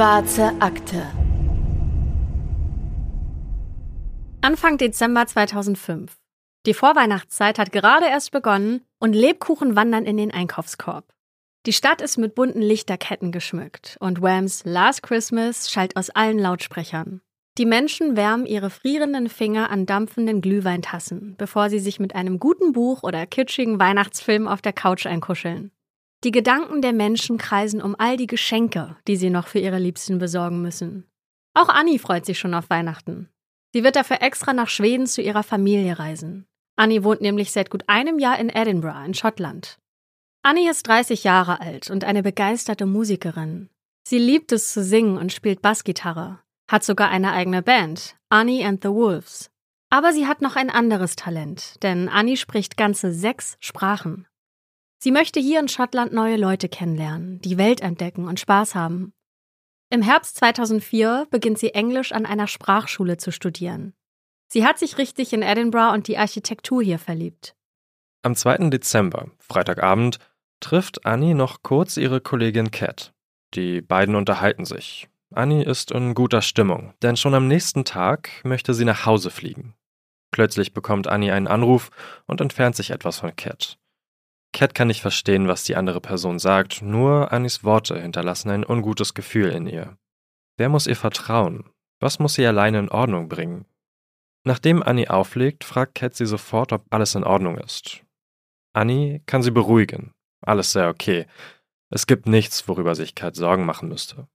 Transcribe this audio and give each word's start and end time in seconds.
Schwarze 0.00 0.50
Akte. 0.60 1.06
Anfang 4.40 4.78
Dezember 4.78 5.26
2005. 5.26 6.16
Die 6.64 6.72
Vorweihnachtszeit 6.72 7.58
hat 7.58 7.70
gerade 7.70 8.06
erst 8.06 8.30
begonnen 8.32 8.80
und 8.98 9.12
Lebkuchen 9.12 9.76
wandern 9.76 10.06
in 10.06 10.16
den 10.16 10.30
Einkaufskorb. 10.30 11.04
Die 11.66 11.74
Stadt 11.74 12.00
ist 12.00 12.16
mit 12.16 12.34
bunten 12.34 12.62
Lichterketten 12.62 13.30
geschmückt 13.30 13.98
und 14.00 14.22
Whams 14.22 14.62
Last 14.64 15.02
Christmas 15.02 15.70
schallt 15.70 15.94
aus 15.96 16.08
allen 16.08 16.38
Lautsprechern. 16.38 17.20
Die 17.58 17.66
Menschen 17.66 18.16
wärmen 18.16 18.46
ihre 18.46 18.70
frierenden 18.70 19.28
Finger 19.28 19.68
an 19.68 19.84
dampfenden 19.84 20.40
Glühweintassen, 20.40 21.34
bevor 21.36 21.68
sie 21.68 21.78
sich 21.78 22.00
mit 22.00 22.14
einem 22.14 22.38
guten 22.38 22.72
Buch 22.72 23.02
oder 23.02 23.26
kitschigen 23.26 23.78
Weihnachtsfilm 23.78 24.48
auf 24.48 24.62
der 24.62 24.72
Couch 24.72 25.04
einkuscheln. 25.04 25.72
Die 26.22 26.32
Gedanken 26.32 26.82
der 26.82 26.92
Menschen 26.92 27.38
kreisen 27.38 27.80
um 27.80 27.96
all 27.98 28.18
die 28.18 28.26
Geschenke, 28.26 28.96
die 29.08 29.16
sie 29.16 29.30
noch 29.30 29.46
für 29.46 29.58
ihre 29.58 29.78
Liebsten 29.78 30.18
besorgen 30.18 30.60
müssen. 30.60 31.08
Auch 31.54 31.68
Annie 31.68 31.98
freut 31.98 32.26
sich 32.26 32.38
schon 32.38 32.52
auf 32.52 32.68
Weihnachten. 32.68 33.30
Sie 33.72 33.84
wird 33.84 33.96
dafür 33.96 34.20
extra 34.20 34.52
nach 34.52 34.68
Schweden 34.68 35.06
zu 35.06 35.22
ihrer 35.22 35.42
Familie 35.42 35.98
reisen. 35.98 36.46
Annie 36.76 37.04
wohnt 37.04 37.22
nämlich 37.22 37.52
seit 37.52 37.70
gut 37.70 37.84
einem 37.86 38.18
Jahr 38.18 38.38
in 38.38 38.50
Edinburgh 38.50 39.04
in 39.04 39.14
Schottland. 39.14 39.78
Annie 40.42 40.70
ist 40.70 40.86
30 40.86 41.24
Jahre 41.24 41.60
alt 41.60 41.90
und 41.90 42.04
eine 42.04 42.22
begeisterte 42.22 42.86
Musikerin. 42.86 43.70
Sie 44.06 44.18
liebt 44.18 44.52
es 44.52 44.72
zu 44.72 44.82
singen 44.82 45.18
und 45.18 45.32
spielt 45.32 45.62
Bassgitarre, 45.62 46.40
hat 46.70 46.84
sogar 46.84 47.08
eine 47.08 47.32
eigene 47.32 47.62
Band, 47.62 48.16
Annie 48.28 48.64
and 48.64 48.82
the 48.82 48.90
Wolves. 48.90 49.50
Aber 49.90 50.12
sie 50.12 50.26
hat 50.26 50.40
noch 50.40 50.56
ein 50.56 50.70
anderes 50.70 51.16
Talent, 51.16 51.82
denn 51.82 52.08
Annie 52.08 52.36
spricht 52.36 52.76
ganze 52.76 53.12
sechs 53.12 53.56
Sprachen. 53.60 54.26
Sie 55.02 55.12
möchte 55.12 55.40
hier 55.40 55.60
in 55.60 55.68
Schottland 55.68 56.12
neue 56.12 56.36
Leute 56.36 56.68
kennenlernen, 56.68 57.40
die 57.40 57.56
Welt 57.56 57.80
entdecken 57.80 58.28
und 58.28 58.38
Spaß 58.38 58.74
haben. 58.74 59.14
Im 59.88 60.02
Herbst 60.02 60.36
2004 60.36 61.26
beginnt 61.30 61.58
sie 61.58 61.72
Englisch 61.72 62.12
an 62.12 62.26
einer 62.26 62.46
Sprachschule 62.46 63.16
zu 63.16 63.32
studieren. 63.32 63.94
Sie 64.48 64.66
hat 64.66 64.78
sich 64.78 64.98
richtig 64.98 65.32
in 65.32 65.40
Edinburgh 65.40 65.94
und 65.94 66.06
die 66.06 66.18
Architektur 66.18 66.82
hier 66.82 66.98
verliebt. 66.98 67.56
Am 68.22 68.34
2. 68.34 68.68
Dezember, 68.68 69.30
Freitagabend, 69.38 70.18
trifft 70.60 71.06
Annie 71.06 71.34
noch 71.34 71.62
kurz 71.62 71.96
ihre 71.96 72.20
Kollegin 72.20 72.70
Cat. 72.70 73.14
Die 73.54 73.80
beiden 73.80 74.14
unterhalten 74.14 74.66
sich. 74.66 75.08
Annie 75.34 75.64
ist 75.64 75.92
in 75.92 76.12
guter 76.12 76.42
Stimmung, 76.42 76.92
denn 77.00 77.16
schon 77.16 77.34
am 77.34 77.48
nächsten 77.48 77.86
Tag 77.86 78.28
möchte 78.44 78.74
sie 78.74 78.84
nach 78.84 79.06
Hause 79.06 79.30
fliegen. 79.30 79.74
Plötzlich 80.30 80.74
bekommt 80.74 81.06
Annie 81.06 81.32
einen 81.32 81.46
Anruf 81.46 81.90
und 82.26 82.42
entfernt 82.42 82.76
sich 82.76 82.90
etwas 82.90 83.20
von 83.20 83.34
Cat. 83.34 83.79
Cat 84.52 84.74
kann 84.74 84.88
nicht 84.88 85.00
verstehen, 85.00 85.48
was 85.48 85.64
die 85.64 85.76
andere 85.76 86.00
Person 86.00 86.38
sagt, 86.38 86.82
nur 86.82 87.32
Annies 87.32 87.62
Worte 87.64 88.00
hinterlassen 88.00 88.50
ein 88.50 88.66
ungutes 88.66 89.14
Gefühl 89.14 89.50
in 89.50 89.66
ihr. 89.66 89.96
Wer 90.56 90.68
muss 90.68 90.86
ihr 90.86 90.96
vertrauen? 90.96 91.70
Was 92.00 92.18
muss 92.18 92.34
sie 92.34 92.46
alleine 92.46 92.78
in 92.78 92.88
Ordnung 92.88 93.28
bringen? 93.28 93.66
Nachdem 94.44 94.82
Annie 94.82 95.10
auflegt, 95.10 95.64
fragt 95.64 95.94
Cat 95.94 96.14
sie 96.14 96.26
sofort, 96.26 96.72
ob 96.72 96.84
alles 96.90 97.14
in 97.14 97.24
Ordnung 97.24 97.58
ist. 97.58 98.02
Annie 98.72 99.20
kann 99.26 99.42
sie 99.42 99.50
beruhigen. 99.50 100.14
Alles 100.40 100.72
sehr 100.72 100.88
okay. 100.88 101.26
Es 101.90 102.06
gibt 102.06 102.26
nichts, 102.26 102.66
worüber 102.68 102.94
sich 102.94 103.14
Kat 103.14 103.36
Sorgen 103.36 103.64
machen 103.64 103.88
müsste. 103.88 104.28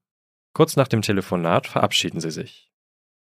Kurz 0.53 0.75
nach 0.75 0.87
dem 0.87 1.01
Telefonat 1.01 1.67
verabschieden 1.67 2.19
sie 2.19 2.31
sich. 2.31 2.71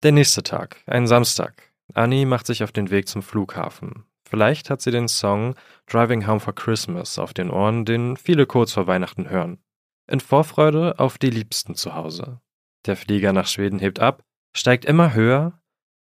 Der 0.02 0.12
nächste 0.12 0.42
Tag, 0.42 0.82
ein 0.86 1.06
Samstag. 1.06 1.72
Annie 1.94 2.26
macht 2.26 2.46
sich 2.46 2.62
auf 2.62 2.72
den 2.72 2.90
Weg 2.90 3.08
zum 3.08 3.22
Flughafen. 3.22 4.04
Vielleicht 4.28 4.68
hat 4.68 4.82
sie 4.82 4.90
den 4.90 5.08
Song 5.08 5.54
Driving 5.86 6.26
Home 6.26 6.40
for 6.40 6.54
Christmas 6.54 7.18
auf 7.18 7.32
den 7.32 7.50
Ohren, 7.50 7.86
den 7.86 8.16
viele 8.18 8.44
kurz 8.46 8.72
vor 8.72 8.86
Weihnachten 8.86 9.30
hören. 9.30 9.58
In 10.06 10.20
Vorfreude 10.20 10.98
auf 10.98 11.16
die 11.16 11.30
Liebsten 11.30 11.74
zu 11.74 11.94
Hause. 11.94 12.40
Der 12.84 12.96
Flieger 12.96 13.32
nach 13.32 13.46
Schweden 13.46 13.78
hebt 13.78 14.00
ab, 14.00 14.22
steigt 14.54 14.84
immer 14.84 15.14
höher, 15.14 15.60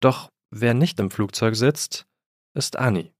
doch 0.01 0.29
wer 0.49 0.73
nicht 0.73 0.99
im 0.99 1.11
Flugzeug 1.11 1.55
sitzt, 1.55 2.07
ist 2.53 2.77
Annie. 2.77 3.13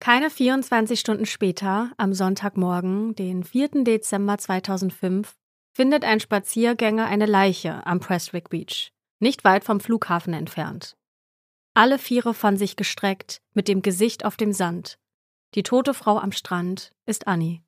Keine 0.00 0.30
24 0.30 1.00
Stunden 1.00 1.26
später, 1.26 1.92
am 1.96 2.12
Sonntagmorgen, 2.12 3.14
den 3.14 3.42
4. 3.42 3.84
Dezember 3.84 4.36
2005, 4.38 5.34
findet 5.72 6.04
ein 6.04 6.20
Spaziergänger 6.20 7.06
eine 7.06 7.26
Leiche 7.26 7.86
am 7.86 8.00
Prestwick 8.00 8.50
Beach, 8.50 8.92
nicht 9.18 9.44
weit 9.44 9.64
vom 9.64 9.80
Flughafen 9.80 10.34
entfernt. 10.34 10.96
Alle 11.82 11.98
Viere 11.98 12.34
von 12.34 12.58
sich 12.58 12.76
gestreckt, 12.76 13.40
mit 13.54 13.66
dem 13.66 13.80
Gesicht 13.80 14.26
auf 14.26 14.36
dem 14.36 14.52
Sand. 14.52 14.98
Die 15.54 15.62
tote 15.62 15.94
Frau 15.94 16.18
am 16.18 16.30
Strand 16.30 16.92
ist 17.06 17.26
Annie. 17.26 17.62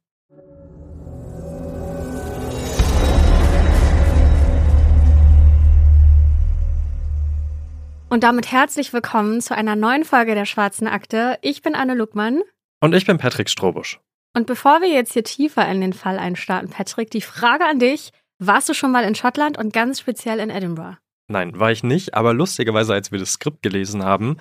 Und 8.11 8.23
damit 8.23 8.53
herzlich 8.53 8.93
willkommen 8.93 9.41
zu 9.41 9.57
einer 9.57 9.77
neuen 9.77 10.05
Folge 10.05 10.35
der 10.35 10.45
Schwarzen 10.45 10.87
Akte. 10.87 11.39
Ich 11.41 11.63
bin 11.63 11.75
Anne 11.75 11.95
Luckmann. 11.95 12.43
Und 12.81 12.95
ich 12.95 13.07
bin 13.07 13.17
Patrick 13.17 13.49
Strobusch. 13.49 13.99
Und 14.35 14.47
bevor 14.47 14.83
wir 14.83 14.91
jetzt 14.91 15.15
hier 15.15 15.25
tiefer 15.25 15.67
in 15.71 15.81
den 15.81 15.95
Fall 15.95 16.19
einstarten, 16.19 16.69
Patrick, 16.69 17.11
die 17.11 17.23
Frage 17.23 17.65
an 17.65 17.79
dich: 17.79 18.11
Warst 18.39 18.69
du 18.69 18.75
schon 18.75 18.93
mal 18.93 19.05
in 19.05 19.15
Schottland 19.15 19.57
und 19.57 19.73
ganz 19.73 20.01
speziell 20.01 20.39
in 20.39 20.51
Edinburgh? 20.51 20.99
Nein, 21.33 21.59
war 21.59 21.73
ich 21.73 21.83
nicht, 21.83 22.13
aber 22.13 22.35
lustigerweise, 22.35 22.93
als 22.93 23.11
wir 23.11 23.19
das 23.19 23.33
Skript 23.33 23.63
gelesen 23.63 24.05
haben, 24.05 24.37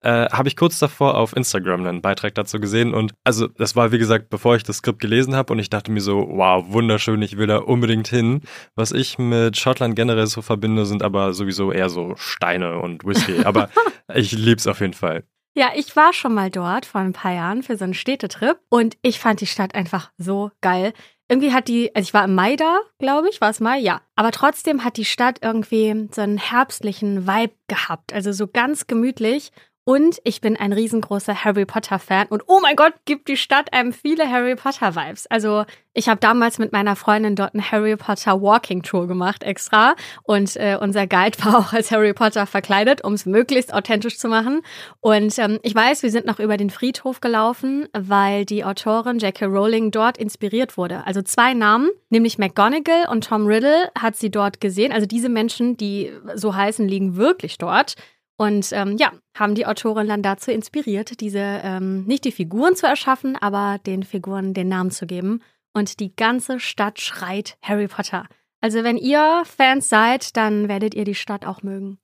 äh, 0.00 0.30
habe 0.30 0.48
ich 0.48 0.56
kurz 0.56 0.78
davor 0.78 1.16
auf 1.18 1.36
Instagram 1.36 1.86
einen 1.86 2.00
Beitrag 2.00 2.34
dazu 2.34 2.58
gesehen 2.58 2.94
und 2.94 3.12
also 3.22 3.48
das 3.48 3.76
war 3.76 3.92
wie 3.92 3.98
gesagt, 3.98 4.30
bevor 4.30 4.56
ich 4.56 4.62
das 4.62 4.78
Skript 4.78 4.98
gelesen 4.98 5.36
habe 5.36 5.52
und 5.52 5.58
ich 5.58 5.68
dachte 5.68 5.92
mir 5.92 6.00
so, 6.00 6.26
wow, 6.26 6.64
wunderschön, 6.68 7.20
ich 7.20 7.36
will 7.36 7.46
da 7.46 7.58
unbedingt 7.58 8.08
hin. 8.08 8.40
Was 8.74 8.92
ich 8.92 9.18
mit 9.18 9.58
Schottland 9.58 9.94
generell 9.94 10.26
so 10.26 10.40
verbinde, 10.40 10.86
sind 10.86 11.02
aber 11.02 11.34
sowieso 11.34 11.70
eher 11.70 11.90
so 11.90 12.14
Steine 12.16 12.78
und 12.78 13.04
Whisky, 13.04 13.40
aber 13.44 13.68
ich 14.12 14.32
lieb's 14.32 14.66
auf 14.66 14.80
jeden 14.80 14.94
Fall. 14.94 15.24
Ja, 15.54 15.72
ich 15.76 15.94
war 15.96 16.14
schon 16.14 16.32
mal 16.32 16.50
dort 16.50 16.86
vor 16.86 17.02
ein 17.02 17.12
paar 17.12 17.34
Jahren 17.34 17.62
für 17.62 17.76
so 17.76 17.84
einen 17.84 17.92
Städtetrip 17.92 18.58
und 18.70 18.96
ich 19.02 19.20
fand 19.20 19.42
die 19.42 19.46
Stadt 19.46 19.74
einfach 19.74 20.10
so 20.16 20.50
geil. 20.62 20.94
Irgendwie 21.28 21.52
hat 21.52 21.68
die, 21.68 21.94
also 21.94 22.06
ich 22.06 22.14
war 22.14 22.24
im 22.24 22.34
Mai 22.34 22.56
da, 22.56 22.80
glaube 22.98 23.28
ich, 23.30 23.40
war 23.40 23.50
es 23.50 23.60
Mai, 23.60 23.78
ja. 23.78 24.02
Aber 24.16 24.32
trotzdem 24.32 24.84
hat 24.84 24.96
die 24.96 25.04
Stadt 25.04 25.38
irgendwie 25.42 26.08
so 26.12 26.20
einen 26.20 26.38
herbstlichen 26.38 27.26
Vibe 27.26 27.54
gehabt, 27.68 28.12
also 28.12 28.32
so 28.32 28.46
ganz 28.46 28.86
gemütlich 28.86 29.50
und 29.84 30.18
ich 30.22 30.40
bin 30.40 30.56
ein 30.56 30.72
riesengroßer 30.72 31.44
Harry 31.44 31.66
Potter-Fan. 31.66 32.28
Und 32.28 32.44
oh 32.46 32.60
mein 32.62 32.76
Gott, 32.76 32.92
gibt 33.04 33.26
die 33.26 33.36
Stadt 33.36 33.72
einem 33.72 33.92
viele 33.92 34.30
Harry 34.30 34.54
Potter-Vibes. 34.54 35.26
Also 35.26 35.64
ich 35.92 36.08
habe 36.08 36.20
damals 36.20 36.58
mit 36.58 36.70
meiner 36.70 36.94
Freundin 36.94 37.34
dort 37.34 37.54
eine 37.54 37.68
Harry 37.68 37.96
Potter 37.96 38.40
Walking 38.40 38.84
Tour 38.84 39.08
gemacht 39.08 39.42
extra. 39.42 39.96
Und 40.22 40.56
äh, 40.56 40.78
unser 40.80 41.08
Guide 41.08 41.36
war 41.44 41.58
auch 41.58 41.72
als 41.72 41.90
Harry 41.90 42.12
Potter 42.12 42.46
verkleidet, 42.46 43.02
um 43.02 43.14
es 43.14 43.26
möglichst 43.26 43.74
authentisch 43.74 44.18
zu 44.18 44.28
machen. 44.28 44.62
Und 45.00 45.36
ähm, 45.40 45.58
ich 45.62 45.74
weiß, 45.74 46.04
wir 46.04 46.12
sind 46.12 46.26
noch 46.26 46.38
über 46.38 46.56
den 46.56 46.70
Friedhof 46.70 47.20
gelaufen, 47.20 47.88
weil 47.92 48.44
die 48.44 48.64
Autorin 48.64 49.18
J.K. 49.18 49.46
Rowling 49.46 49.90
dort 49.90 50.16
inspiriert 50.16 50.76
wurde. 50.76 51.04
Also 51.06 51.22
zwei 51.22 51.54
Namen, 51.54 51.90
nämlich 52.08 52.38
McGonagall 52.38 53.08
und 53.10 53.24
Tom 53.24 53.46
Riddle 53.46 53.90
hat 53.98 54.14
sie 54.14 54.30
dort 54.30 54.60
gesehen. 54.60 54.92
Also 54.92 55.06
diese 55.06 55.28
Menschen, 55.28 55.76
die 55.76 56.12
so 56.36 56.54
heißen, 56.54 56.86
liegen 56.86 57.16
wirklich 57.16 57.58
dort. 57.58 57.96
Und 58.36 58.70
ähm, 58.72 58.96
ja, 58.98 59.12
haben 59.36 59.54
die 59.54 59.66
Autorin 59.66 60.08
dann 60.08 60.22
dazu 60.22 60.50
inspiriert, 60.50 61.20
diese 61.20 61.60
ähm, 61.62 62.04
nicht 62.04 62.24
die 62.24 62.32
Figuren 62.32 62.74
zu 62.74 62.86
erschaffen, 62.86 63.36
aber 63.36 63.78
den 63.86 64.02
Figuren 64.02 64.54
den 64.54 64.68
Namen 64.68 64.90
zu 64.90 65.06
geben. 65.06 65.42
Und 65.74 66.00
die 66.00 66.14
ganze 66.14 66.60
Stadt 66.60 67.00
schreit 67.00 67.56
Harry 67.62 67.88
Potter. 67.88 68.26
Also 68.60 68.84
wenn 68.84 68.96
ihr 68.96 69.42
Fans 69.44 69.88
seid, 69.88 70.36
dann 70.36 70.68
werdet 70.68 70.94
ihr 70.94 71.04
die 71.04 71.14
Stadt 71.14 71.46
auch 71.46 71.62
mögen. 71.62 71.98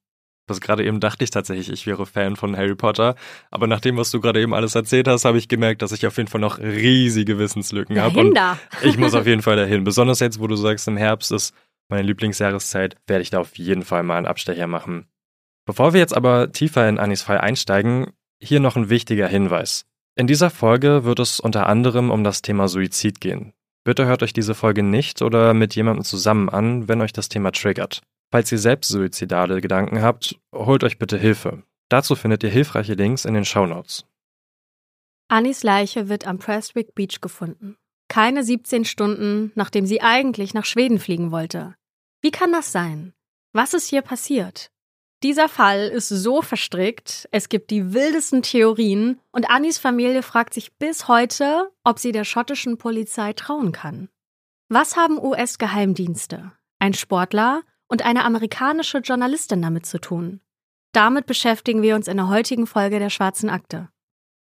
Was 0.49 0.61
gerade 0.61 0.84
eben 0.84 0.99
dachte 0.99 1.25
ich 1.25 1.31
tatsächlich, 1.31 1.71
ich 1.71 1.86
wäre 1.86 2.07
Fan 2.07 2.34
von 2.34 2.57
Harry 2.57 2.74
Potter. 2.74 3.15
Aber 3.51 3.66
nach 3.66 3.81
dem, 3.81 3.97
was 3.97 4.10
du 4.10 4.21
gerade 4.21 4.41
eben 4.41 4.54
alles 4.54 4.74
erzählt 4.74 5.07
hast, 5.07 5.24
habe 5.24 5.39
ich 5.39 5.48
gemerkt, 5.48 5.83
dass 5.83 5.92
ich 5.92 6.07
auf 6.07 6.16
jeden 6.16 6.28
Fall 6.28 6.41
noch 6.41 6.59
riesige 6.59 7.39
Wissenslücken 7.39 8.01
habe. 8.01 8.21
Und 8.21 8.39
ich 8.83 8.97
muss 8.97 9.15
auf 9.15 9.27
jeden 9.27 9.42
Fall 9.42 9.57
dahin. 9.57 9.84
Besonders 9.84 10.21
jetzt, 10.21 10.41
wo 10.41 10.47
du 10.47 10.57
sagst, 10.57 10.89
im 10.89 10.97
Herbst 10.97 11.31
ist 11.33 11.54
meine 11.91 12.03
Lieblingsjahreszeit, 12.03 12.97
werde 13.07 13.22
ich 13.22 13.31
da 13.31 13.41
auf 13.41 13.57
jeden 13.59 13.83
Fall 13.83 14.03
mal 14.03 14.16
einen 14.16 14.27
Abstecher 14.27 14.66
machen. 14.66 15.07
Bevor 15.68 15.92
wir 15.92 16.00
jetzt 16.00 16.16
aber 16.16 16.50
tiefer 16.50 16.88
in 16.88 16.98
Anis 16.98 17.20
Fall 17.20 17.36
einsteigen, 17.36 18.15
hier 18.41 18.59
noch 18.59 18.76
ein 18.76 18.88
wichtiger 18.88 19.28
Hinweis. 19.28 19.84
In 20.16 20.26
dieser 20.26 20.48
Folge 20.48 21.04
wird 21.04 21.18
es 21.18 21.41
unter 21.41 21.66
anderem 21.66 22.10
um 22.10 22.24
das 22.24 22.41
Thema 22.41 22.68
Suizid 22.68 23.20
gehen. 23.20 23.53
Bitte 23.84 24.06
hört 24.06 24.22
euch 24.22 24.32
diese 24.32 24.54
Folge 24.54 24.82
nicht 24.82 25.20
oder 25.20 25.53
mit 25.53 25.74
jemandem 25.74 26.06
zusammen 26.06 26.48
an, 26.48 26.88
wenn 26.88 27.03
euch 27.03 27.12
das 27.12 27.28
Thema 27.28 27.53
triggert. 27.53 28.00
Falls 28.32 28.50
ihr 28.50 28.59
selbst 28.59 28.88
suizidale 28.88 29.60
Gedanken 29.60 30.00
habt, 30.00 30.41
holt 30.54 30.84
euch 30.84 30.98
bitte 30.98 31.18
Hilfe. 31.18 31.62
Dazu 31.91 32.16
findet 32.16 32.42
ihr 32.44 32.50
hilfreiche 32.50 32.94
Links 32.94 33.26
in 33.26 33.34
den 33.34 33.44
Show 33.44 33.66
Notes. 33.66 34.06
Annis 35.28 35.64
Leiche 35.64 36.09
wird 36.09 36.26
am 36.26 36.38
Prestwick 36.38 36.94
Beach 36.94 37.21
gefunden. 37.21 37.76
Keine 38.09 38.42
17 38.42 38.86
Stunden, 38.86 39.53
nachdem 39.54 39.84
sie 39.84 40.00
eigentlich 40.00 40.54
nach 40.54 40.64
Schweden 40.64 40.98
fliegen 40.98 41.30
wollte. 41.30 41.74
Wie 42.22 42.30
kann 42.30 42.53
das 42.53 42.72
sein? 42.72 43.12
Was 43.53 43.74
ist 43.74 43.86
hier 43.86 44.00
passiert? 44.00 44.71
Dieser 45.24 45.48
Fall 45.48 45.88
ist 45.88 46.09
so 46.09 46.42
verstrickt, 46.42 47.28
es 47.32 47.48
gibt 47.48 47.70
die 47.70 47.92
wildesten 47.92 48.42
Theorien 48.42 49.20
und 49.32 49.50
Annis 49.50 49.78
Familie 49.78 50.22
fragt 50.22 50.54
sich 50.54 50.76
bis 50.76 51.09
heute, 51.09 51.70
ob 51.82 51.98
sie 51.98 52.12
der 52.12 52.24
schottischen 52.24 52.78
Polizei 52.78 53.32
trauen 53.32 53.72
kann. 53.72 54.09
Was 54.68 54.97
haben 54.97 55.18
US-Geheimdienste, 55.18 56.53
ein 56.78 56.94
Sportler 56.94 57.62
und 57.88 58.04
eine 58.04 58.24
amerikanische 58.24 58.98
Journalistin 58.98 59.62
damit 59.62 59.86
zu 59.86 59.98
tun. 59.98 60.41
Damit 60.92 61.26
beschäftigen 61.26 61.82
wir 61.82 61.97
uns 61.97 62.06
in 62.06 62.16
der 62.16 62.28
heutigen 62.28 62.66
Folge 62.66 62.98
der 62.98 63.10
Schwarzen 63.10 63.50
Akte. 63.50 63.88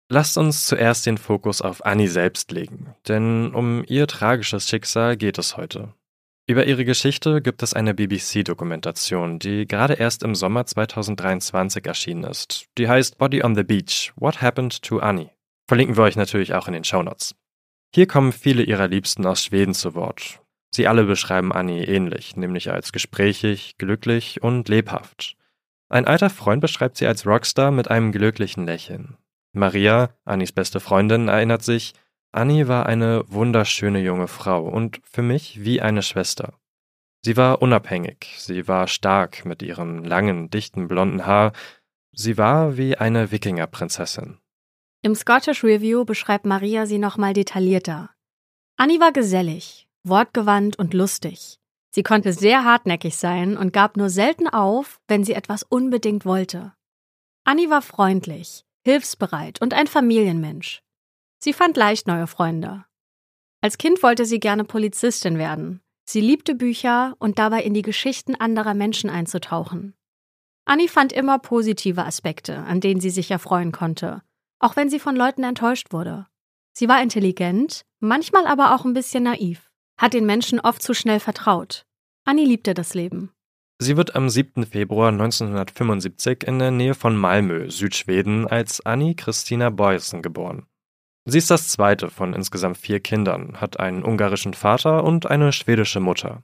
Lasst 0.09 0.37
uns 0.37 0.65
zuerst 0.67 1.05
den 1.05 1.17
Fokus 1.17 1.61
auf 1.61 1.85
Annie 1.85 2.07
selbst 2.07 2.51
legen, 2.51 2.93
denn 3.07 3.53
um 3.53 3.83
ihr 3.87 4.07
tragisches 4.07 4.67
Schicksal 4.67 5.17
geht 5.17 5.37
es 5.37 5.57
heute. 5.57 5.93
Über 6.49 6.65
ihre 6.65 6.85
Geschichte 6.85 7.41
gibt 7.41 7.61
es 7.61 7.73
eine 7.73 7.93
BBC-Dokumentation, 7.93 9.37
die 9.37 9.67
gerade 9.67 9.95
erst 9.95 10.23
im 10.23 10.33
Sommer 10.33 10.65
2023 10.65 11.85
erschienen 11.85 12.23
ist. 12.23 12.67
Die 12.77 12.87
heißt 12.87 13.17
Body 13.17 13.43
on 13.43 13.53
the 13.53 13.63
Beach: 13.63 14.13
What 14.15 14.41
Happened 14.41 14.81
to 14.83 14.99
Annie? 14.99 15.29
Verlinken 15.67 15.97
wir 15.97 16.03
euch 16.03 16.15
natürlich 16.15 16.53
auch 16.53 16.69
in 16.69 16.73
den 16.73 16.85
Shownotes. 16.85 17.35
Hier 17.93 18.07
kommen 18.07 18.31
viele 18.31 18.63
ihrer 18.63 18.87
Liebsten 18.87 19.25
aus 19.25 19.43
Schweden 19.43 19.73
zu 19.73 19.93
Wort. 19.93 20.39
Sie 20.73 20.87
alle 20.87 21.03
beschreiben 21.03 21.51
Annie 21.51 21.85
ähnlich, 21.85 22.37
nämlich 22.37 22.71
als 22.71 22.93
gesprächig, 22.93 23.77
glücklich 23.77 24.41
und 24.41 24.69
lebhaft. 24.69 25.35
Ein 25.89 26.07
alter 26.07 26.29
Freund 26.29 26.61
beschreibt 26.61 26.95
sie 26.95 27.07
als 27.07 27.25
Rockstar 27.25 27.71
mit 27.71 27.91
einem 27.91 28.13
glücklichen 28.13 28.65
Lächeln. 28.65 29.17
Maria, 29.51 30.11
Annies 30.23 30.53
beste 30.53 30.79
Freundin, 30.79 31.27
erinnert 31.27 31.63
sich, 31.63 31.93
Annie 32.31 32.67
war 32.67 32.85
eine 32.85 33.23
wunderschöne 33.27 33.99
junge 33.99 34.27
Frau 34.27 34.67
und 34.67 34.99
für 35.03 35.21
mich 35.21 35.63
wie 35.63 35.81
eine 35.81 36.01
Schwester. 36.01 36.53
Sie 37.23 37.35
war 37.35 37.61
unabhängig, 37.61 38.35
sie 38.37 38.67
war 38.67 38.87
stark 38.87 39.45
mit 39.45 39.61
ihrem 39.61 40.03
langen, 40.03 40.49
dichten 40.49 40.87
blonden 40.87 41.25
Haar, 41.25 41.51
sie 42.11 42.37
war 42.37 42.77
wie 42.77 42.97
eine 42.97 43.31
Wikingerprinzessin. 43.31 44.37
Im 45.01 45.15
Scottish 45.15 45.63
Review 45.63 46.05
beschreibt 46.05 46.45
Maria 46.45 46.85
sie 46.85 46.97
nochmal 46.97 47.33
detaillierter. 47.33 48.09
Annie 48.77 48.99
war 48.99 49.11
gesellig, 49.11 49.87
wortgewandt 50.03 50.77
und 50.77 50.93
lustig. 50.93 51.59
Sie 51.91 52.03
konnte 52.03 52.33
sehr 52.33 52.63
hartnäckig 52.63 53.17
sein 53.17 53.57
und 53.57 53.73
gab 53.73 53.97
nur 53.97 54.09
selten 54.09 54.47
auf, 54.47 54.99
wenn 55.07 55.23
sie 55.23 55.33
etwas 55.33 55.63
unbedingt 55.63 56.25
wollte. 56.25 56.73
Annie 57.43 57.69
war 57.69 57.81
freundlich, 57.81 58.65
hilfsbereit 58.83 59.61
und 59.61 59.73
ein 59.73 59.87
Familienmensch. 59.87 60.83
Sie 61.39 61.53
fand 61.53 61.77
leicht 61.77 62.07
neue 62.07 62.27
Freunde. 62.27 62.85
Als 63.61 63.77
Kind 63.77 64.03
wollte 64.03 64.25
sie 64.25 64.39
gerne 64.39 64.63
Polizistin 64.63 65.37
werden. 65.37 65.81
Sie 66.05 66.21
liebte 66.21 66.55
Bücher 66.55 67.15
und 67.19 67.37
dabei 67.37 67.63
in 67.63 67.73
die 67.73 67.81
Geschichten 67.81 68.35
anderer 68.35 68.73
Menschen 68.73 69.09
einzutauchen. 69.09 69.93
Annie 70.65 70.87
fand 70.87 71.13
immer 71.13 71.39
positive 71.39 72.05
Aspekte, 72.05 72.57
an 72.59 72.81
denen 72.81 73.01
sie 73.01 73.09
sich 73.09 73.31
erfreuen 73.31 73.71
konnte, 73.71 74.21
auch 74.59 74.75
wenn 74.75 74.89
sie 74.89 74.99
von 74.99 75.15
Leuten 75.15 75.43
enttäuscht 75.43 75.91
wurde. 75.91 76.27
Sie 76.73 76.87
war 76.87 77.01
intelligent, 77.01 77.85
manchmal 77.99 78.45
aber 78.45 78.75
auch 78.75 78.85
ein 78.85 78.93
bisschen 78.93 79.23
naiv, 79.23 79.69
hat 79.97 80.13
den 80.13 80.25
Menschen 80.25 80.59
oft 80.59 80.81
zu 80.81 80.93
schnell 80.93 81.19
vertraut. 81.19 81.85
Annie 82.25 82.45
liebte 82.45 82.73
das 82.73 82.93
Leben. 82.93 83.31
Sie 83.79 83.95
wird 83.95 84.15
am 84.15 84.29
7. 84.29 84.65
Februar 84.65 85.09
1975 85.09 86.43
in 86.47 86.59
der 86.59 86.71
Nähe 86.71 86.95
von 86.95 87.15
Malmö, 87.15 87.69
Südschweden, 87.69 88.47
als 88.47 88.85
Annie 88.85 89.15
Christina 89.15 89.69
Boysen 89.69 90.21
geboren. 90.21 90.65
Sie 91.29 91.39
ist 91.39 91.51
das 91.51 91.67
zweite 91.67 92.09
von 92.09 92.31
insgesamt 92.31 92.77
vier 92.77 93.01
Kindern, 93.01 93.59
hat 93.59 93.81
einen 93.81 94.05
ungarischen 94.05 94.53
Vater 94.53 95.03
und 95.03 95.29
eine 95.29 95.51
schwedische 95.51 95.99
Mutter. 95.99 96.41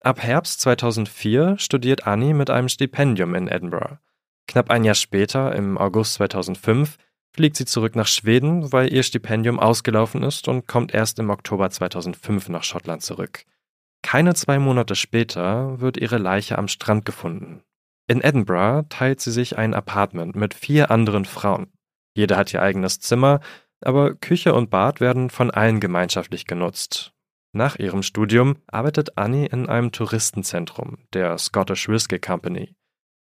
Ab 0.00 0.22
Herbst 0.22 0.60
2004 0.60 1.58
studiert 1.58 2.06
Annie 2.06 2.32
mit 2.32 2.48
einem 2.48 2.68
Stipendium 2.68 3.34
in 3.34 3.48
Edinburgh. 3.48 3.98
Knapp 4.46 4.70
ein 4.70 4.84
Jahr 4.84 4.94
später, 4.94 5.56
im 5.56 5.76
August 5.76 6.14
2005, 6.14 6.98
fliegt 7.34 7.56
sie 7.56 7.64
zurück 7.64 7.96
nach 7.96 8.06
Schweden, 8.06 8.70
weil 8.72 8.92
ihr 8.92 9.02
Stipendium 9.02 9.58
ausgelaufen 9.58 10.22
ist 10.22 10.46
und 10.46 10.68
kommt 10.68 10.94
erst 10.94 11.18
im 11.18 11.28
Oktober 11.28 11.68
2005 11.68 12.48
nach 12.48 12.62
Schottland 12.62 13.02
zurück. 13.02 13.44
Keine 14.02 14.34
zwei 14.34 14.60
Monate 14.60 14.94
später 14.94 15.80
wird 15.80 15.96
ihre 15.96 16.18
Leiche 16.18 16.58
am 16.58 16.68
Strand 16.68 17.04
gefunden. 17.06 17.64
In 18.06 18.20
Edinburgh 18.20 18.86
teilt 18.88 19.20
sie 19.20 19.32
sich 19.32 19.58
ein 19.58 19.74
Apartment 19.74 20.36
mit 20.36 20.54
vier 20.54 20.92
anderen 20.92 21.24
Frauen. 21.24 21.72
Jede 22.14 22.36
hat 22.36 22.54
ihr 22.54 22.62
eigenes 22.62 23.00
Zimmer, 23.00 23.40
aber 23.80 24.14
Küche 24.14 24.54
und 24.54 24.70
Bad 24.70 25.00
werden 25.00 25.30
von 25.30 25.50
allen 25.50 25.80
gemeinschaftlich 25.80 26.46
genutzt. 26.46 27.12
Nach 27.52 27.78
ihrem 27.78 28.02
Studium 28.02 28.56
arbeitet 28.66 29.16
Annie 29.16 29.46
in 29.46 29.68
einem 29.68 29.92
Touristenzentrum, 29.92 30.98
der 31.12 31.38
Scottish 31.38 31.88
Whisky 31.88 32.18
Company. 32.18 32.74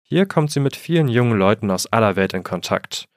Hier 0.03 0.27
kommt 0.27 0.51
sie 0.51 0.61
mit 0.61 0.77
vielen 0.77 1.09
jungen 1.09 1.39
Leuten 1.39 1.71
aus 1.71 1.87
aller 1.87 2.17
Welt 2.17 2.35
in 2.35 2.45
Kontakt. 2.45 3.09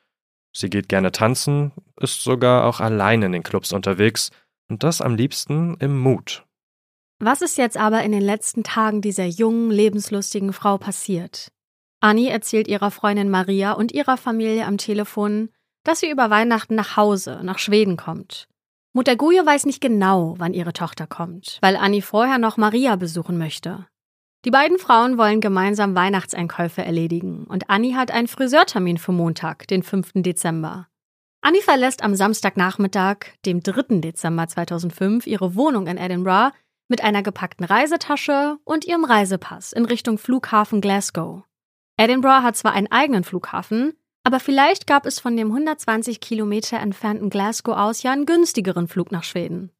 Sie 0.53 0.69
geht 0.69 0.89
gerne 0.89 1.11
tanzen, 1.11 1.71
ist 1.99 2.21
sogar 2.21 2.65
auch 2.65 2.79
allein 2.79 3.21
in 3.21 3.31
den 3.31 3.43
Clubs 3.43 3.71
unterwegs 3.71 4.31
und 4.69 4.83
das 4.83 5.01
am 5.01 5.15
liebsten 5.15 5.75
im 5.79 5.99
Mut. 5.99 6.45
Was 7.19 7.41
ist 7.41 7.57
jetzt 7.57 7.77
aber 7.77 8.03
in 8.03 8.11
den 8.11 8.21
letzten 8.21 8.63
Tagen 8.63 9.01
dieser 9.01 9.25
jungen, 9.25 9.69
lebenslustigen 9.69 10.53
Frau 10.53 10.77
passiert? 10.77 11.51
Annie 11.99 12.29
erzählt 12.29 12.67
ihrer 12.67 12.89
Freundin 12.89 13.29
Maria 13.29 13.73
und 13.73 13.91
ihrer 13.91 14.17
Familie 14.17 14.65
am 14.65 14.77
Telefon, 14.77 15.49
dass 15.83 15.99
sie 15.99 16.09
über 16.09 16.29
Weihnachten 16.29 16.75
nach 16.75 16.97
Hause, 16.97 17.39
nach 17.43 17.59
Schweden 17.59 17.97
kommt. 17.97 18.47
Mutter 18.93 19.15
Guje 19.15 19.45
weiß 19.45 19.65
nicht 19.65 19.81
genau, 19.81 20.35
wann 20.37 20.53
ihre 20.53 20.73
Tochter 20.73 21.07
kommt, 21.07 21.57
weil 21.61 21.77
Annie 21.77 22.01
vorher 22.01 22.37
noch 22.37 22.57
Maria 22.57 22.97
besuchen 22.97 23.37
möchte. 23.37 23.87
Die 24.43 24.51
beiden 24.51 24.79
Frauen 24.79 25.17
wollen 25.17 25.39
gemeinsam 25.39 25.95
Weihnachtseinkäufe 25.95 26.83
erledigen 26.83 27.45
und 27.45 27.69
Annie 27.69 27.95
hat 27.95 28.11
einen 28.11 28.27
Friseurtermin 28.27 28.97
für 28.97 29.11
Montag, 29.11 29.67
den 29.67 29.83
5. 29.83 30.11
Dezember. 30.15 30.87
Annie 31.41 31.61
verlässt 31.61 32.03
am 32.03 32.15
Samstagnachmittag, 32.15 33.17
dem 33.45 33.61
3. 33.63 34.01
Dezember 34.01 34.47
2005, 34.47 35.25
ihre 35.25 35.55
Wohnung 35.55 35.87
in 35.87 35.97
Edinburgh 35.97 36.53
mit 36.87 37.03
einer 37.03 37.23
gepackten 37.23 37.65
Reisetasche 37.65 38.57
und 38.63 38.85
ihrem 38.85 39.05
Reisepass 39.05 39.73
in 39.73 39.85
Richtung 39.85 40.17
Flughafen 40.17 40.81
Glasgow. 40.81 41.43
Edinburgh 41.97 42.43
hat 42.43 42.57
zwar 42.57 42.73
einen 42.73 42.91
eigenen 42.91 43.23
Flughafen, 43.23 43.93
aber 44.23 44.39
vielleicht 44.39 44.87
gab 44.87 45.05
es 45.05 45.19
von 45.19 45.35
dem 45.35 45.47
120 45.47 46.19
Kilometer 46.19 46.79
entfernten 46.79 47.29
Glasgow 47.29 47.75
aus 47.75 48.03
ja 48.03 48.11
einen 48.11 48.25
günstigeren 48.25 48.87
Flug 48.87 49.11
nach 49.11 49.23
Schweden. 49.23 49.71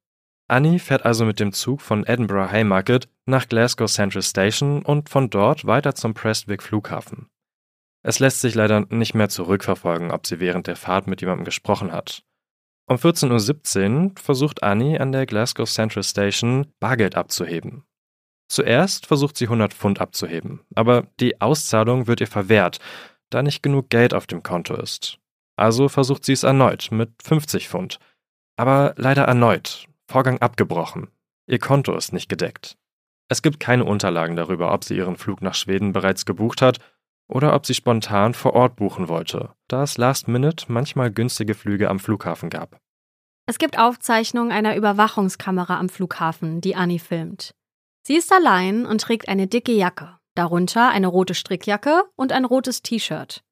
Annie 0.48 0.80
fährt 0.80 1.06
also 1.06 1.26
mit 1.26 1.40
dem 1.40 1.54
Zug 1.54 1.82
von 1.82 2.06
Edinburgh 2.06 2.52
Haymarket 2.52 3.08
nach 3.26 3.48
Glasgow 3.48 3.90
Central 3.90 4.22
Station 4.22 4.82
und 4.84 5.10
von 5.10 5.30
dort 5.30 5.66
weiter 5.66 5.96
zum 5.96 6.14
Prestwick 6.14 6.62
Flughafen. 6.62 7.28
Es 8.04 8.20
lässt 8.20 8.42
sich 8.42 8.56
leider 8.56 8.86
nicht 8.90 9.14
mehr 9.14 9.30
zurückverfolgen, 9.30 10.12
ob 10.12 10.28
sie 10.28 10.40
während 10.40 10.68
der 10.68 10.76
Fahrt 10.76 11.08
mit 11.08 11.22
jemandem 11.22 11.46
gesprochen 11.46 11.92
hat. 11.92 12.24
Um 12.88 12.98
14.17 12.98 14.04
Uhr 14.04 14.12
versucht 14.22 14.64
Annie 14.64 15.00
an 15.00 15.14
der 15.14 15.26
Glasgow 15.26 15.70
Central 15.70 16.04
Station 16.04 16.68
Bargeld 16.80 17.16
abzuheben. 17.16 17.86
Zuerst 18.50 19.06
versucht 19.06 19.38
sie 19.38 19.46
100 19.46 19.74
Pfund 19.74 20.02
abzuheben, 20.02 20.60
aber 20.76 21.08
die 21.22 21.40
Auszahlung 21.40 22.08
wird 22.08 22.20
ihr 22.20 22.28
verwehrt 22.28 22.80
da 23.32 23.42
nicht 23.42 23.64
genug 23.64 23.90
Geld 23.90 24.14
auf 24.14 24.28
dem 24.28 24.44
Konto 24.44 24.76
ist. 24.76 25.18
Also 25.56 25.90
versucht 25.90 26.24
sie 26.26 26.34
es 26.34 26.44
erneut 26.44 26.90
mit 26.92 27.12
50 27.24 27.70
Pfund. 27.70 28.00
Aber 28.58 28.94
leider 28.98 29.24
erneut. 29.24 29.88
Vorgang 30.08 30.40
abgebrochen. 30.40 31.08
Ihr 31.48 31.60
Konto 31.60 31.96
ist 31.96 32.14
nicht 32.14 32.30
gedeckt. 32.30 32.78
Es 33.30 33.42
gibt 33.42 33.60
keine 33.60 33.86
Unterlagen 33.86 34.36
darüber, 34.36 34.74
ob 34.74 34.84
sie 34.84 34.98
ihren 34.98 35.16
Flug 35.16 35.42
nach 35.42 35.56
Schweden 35.56 35.94
bereits 35.94 36.26
gebucht 36.26 36.62
hat 36.62 36.80
oder 37.30 37.56
ob 37.56 37.66
sie 37.66 37.74
spontan 37.74 38.34
vor 38.34 38.54
Ort 38.54 38.76
buchen 38.76 39.08
wollte, 39.08 39.52
da 39.70 39.84
es 39.84 39.98
Last 39.98 40.28
Minute 40.28 40.66
manchmal 40.68 41.12
günstige 41.12 41.54
Flüge 41.54 41.90
am 41.90 42.00
Flughafen 42.00 42.50
gab. 42.50 42.78
Es 43.46 43.58
gibt 43.58 43.80
Aufzeichnungen 43.80 44.52
einer 44.52 44.76
Überwachungskamera 44.76 45.80
am 45.80 45.90
Flughafen, 45.90 46.60
die 46.62 46.76
Annie 46.76 47.00
filmt. 47.00 47.54
Sie 48.06 48.16
ist 48.16 48.32
allein 48.34 48.86
und 48.86 49.02
trägt 49.02 49.30
eine 49.30 49.48
dicke 49.48 49.72
Jacke, 49.72 50.18
darunter 50.36 50.90
eine 50.90 51.08
rote 51.08 51.34
Strickjacke 51.34 52.04
und 52.16 52.32
ein 52.32 52.46
rotes 52.46 52.82
T-Shirt. 52.82 53.44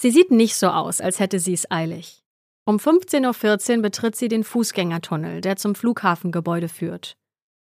Sie 0.00 0.10
sieht 0.10 0.30
nicht 0.30 0.56
so 0.56 0.68
aus, 0.68 1.00
als 1.00 1.18
hätte 1.20 1.38
sie 1.38 1.54
es 1.54 1.70
eilig. 1.70 2.22
Um 2.64 2.76
15.14 2.76 3.76
Uhr 3.76 3.82
betritt 3.82 4.14
sie 4.14 4.28
den 4.28 4.44
Fußgängertunnel, 4.44 5.40
der 5.40 5.56
zum 5.56 5.74
Flughafengebäude 5.74 6.68
führt. 6.68 7.16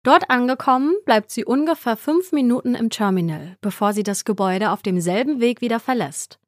Dort 0.04 0.31
angekommen, 0.31 0.95
bleibt 1.04 1.31
sie 1.31 1.45
ungefähr 1.45 1.97
fünf 1.97 2.33
Minuten 2.33 2.75
im 2.75 2.90
Terminal, 2.90 3.57
bevor 3.61 3.92
sie 3.92 4.02
das 4.02 4.25
Gebäude 4.25 4.71
auf 4.71 4.83
demselben 4.83 5.40
Weg 5.40 5.61
wieder 5.61 5.78
verlässt. 5.78 6.38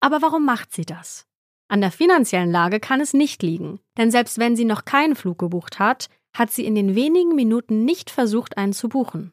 Aber 0.00 0.22
warum 0.22 0.44
macht 0.44 0.72
sie 0.72 0.84
das? 0.84 1.26
An 1.68 1.80
der 1.80 1.90
finanziellen 1.90 2.50
Lage 2.50 2.80
kann 2.80 3.00
es 3.00 3.14
nicht 3.14 3.42
liegen, 3.42 3.80
denn 3.96 4.10
selbst 4.10 4.38
wenn 4.38 4.56
sie 4.56 4.64
noch 4.64 4.84
keinen 4.84 5.16
Flug 5.16 5.38
gebucht 5.38 5.78
hat, 5.78 6.08
hat 6.34 6.50
sie 6.50 6.66
in 6.66 6.74
den 6.74 6.94
wenigen 6.94 7.34
Minuten 7.34 7.84
nicht 7.84 8.10
versucht, 8.10 8.56
einen 8.56 8.72
zu 8.72 8.88
buchen. 8.88 9.32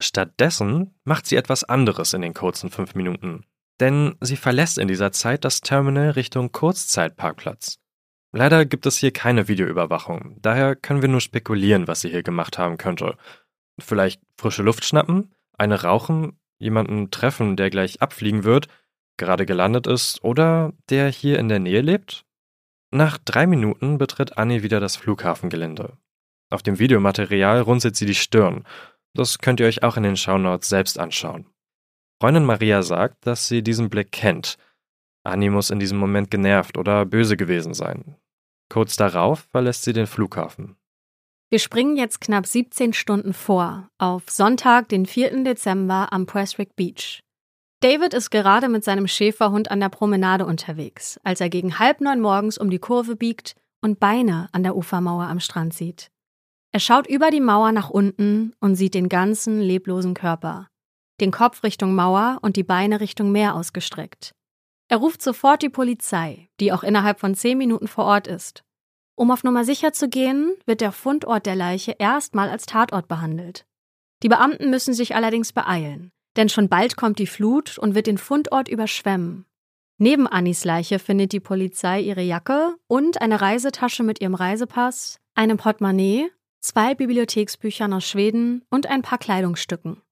Stattdessen 0.00 0.94
macht 1.04 1.26
sie 1.26 1.36
etwas 1.36 1.64
anderes 1.64 2.12
in 2.12 2.22
den 2.22 2.34
kurzen 2.34 2.70
fünf 2.70 2.94
Minuten. 2.94 3.44
Denn 3.80 4.16
sie 4.20 4.36
verlässt 4.36 4.78
in 4.78 4.88
dieser 4.88 5.12
Zeit 5.12 5.44
das 5.44 5.60
Terminal 5.60 6.10
Richtung 6.10 6.52
Kurzzeitparkplatz. 6.52 7.78
Leider 8.32 8.66
gibt 8.66 8.86
es 8.86 8.98
hier 8.98 9.12
keine 9.12 9.48
Videoüberwachung, 9.48 10.36
daher 10.42 10.76
können 10.76 11.00
wir 11.00 11.08
nur 11.08 11.20
spekulieren, 11.20 11.88
was 11.88 12.02
sie 12.02 12.10
hier 12.10 12.22
gemacht 12.22 12.58
haben 12.58 12.76
könnte. 12.76 13.16
Vielleicht 13.78 14.20
frische 14.38 14.62
Luft 14.62 14.84
schnappen, 14.84 15.34
eine 15.56 15.82
rauchen, 15.82 16.38
jemanden 16.58 17.10
treffen, 17.10 17.56
der 17.56 17.70
gleich 17.70 18.02
abfliegen 18.02 18.44
wird, 18.44 18.68
gerade 19.16 19.46
gelandet 19.46 19.86
ist 19.86 20.22
oder 20.22 20.72
der 20.90 21.08
hier 21.08 21.38
in 21.38 21.48
der 21.48 21.60
Nähe 21.60 21.80
lebt? 21.80 22.26
Nach 22.90 23.18
drei 23.18 23.46
Minuten 23.46 23.98
betritt 23.98 24.36
Annie 24.36 24.62
wieder 24.62 24.80
das 24.80 24.96
Flughafengelände. 24.96 25.96
Auf 26.50 26.62
dem 26.62 26.78
Videomaterial 26.78 27.60
runzelt 27.60 27.96
sie 27.96 28.06
die 28.06 28.14
Stirn 28.14 28.64
Das 29.16 29.38
könnt 29.38 29.60
ihr 29.60 29.66
euch 29.66 29.82
auch 29.82 29.96
in 29.96 30.02
den 30.02 30.16
Shownotes 30.16 30.68
selbst 30.68 30.98
anschauen. 30.98 31.46
Freundin 32.20 32.44
Maria 32.44 32.82
sagt, 32.82 33.26
dass 33.26 33.48
sie 33.48 33.62
diesen 33.62 33.90
Blick 33.90 34.12
kennt. 34.12 34.56
Annie 35.24 35.50
muss 35.50 35.70
in 35.70 35.80
diesem 35.80 35.98
Moment 35.98 36.30
genervt 36.30 36.78
oder 36.78 37.04
böse 37.04 37.36
gewesen 37.36 37.74
sein. 37.74 38.16
Kurz 38.68 38.96
darauf 38.96 39.40
verlässt 39.50 39.82
sie 39.82 39.92
den 39.92 40.06
Flughafen. 40.06 40.76
Wir 41.48 41.58
springen 41.58 41.96
jetzt 41.96 42.20
knapp 42.20 42.46
17 42.46 42.92
Stunden 42.92 43.32
vor, 43.32 43.88
auf 43.98 44.24
Sonntag, 44.28 44.88
den 44.88 45.06
4. 45.06 45.44
Dezember 45.44 46.12
am 46.12 46.26
Prestwick 46.26 46.74
Beach. 46.74 47.20
David 47.80 48.14
ist 48.14 48.30
gerade 48.30 48.68
mit 48.68 48.82
seinem 48.82 49.06
Schäferhund 49.06 49.70
an 49.70 49.80
der 49.80 49.90
Promenade 49.90 50.46
unterwegs, 50.46 51.20
als 51.22 51.40
er 51.40 51.48
gegen 51.48 51.78
halb 51.78 52.00
neun 52.00 52.20
morgens 52.20 52.58
um 52.58 52.70
die 52.70 52.78
Kurve 52.78 53.14
biegt 53.14 53.54
und 53.80 54.00
Beine 54.00 54.48
an 54.52 54.62
der 54.62 54.76
Ufermauer 54.76 55.26
am 55.26 55.38
Strand 55.38 55.74
sieht. 55.74 56.10
Er 56.76 56.80
schaut 56.80 57.06
über 57.06 57.30
die 57.30 57.40
Mauer 57.40 57.72
nach 57.72 57.88
unten 57.88 58.52
und 58.60 58.76
sieht 58.76 58.92
den 58.92 59.08
ganzen 59.08 59.62
leblosen 59.62 60.12
Körper, 60.12 60.68
den 61.22 61.30
Kopf 61.30 61.62
Richtung 61.62 61.94
Mauer 61.94 62.36
und 62.42 62.56
die 62.56 62.64
Beine 62.64 63.00
Richtung 63.00 63.32
Meer 63.32 63.54
ausgestreckt. 63.54 64.34
Er 64.88 64.98
ruft 64.98 65.22
sofort 65.22 65.62
die 65.62 65.70
Polizei, 65.70 66.50
die 66.60 66.74
auch 66.74 66.82
innerhalb 66.82 67.18
von 67.18 67.34
zehn 67.34 67.56
Minuten 67.56 67.88
vor 67.88 68.04
Ort 68.04 68.26
ist. 68.26 68.62
Um 69.14 69.30
auf 69.30 69.42
Nummer 69.42 69.64
sicher 69.64 69.94
zu 69.94 70.10
gehen, 70.10 70.52
wird 70.66 70.82
der 70.82 70.92
Fundort 70.92 71.46
der 71.46 71.56
Leiche 71.56 71.92
erstmal 71.98 72.50
als 72.50 72.66
Tatort 72.66 73.08
behandelt. 73.08 73.64
Die 74.22 74.28
Beamten 74.28 74.68
müssen 74.68 74.92
sich 74.92 75.14
allerdings 75.14 75.54
beeilen, 75.54 76.10
denn 76.36 76.50
schon 76.50 76.68
bald 76.68 76.98
kommt 76.98 77.18
die 77.18 77.26
Flut 77.26 77.78
und 77.78 77.94
wird 77.94 78.06
den 78.06 78.18
Fundort 78.18 78.68
überschwemmen. 78.68 79.46
Neben 79.96 80.26
Annis 80.26 80.66
Leiche 80.66 80.98
findet 80.98 81.32
die 81.32 81.40
Polizei 81.40 82.02
ihre 82.02 82.20
Jacke 82.20 82.76
und 82.86 83.22
eine 83.22 83.40
Reisetasche 83.40 84.02
mit 84.02 84.20
ihrem 84.20 84.34
Reisepass, 84.34 85.20
einem 85.34 85.56
Portemonnaie, 85.56 86.30
zwei 86.66 86.94
Bibliotheksbüchern 86.94 87.92
aus 87.92 88.08
Schweden 88.08 88.64
und 88.70 88.86
ein 88.86 89.02
paar 89.02 89.18
Kleidungsstücken. 89.18 90.02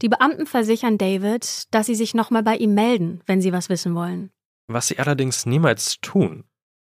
Die 0.00 0.08
Beamten 0.08 0.46
versichern 0.46 0.96
David, 0.96 1.74
dass 1.74 1.86
sie 1.86 1.96
sich 1.96 2.14
nochmal 2.14 2.44
bei 2.44 2.56
ihm 2.56 2.74
melden, 2.74 3.20
wenn 3.26 3.40
sie 3.40 3.52
was 3.52 3.68
wissen 3.68 3.94
wollen. 3.94 4.30
Was 4.68 4.86
sie 4.86 4.98
allerdings 4.98 5.44
niemals 5.44 6.00
tun. 6.00 6.44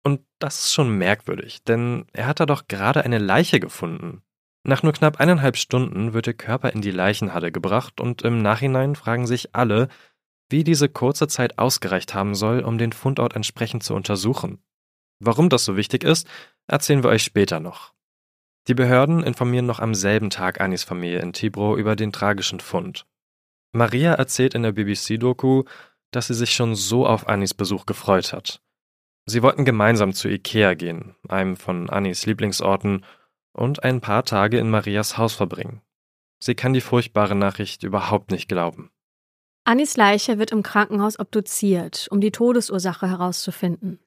Und 0.03 0.21
das 0.39 0.65
ist 0.65 0.73
schon 0.73 0.97
merkwürdig, 0.97 1.63
denn 1.63 2.05
er 2.13 2.27
hat 2.27 2.39
da 2.39 2.45
doch 2.45 2.67
gerade 2.67 3.03
eine 3.03 3.17
Leiche 3.17 3.59
gefunden. 3.59 4.21
Nach 4.65 4.83
nur 4.83 4.93
knapp 4.93 5.19
eineinhalb 5.19 5.57
Stunden 5.57 6.13
wird 6.13 6.25
der 6.25 6.33
Körper 6.33 6.71
in 6.71 6.81
die 6.81 6.91
Leichenhalle 6.91 7.51
gebracht 7.51 7.99
und 7.99 8.21
im 8.21 8.41
Nachhinein 8.41 8.95
fragen 8.95 9.27
sich 9.27 9.53
alle, 9.53 9.89
wie 10.49 10.63
diese 10.63 10.87
kurze 10.87 11.27
Zeit 11.27 11.59
ausgereicht 11.59 12.13
haben 12.13 12.35
soll, 12.35 12.61
um 12.61 12.77
den 12.77 12.93
Fundort 12.93 13.35
entsprechend 13.35 13.83
zu 13.83 13.95
untersuchen. 13.95 14.63
Warum 15.19 15.49
das 15.49 15.65
so 15.65 15.75
wichtig 15.75 16.03
ist, 16.03 16.27
erzählen 16.67 17.03
wir 17.03 17.09
euch 17.09 17.23
später 17.23 17.59
noch. 17.59 17.93
Die 18.67 18.73
Behörden 18.73 19.23
informieren 19.23 19.65
noch 19.65 19.79
am 19.79 19.93
selben 19.93 20.29
Tag 20.29 20.61
Anis 20.61 20.83
Familie 20.83 21.19
in 21.19 21.33
Tibro 21.33 21.75
über 21.77 21.95
den 21.95 22.13
tragischen 22.13 22.61
Fund. 22.61 23.05
Maria 23.73 24.13
erzählt 24.13 24.53
in 24.53 24.63
der 24.63 24.71
BBC-Doku, 24.71 25.63
dass 26.11 26.27
sie 26.27 26.33
sich 26.33 26.51
schon 26.51 26.75
so 26.75 27.05
auf 27.05 27.27
Anis 27.27 27.53
Besuch 27.53 27.85
gefreut 27.85 28.31
hat. 28.31 28.61
Sie 29.25 29.41
wollten 29.41 29.65
gemeinsam 29.65 30.13
zu 30.13 30.29
Ikea 30.29 30.75
gehen, 30.75 31.15
einem 31.27 31.57
von 31.57 31.89
Anis 31.89 32.25
Lieblingsorten, 32.25 33.05
und 33.53 33.83
ein 33.83 34.01
paar 34.01 34.25
Tage 34.25 34.57
in 34.57 34.69
Marias 34.69 35.17
Haus 35.17 35.33
verbringen. 35.33 35.81
Sie 36.39 36.55
kann 36.55 36.73
die 36.73 36.81
furchtbare 36.81 37.35
Nachricht 37.35 37.83
überhaupt 37.83 38.31
nicht 38.31 38.49
glauben. 38.49 38.91
Anis 39.63 39.95
Leiche 39.95 40.39
wird 40.39 40.51
im 40.51 40.63
Krankenhaus 40.63 41.19
obduziert, 41.19 42.07
um 42.11 42.19
die 42.19 42.31
Todesursache 42.31 43.07
herauszufinden. 43.07 43.99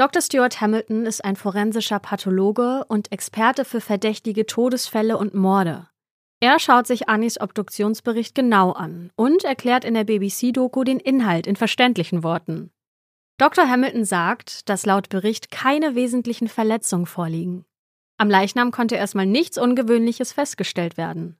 Dr. 0.00 0.22
Stuart 0.22 0.62
Hamilton 0.62 1.04
ist 1.04 1.22
ein 1.26 1.36
forensischer 1.36 1.98
Pathologe 1.98 2.86
und 2.88 3.12
Experte 3.12 3.66
für 3.66 3.82
verdächtige 3.82 4.46
Todesfälle 4.46 5.18
und 5.18 5.34
Morde. 5.34 5.88
Er 6.40 6.58
schaut 6.58 6.86
sich 6.86 7.10
Annis 7.10 7.38
Obduktionsbericht 7.38 8.34
genau 8.34 8.72
an 8.72 9.12
und 9.14 9.44
erklärt 9.44 9.84
in 9.84 9.92
der 9.92 10.04
BBC-Doku 10.04 10.84
den 10.84 11.00
Inhalt 11.00 11.46
in 11.46 11.54
verständlichen 11.54 12.22
Worten. 12.22 12.70
Dr. 13.36 13.68
Hamilton 13.68 14.06
sagt, 14.06 14.70
dass 14.70 14.86
laut 14.86 15.10
Bericht 15.10 15.50
keine 15.50 15.94
wesentlichen 15.94 16.48
Verletzungen 16.48 17.04
vorliegen. 17.04 17.66
Am 18.16 18.30
Leichnam 18.30 18.70
konnte 18.70 18.96
erstmal 18.96 19.26
nichts 19.26 19.58
Ungewöhnliches 19.58 20.32
festgestellt 20.32 20.96
werden. 20.96 21.38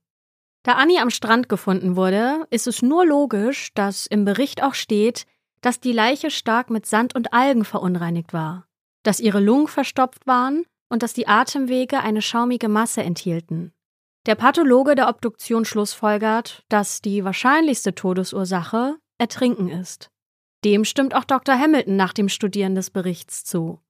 Da 0.64 0.73
Annie 0.73 1.00
am 1.00 1.09
Strand 1.09 1.49
gefunden 1.49 1.97
wurde, 1.97 2.47
ist 2.50 2.67
es 2.67 2.83
nur 2.83 3.07
logisch, 3.07 3.73
dass 3.73 4.05
im 4.05 4.26
Bericht 4.26 4.62
auch 4.62 4.75
steht, 4.75 5.25
dass 5.61 5.81
die 5.81 5.93
Leiche 5.93 6.31
stark 6.31 6.71
mit 6.71 6.87
Sand 6.87 7.14
und 7.14 7.33
Algen 7.33 7.64
verunreinigt 7.64 8.33
war, 8.33 8.67
dass 9.02 9.21
ihre 9.21 9.40
Lungen 9.40 9.69
verstopft 9.69 10.26
waren 10.26 10.64
und 10.88 11.02
dass 11.02 11.12
die 11.12 11.29
Atemwege 11.29 12.00
eine 12.00 12.23
schaumige 12.23 12.69
Masse 12.69 13.02
enthielten. 13.02 13.73
Der 14.26 14.35
Pathologe 14.35 14.95
der 14.95 15.09
Obduktion 15.09 15.64
schlussfolgert, 15.64 16.64
dass 16.69 17.00
die 17.00 17.25
wahrscheinlichste 17.25 17.95
Todesursache 17.95 18.97
Ertrinken 19.19 19.69
ist. 19.69 20.11
Dem 20.64 20.85
stimmt 20.85 21.14
auch 21.14 21.25
Dr. 21.25 21.59
Hamilton 21.59 21.97
nach 21.97 22.12
dem 22.12 22.29
Studieren 22.29 22.75
des 22.75 22.90
Berichts 22.90 23.45
zu. 23.45 23.81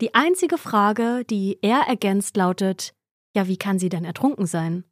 Die 0.00 0.14
einzige 0.14 0.58
Frage, 0.58 1.24
die 1.28 1.58
er 1.62 1.80
ergänzt, 1.88 2.36
lautet: 2.36 2.94
Ja, 3.34 3.46
wie 3.46 3.56
kann 3.56 3.78
sie 3.78 3.88
denn 3.88 4.04
ertrunken 4.04 4.46
sein? 4.46 4.84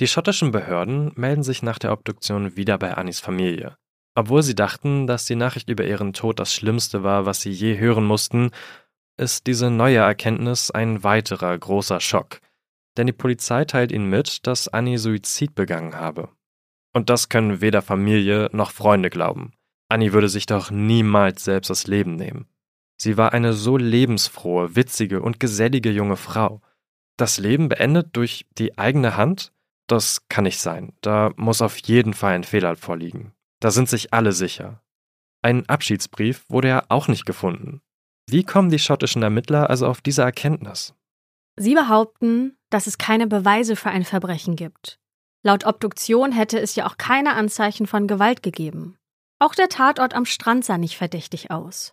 Die 0.00 0.06
schottischen 0.06 0.50
Behörden 0.50 1.12
melden 1.14 1.42
sich 1.42 1.62
nach 1.62 1.78
der 1.78 1.92
Obduktion 1.92 2.56
wieder 2.56 2.76
bei 2.76 2.94
Annis 2.94 3.20
Familie. 3.20 3.76
Obwohl 4.16 4.42
sie 4.42 4.54
dachten, 4.54 5.06
dass 5.06 5.26
die 5.26 5.36
Nachricht 5.36 5.68
über 5.68 5.84
ihren 5.84 6.14
Tod 6.14 6.40
das 6.40 6.52
Schlimmste 6.52 7.02
war, 7.02 7.26
was 7.26 7.42
sie 7.42 7.50
je 7.50 7.78
hören 7.78 8.04
mussten, 8.04 8.50
ist 9.18 9.46
diese 9.46 9.70
neue 9.70 9.98
Erkenntnis 9.98 10.70
ein 10.70 11.04
weiterer 11.04 11.56
großer 11.56 12.00
Schock. 12.00 12.40
Denn 12.96 13.06
die 13.06 13.12
Polizei 13.12 13.66
teilt 13.66 13.92
ihnen 13.92 14.08
mit, 14.08 14.46
dass 14.46 14.68
Annie 14.68 14.98
Suizid 14.98 15.54
begangen 15.54 15.96
habe. 15.96 16.30
Und 16.94 17.10
das 17.10 17.28
können 17.28 17.60
weder 17.60 17.82
Familie 17.82 18.48
noch 18.52 18.70
Freunde 18.70 19.10
glauben. 19.10 19.52
Annie 19.90 20.14
würde 20.14 20.30
sich 20.30 20.46
doch 20.46 20.70
niemals 20.70 21.44
selbst 21.44 21.68
das 21.68 21.86
Leben 21.86 22.16
nehmen. 22.16 22.46
Sie 22.96 23.18
war 23.18 23.34
eine 23.34 23.52
so 23.52 23.76
lebensfrohe, 23.76 24.74
witzige 24.74 25.20
und 25.20 25.40
gesellige 25.40 25.90
junge 25.90 26.16
Frau. 26.16 26.62
Das 27.18 27.36
Leben 27.36 27.68
beendet 27.68 28.16
durch 28.16 28.46
die 28.56 28.78
eigene 28.78 29.18
Hand? 29.18 29.52
Das 29.86 30.26
kann 30.30 30.44
nicht 30.44 30.58
sein. 30.58 30.94
Da 31.02 31.32
muss 31.36 31.60
auf 31.60 31.76
jeden 31.78 32.14
Fall 32.14 32.34
ein 32.34 32.44
Fehler 32.44 32.76
vorliegen. 32.76 33.35
Da 33.66 33.72
sind 33.72 33.88
sich 33.88 34.14
alle 34.14 34.30
sicher. 34.30 34.80
Ein 35.42 35.68
Abschiedsbrief 35.68 36.44
wurde 36.48 36.68
ja 36.68 36.84
auch 36.88 37.08
nicht 37.08 37.26
gefunden. 37.26 37.82
Wie 38.30 38.44
kommen 38.44 38.70
die 38.70 38.78
schottischen 38.78 39.24
Ermittler 39.24 39.68
also 39.68 39.88
auf 39.88 40.00
diese 40.00 40.22
Erkenntnis? 40.22 40.94
Sie 41.56 41.74
behaupten, 41.74 42.56
dass 42.70 42.86
es 42.86 42.96
keine 42.96 43.26
Beweise 43.26 43.74
für 43.74 43.90
ein 43.90 44.04
Verbrechen 44.04 44.54
gibt. 44.54 45.00
Laut 45.42 45.66
Obduktion 45.66 46.30
hätte 46.30 46.60
es 46.60 46.76
ja 46.76 46.86
auch 46.86 46.96
keine 46.96 47.34
Anzeichen 47.34 47.88
von 47.88 48.06
Gewalt 48.06 48.44
gegeben. 48.44 48.98
Auch 49.40 49.56
der 49.56 49.68
Tatort 49.68 50.14
am 50.14 50.26
Strand 50.26 50.64
sah 50.64 50.78
nicht 50.78 50.96
verdächtig 50.96 51.50
aus. 51.50 51.92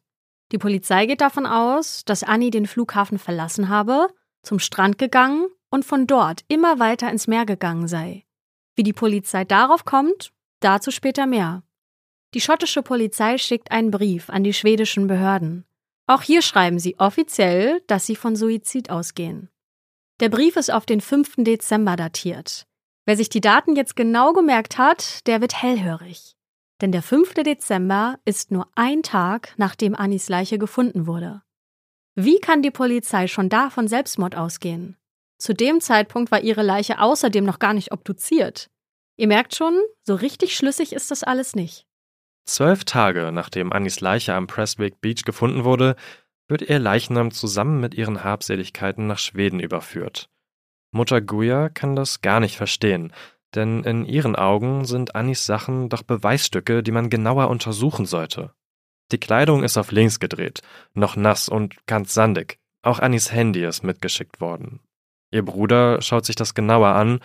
Die 0.51 0.60
Polizei 0.60 1.08
geht 1.08 1.22
davon 1.22 1.48
aus, 1.48 2.06
dass 2.06 2.22
Annie 2.22 2.51
den 2.51 2.68
Flughafen 2.68 3.18
verlassen 3.18 3.68
habe, 3.68 4.10
zum 4.44 4.60
Strand 4.60 5.00
gegangen 5.00 5.48
und 5.72 5.86
von 5.86 6.06
dort 6.06 6.42
immer 6.50 6.77
weiter 6.77 7.10
ins 7.10 7.25
Meer 7.25 7.48
gegangen 7.48 7.88
sei. 7.88 8.27
Wie 8.75 8.84
die 8.84 8.94
Polizei 8.94 9.44
darauf 9.44 9.86
kommt, 9.86 10.33
Dazu 10.63 10.91
später 10.91 11.25
mehr. 11.25 11.63
Die 12.34 12.39
schottische 12.39 12.84
Polizei 12.84 13.38
schickt 13.38 13.72
einen 13.72 13.91
Brief 13.91 14.29
an 14.29 14.46
die 14.46 14.53
schwedischen 14.53 15.08
Behörden. 15.08 15.65
Auch 16.08 16.22
hier 16.22 16.41
schreiben 16.41 16.79
sie 16.79 16.98
offiziell, 17.00 17.82
dass 17.88 18.05
sie 18.05 18.15
von 18.15 18.38
Suizid 18.38 18.89
ausgehen. 18.89 19.50
Der 20.22 20.29
Brief 20.29 20.55
ist 20.55 20.72
auf 20.72 20.86
den 20.86 21.01
5. 21.01 21.34
Dezember 21.39 21.98
datiert. 21.98 22.65
Wer 23.05 23.17
sich 23.17 23.27
die 23.27 23.41
Daten 23.41 23.75
jetzt 23.75 23.98
genau 23.98 24.32
gemerkt 24.32 24.77
hat, 24.77 25.27
der 25.27 25.41
wird 25.41 25.62
hellhörig. 25.62 26.38
Denn 26.79 26.93
der 26.93 27.01
5. 27.01 27.34
Dezember 27.34 28.17
ist 28.24 28.50
nur 28.50 28.70
ein 28.75 29.03
Tag, 29.03 29.53
nachdem 29.58 29.96
Annis 29.96 30.29
Leiche 30.29 30.58
gefunden 30.58 31.08
wurde. 31.08 31.41
Wie 32.15 32.39
kann 32.39 32.62
die 32.62 32.72
Polizei 32.72 33.27
schon 33.27 33.50
da 33.50 33.70
von 33.70 33.89
Selbstmord 33.89 34.38
ausgehen? 34.38 34.96
Zu 35.38 35.53
dem 35.53 35.82
Zeitpunkt 35.82 36.32
war 36.32 36.39
ihre 36.39 36.63
Leiche 36.63 37.01
außerdem 37.01 37.43
noch 37.43 37.60
gar 37.60 37.74
nicht 37.74 37.91
obduziert. 37.91 38.70
Ihr 39.15 39.27
merkt 39.27 39.55
schon, 39.55 39.79
so 40.01 40.15
richtig 40.15 40.55
schlüssig 40.55 40.93
ist 40.93 41.12
das 41.12 41.24
alles 41.24 41.55
nicht. 41.55 41.86
Zwölf 42.46 42.84
Tage 42.84 43.32
nachdem 43.32 43.72
Annis 43.72 44.01
Leiche 44.01 44.34
am 44.34 44.48
Prestwick 44.48 45.00
Beach 45.01 45.24
gefunden 45.24 45.63
wurde, 45.63 45.96
wird 46.48 46.62
ihr 46.62 46.79
Leichnam 46.79 47.32
zusammen 47.32 47.79
mit 47.79 47.93
ihren 47.93 48.24
Habseligkeiten 48.24 49.08
nach 49.08 49.20
Schweden 49.20 49.60
überführt. 49.60 50.29
Mutter 50.91 51.22
Guya 51.22 51.70
kann 51.70 51.96
das 51.96 52.22
gar 52.22 52.39
nicht 52.39 52.58
verstehen, 52.58 53.13
denn 53.55 53.84
in 53.84 54.05
ihren 54.05 54.36
Augen 54.36 54.86
sind 54.86 55.15
Annis 55.15 55.46
Sachen 55.46 55.89
doch 55.89 56.03
Beweisstücke, 56.03 56.84
die 56.84 56.91
man 56.91 57.10
genauer 57.10 57.50
untersuchen 57.50 58.05
sollte. 58.05 58.53
Die 59.12 59.20
Kleidung 59.20 59.63
ist 59.63 59.77
auf 59.77 59.91
links 59.91 60.20
gedreht, 60.20 60.62
noch 60.93 61.15
nass 61.15 61.50
und 61.50 61.86
ganz 61.88 62.13
sandig. 62.13 62.60
Auch 62.82 63.00
Annis 63.00 63.32
Handy 63.32 63.63
ist 63.63 63.84
mitgeschickt 63.84 64.41
worden. 64.41 64.82
Ihr 65.32 65.43
Bruder 65.43 66.01
schaut 66.01 66.25
sich 66.25 66.36
das 66.36 66.53
genauer 66.53 66.89
an 66.89 67.20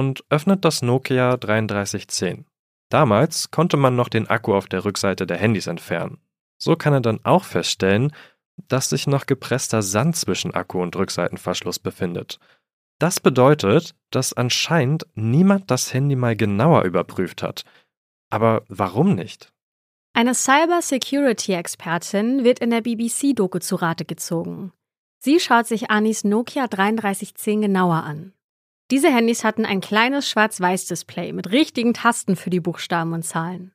und 0.00 0.24
öffnet 0.30 0.64
das 0.64 0.80
Nokia 0.80 1.36
3310. 1.36 2.46
Damals 2.88 3.50
konnte 3.50 3.76
man 3.76 3.94
noch 3.94 4.08
den 4.08 4.28
Akku 4.28 4.54
auf 4.54 4.66
der 4.66 4.86
Rückseite 4.86 5.26
der 5.26 5.36
Handys 5.36 5.66
entfernen. 5.66 6.16
So 6.56 6.74
kann 6.74 6.94
er 6.94 7.02
dann 7.02 7.20
auch 7.22 7.44
feststellen, 7.44 8.10
dass 8.68 8.88
sich 8.88 9.06
noch 9.06 9.26
gepresster 9.26 9.82
Sand 9.82 10.16
zwischen 10.16 10.54
Akku 10.54 10.82
und 10.82 10.96
Rückseitenverschluss 10.96 11.78
befindet. 11.78 12.40
Das 12.98 13.20
bedeutet, 13.20 13.94
dass 14.10 14.32
anscheinend 14.32 15.06
niemand 15.14 15.70
das 15.70 15.92
Handy 15.92 16.16
mal 16.16 16.34
genauer 16.34 16.84
überprüft 16.84 17.42
hat. 17.42 17.64
Aber 18.30 18.62
warum 18.68 19.14
nicht? 19.14 19.52
Eine 20.14 20.34
Cyber-Security-Expertin 20.34 22.42
wird 22.42 22.58
in 22.58 22.70
der 22.70 22.80
BBC-Doku 22.80 23.58
zu 23.58 23.76
Rate 23.76 24.06
gezogen. 24.06 24.72
Sie 25.18 25.40
schaut 25.40 25.66
sich 25.66 25.90
Anis 25.90 26.24
Nokia 26.24 26.68
3310 26.68 27.60
genauer 27.60 28.04
an. 28.04 28.32
Diese 28.90 29.08
Handys 29.08 29.44
hatten 29.44 29.64
ein 29.64 29.80
kleines 29.80 30.28
Schwarz-Weiß-Display 30.28 31.32
mit 31.32 31.52
richtigen 31.52 31.94
Tasten 31.94 32.34
für 32.34 32.50
die 32.50 32.58
Buchstaben 32.58 33.12
und 33.12 33.22
Zahlen. 33.22 33.72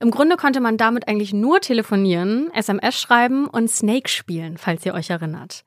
Im 0.00 0.10
Grunde 0.10 0.36
konnte 0.36 0.60
man 0.60 0.78
damit 0.78 1.06
eigentlich 1.06 1.34
nur 1.34 1.60
telefonieren, 1.60 2.50
SMS 2.52 2.98
schreiben 2.98 3.46
und 3.46 3.70
Snake 3.70 4.08
spielen, 4.08 4.56
falls 4.56 4.84
ihr 4.86 4.94
euch 4.94 5.10
erinnert. 5.10 5.64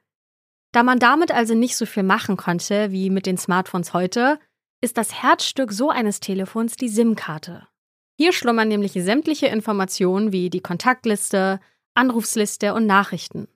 Da 0.71 0.81
man 0.83 0.99
damit 0.99 1.31
also 1.31 1.53
nicht 1.53 1.77
so 1.77 1.85
viel 1.85 2.03
machen 2.03 2.37
konnte 2.37 2.91
wie 2.91 3.09
mit 3.09 3.25
den 3.25 3.37
Smartphones 3.37 3.93
heute, 3.93 4.39
ist 4.81 4.97
das 4.97 5.21
Herzstück 5.21 5.71
so 5.71 5.89
eines 5.89 6.19
Telefons 6.19 6.75
die 6.75 6.89
SIM-Karte. 6.89 7.67
Hier 8.17 8.33
schlummern 8.33 8.67
nämlich 8.67 8.93
sämtliche 8.93 9.47
Informationen 9.47 10.31
wie 10.31 10.49
die 10.49 10.59
Kontaktliste, 10.59 11.59
Anrufsliste 11.93 12.73
und 12.73 12.87
Nachrichten. 12.87 13.47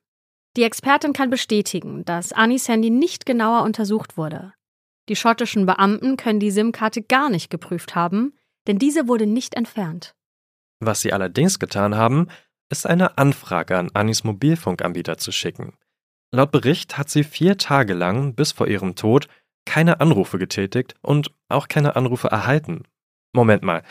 Die 0.56 0.64
Expertin 0.64 1.14
kann 1.14 1.30
bestätigen, 1.30 2.06
dass 2.06 2.32
Anis 2.32 2.68
Handy 2.68 2.92
nicht 2.92 3.26
genauer 3.26 3.64
untersucht 3.64 4.18
wurde. 4.18 4.54
Die 5.12 5.18
schottischen 5.18 5.66
Beamten 5.66 6.16
können 6.16 6.40
die 6.40 6.52
SIM-Karte 6.52 7.02
gar 7.02 7.30
nicht 7.30 7.50
geprüft 7.50 7.96
haben, 7.96 8.32
denn 8.66 8.80
diese 8.80 9.10
wurde 9.10 9.28
nicht 9.28 9.56
entfernt. 9.56 10.16
Was 10.80 11.02
sie 11.02 11.12
allerdings 11.12 11.60
getan 11.60 11.96
haben, 11.96 12.28
ist 12.70 12.88
eine 12.88 13.18
Anfrage 13.18 13.78
an 13.78 13.92
Anis 13.94 14.24
Mobilfunkanbieter 14.24 15.18
zu 15.18 15.34
schicken. 15.34 15.74
Laut 16.34 16.54
Bericht 16.54 16.98
hat 16.98 17.10
sie 17.10 17.26
vier 17.26 17.58
Tage 17.58 17.94
lang 17.94 18.36
bis 18.36 18.54
vor 18.54 18.70
ihrem 18.70 18.96
Tod 18.96 19.28
keine 19.66 20.00
Anrufe 20.00 20.40
getätigt 20.40 20.96
und 21.02 21.34
auch 21.50 21.68
keine 21.68 21.98
Anrufe 21.98 22.30
erhalten. 22.30 22.84
Moment 23.34 23.64
mal, 23.64 23.84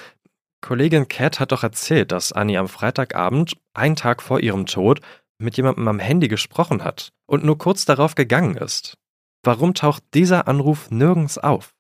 Kollegin 0.62 1.06
Cat 1.08 1.38
hat 1.38 1.52
doch 1.52 1.62
erzählt, 1.62 2.12
dass 2.12 2.32
Annie 2.32 2.58
am 2.58 2.66
Freitagabend, 2.66 3.58
einen 3.74 3.94
Tag 3.94 4.22
vor 4.22 4.40
ihrem 4.40 4.64
Tod, 4.64 5.02
mit 5.36 5.58
jemandem 5.58 5.86
am 5.86 5.98
Handy 5.98 6.28
gesprochen 6.28 6.82
hat 6.82 7.12
und 7.26 7.44
nur 7.44 7.58
kurz 7.58 7.84
darauf 7.84 8.14
gegangen 8.14 8.56
ist. 8.56 8.96
Warum 9.42 9.74
taucht 9.74 10.02
dieser 10.14 10.48
Anruf 10.48 10.90
nirgends 10.90 11.38
auf? 11.38 11.74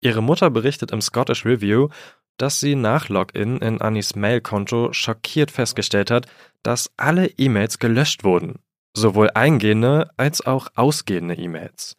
Ihre 0.00 0.22
Mutter 0.22 0.50
berichtet 0.50 0.90
im 0.90 1.00
Scottish 1.00 1.44
Review, 1.44 1.88
dass 2.36 2.60
sie 2.60 2.74
nach 2.74 3.08
Login 3.08 3.58
in 3.58 3.80
Annies 3.80 4.14
Mailkonto 4.14 4.92
schockiert 4.92 5.50
festgestellt 5.50 6.10
hat, 6.10 6.26
dass 6.62 6.90
alle 6.96 7.26
E-Mails 7.26 7.78
gelöscht 7.78 8.24
wurden 8.24 8.60
sowohl 8.96 9.30
eingehende 9.34 10.10
als 10.16 10.44
auch 10.44 10.68
ausgehende 10.74 11.34
E-Mails. 11.34 11.96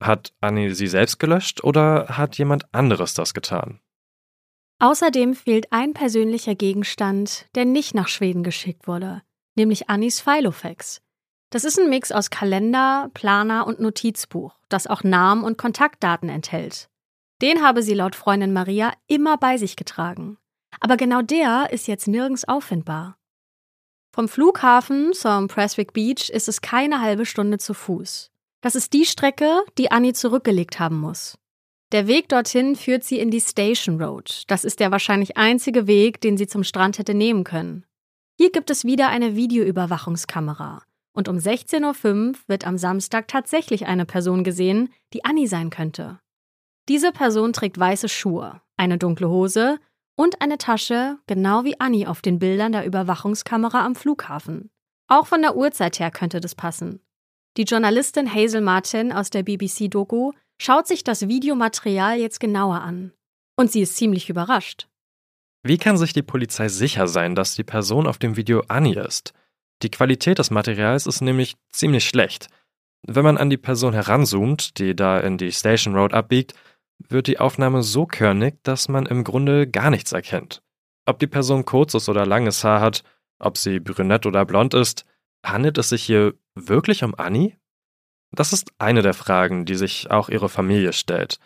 Hat 0.00 0.34
Annie 0.40 0.74
sie 0.74 0.86
selbst 0.86 1.18
gelöscht 1.18 1.64
oder 1.64 2.06
hat 2.08 2.36
jemand 2.38 2.72
anderes 2.74 3.14
das 3.14 3.32
getan? 3.34 3.80
Außerdem 4.78 5.34
fehlt 5.34 5.72
ein 5.72 5.94
persönlicher 5.94 6.54
Gegenstand, 6.54 7.46
der 7.54 7.64
nicht 7.64 7.94
nach 7.94 8.08
Schweden 8.08 8.42
geschickt 8.42 8.86
wurde, 8.86 9.22
nämlich 9.56 9.88
Annies 9.88 10.20
Filofax. 10.20 11.00
Das 11.54 11.62
ist 11.62 11.78
ein 11.78 11.88
Mix 11.88 12.10
aus 12.10 12.30
Kalender, 12.30 13.12
Planer 13.14 13.68
und 13.68 13.78
Notizbuch, 13.78 14.58
das 14.68 14.88
auch 14.88 15.04
Namen 15.04 15.44
und 15.44 15.56
Kontaktdaten 15.56 16.28
enthält. 16.28 16.88
Den 17.42 17.62
habe 17.62 17.84
sie 17.84 17.94
laut 17.94 18.16
Freundin 18.16 18.52
Maria 18.52 18.92
immer 19.06 19.38
bei 19.38 19.56
sich 19.56 19.76
getragen. 19.76 20.36
Aber 20.80 20.96
genau 20.96 21.22
der 21.22 21.68
ist 21.70 21.86
jetzt 21.86 22.08
nirgends 22.08 22.44
auffindbar. 22.48 23.18
Vom 24.12 24.26
Flughafen 24.26 25.12
zum 25.12 25.46
Prestwick 25.46 25.92
Beach 25.92 26.28
ist 26.28 26.48
es 26.48 26.60
keine 26.60 27.00
halbe 27.00 27.24
Stunde 27.24 27.58
zu 27.58 27.72
Fuß. 27.72 28.32
Das 28.60 28.74
ist 28.74 28.92
die 28.92 29.06
Strecke, 29.06 29.62
die 29.78 29.92
Annie 29.92 30.12
zurückgelegt 30.12 30.80
haben 30.80 30.98
muss. 30.98 31.38
Der 31.92 32.08
Weg 32.08 32.28
dorthin 32.30 32.74
führt 32.74 33.04
sie 33.04 33.20
in 33.20 33.30
die 33.30 33.40
Station 33.40 34.02
Road. 34.02 34.42
Das 34.48 34.64
ist 34.64 34.80
der 34.80 34.90
wahrscheinlich 34.90 35.36
einzige 35.36 35.86
Weg, 35.86 36.20
den 36.20 36.36
sie 36.36 36.48
zum 36.48 36.64
Strand 36.64 36.98
hätte 36.98 37.14
nehmen 37.14 37.44
können. 37.44 37.86
Hier 38.40 38.50
gibt 38.50 38.70
es 38.70 38.84
wieder 38.84 39.06
eine 39.06 39.36
Videoüberwachungskamera. 39.36 40.82
Und 41.14 41.28
um 41.28 41.36
16.05 41.36 42.28
Uhr 42.28 42.34
wird 42.48 42.66
am 42.66 42.76
Samstag 42.76 43.28
tatsächlich 43.28 43.86
eine 43.86 44.04
Person 44.04 44.44
gesehen, 44.44 44.92
die 45.12 45.24
Annie 45.24 45.46
sein 45.46 45.70
könnte. 45.70 46.18
Diese 46.88 47.12
Person 47.12 47.52
trägt 47.52 47.78
weiße 47.78 48.08
Schuhe, 48.08 48.60
eine 48.76 48.98
dunkle 48.98 49.28
Hose 49.28 49.78
und 50.16 50.42
eine 50.42 50.58
Tasche, 50.58 51.16
genau 51.26 51.64
wie 51.64 51.80
Annie 51.80 52.08
auf 52.08 52.20
den 52.20 52.38
Bildern 52.38 52.72
der 52.72 52.84
Überwachungskamera 52.84 53.84
am 53.86 53.94
Flughafen. 53.94 54.70
Auch 55.08 55.26
von 55.26 55.40
der 55.40 55.56
Uhrzeit 55.56 55.98
her 55.98 56.10
könnte 56.10 56.40
das 56.40 56.54
passen. 56.54 57.00
Die 57.56 57.62
Journalistin 57.62 58.32
Hazel 58.32 58.60
Martin 58.60 59.12
aus 59.12 59.30
der 59.30 59.44
BBC-Doku 59.44 60.32
schaut 60.58 60.88
sich 60.88 61.04
das 61.04 61.28
Videomaterial 61.28 62.18
jetzt 62.18 62.40
genauer 62.40 62.80
an. 62.80 63.12
Und 63.56 63.70
sie 63.70 63.82
ist 63.82 63.96
ziemlich 63.96 64.28
überrascht. 64.28 64.88
Wie 65.62 65.78
kann 65.78 65.96
sich 65.96 66.12
die 66.12 66.22
Polizei 66.22 66.68
sicher 66.68 67.06
sein, 67.06 67.34
dass 67.34 67.54
die 67.54 67.64
Person 67.64 68.06
auf 68.06 68.18
dem 68.18 68.36
Video 68.36 68.64
Annie 68.68 69.00
ist? 69.00 69.32
Die 69.84 69.90
Qualität 69.90 70.38
des 70.38 70.50
Materials 70.50 71.06
ist 71.06 71.20
nämlich 71.20 71.56
ziemlich 71.70 72.08
schlecht. 72.08 72.48
Wenn 73.06 73.22
man 73.22 73.36
an 73.36 73.50
die 73.50 73.58
Person 73.58 73.92
heranzoomt, 73.92 74.78
die 74.78 74.96
da 74.96 75.20
in 75.20 75.36
die 75.36 75.52
Station 75.52 75.94
Road 75.94 76.14
abbiegt, 76.14 76.54
wird 77.06 77.26
die 77.26 77.38
Aufnahme 77.38 77.82
so 77.82 78.06
körnig, 78.06 78.54
dass 78.62 78.88
man 78.88 79.04
im 79.04 79.24
Grunde 79.24 79.68
gar 79.68 79.90
nichts 79.90 80.12
erkennt. 80.12 80.62
Ob 81.04 81.18
die 81.18 81.26
Person 81.26 81.66
kurzes 81.66 82.08
oder 82.08 82.24
langes 82.24 82.64
Haar 82.64 82.80
hat, 82.80 83.04
ob 83.38 83.58
sie 83.58 83.78
brünett 83.78 84.24
oder 84.24 84.46
blond 84.46 84.72
ist, 84.72 85.04
handelt 85.44 85.76
es 85.76 85.90
sich 85.90 86.02
hier 86.02 86.32
wirklich 86.54 87.04
um 87.04 87.14
Annie? 87.14 87.58
Das 88.32 88.54
ist 88.54 88.72
eine 88.78 89.02
der 89.02 89.12
Fragen, 89.12 89.66
die 89.66 89.74
sich 89.74 90.10
auch 90.10 90.30
ihre 90.30 90.48
Familie 90.48 90.94
stellt. 90.94 91.38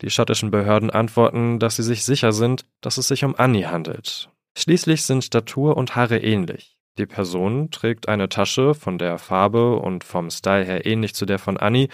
Die 0.00 0.10
schottischen 0.10 0.50
Behörden 0.50 0.90
antworten, 0.90 1.60
dass 1.60 1.76
sie 1.76 1.84
sich 1.84 2.04
sicher 2.04 2.32
sind, 2.32 2.66
dass 2.80 2.98
es 2.98 3.06
sich 3.06 3.24
um 3.24 3.36
Annie 3.36 3.70
handelt. 3.70 4.30
Schließlich 4.58 5.04
sind 5.04 5.22
Statur 5.22 5.76
und 5.76 5.94
Haare 5.94 6.18
ähnlich. 6.18 6.73
Die 6.98 7.06
Person 7.06 7.70
trägt 7.70 8.08
eine 8.08 8.28
Tasche 8.28 8.74
von 8.74 8.98
der 8.98 9.18
Farbe 9.18 9.76
und 9.76 10.04
vom 10.04 10.30
Style 10.30 10.64
her 10.64 10.86
ähnlich 10.86 11.14
zu 11.14 11.26
der 11.26 11.38
von 11.38 11.56
Annie 11.56 11.88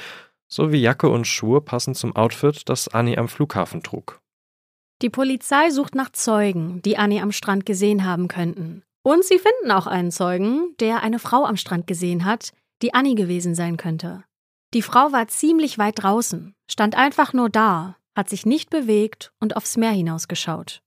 sowie 0.49 0.79
Jacke 0.79 1.09
und 1.09 1.27
Schuhe 1.27 1.61
passen 1.61 1.95
zum 1.95 2.15
Outfit, 2.17 2.69
das 2.69 2.89
Annie 2.89 3.17
am 3.17 3.29
Flughafen 3.29 3.83
trug. 3.83 4.21
Die 5.01 5.09
Polizei 5.09 5.71
sucht 5.71 5.95
nach 5.95 6.11
Zeugen, 6.11 6.83
die 6.83 6.99
Annie 6.99 7.23
am 7.23 7.33
Strand 7.33 7.65
gesehen 7.65 8.05
haben 8.05 8.29
könnten. 8.29 8.83
Und 9.03 9.25
sie 9.25 9.39
finden 9.39 9.71
auch 9.71 9.87
einen 9.87 10.11
Zeugen, 10.11 10.75
der 10.79 11.03
eine 11.03 11.19
Frau 11.19 11.47
am 11.47 11.57
Strand 11.57 11.87
gesehen 11.87 12.27
hat, 12.27 12.53
die 12.83 12.93
Annie 12.93 13.15
gewesen 13.15 13.55
sein 13.55 13.79
könnte. 13.79 14.25
Die 14.75 14.83
Frau 14.83 15.13
war 15.13 15.27
ziemlich 15.29 15.79
weit 15.79 16.03
draußen, 16.03 16.55
stand 16.71 16.97
einfach 16.97 17.33
nur 17.33 17.49
da, 17.49 17.97
hat 18.15 18.29
sich 18.29 18.45
nicht 18.45 18.69
bewegt 18.69 19.33
und 19.41 19.57
aufs 19.57 19.77
Meer 19.77 19.93
hinausgeschaut. 19.93 20.83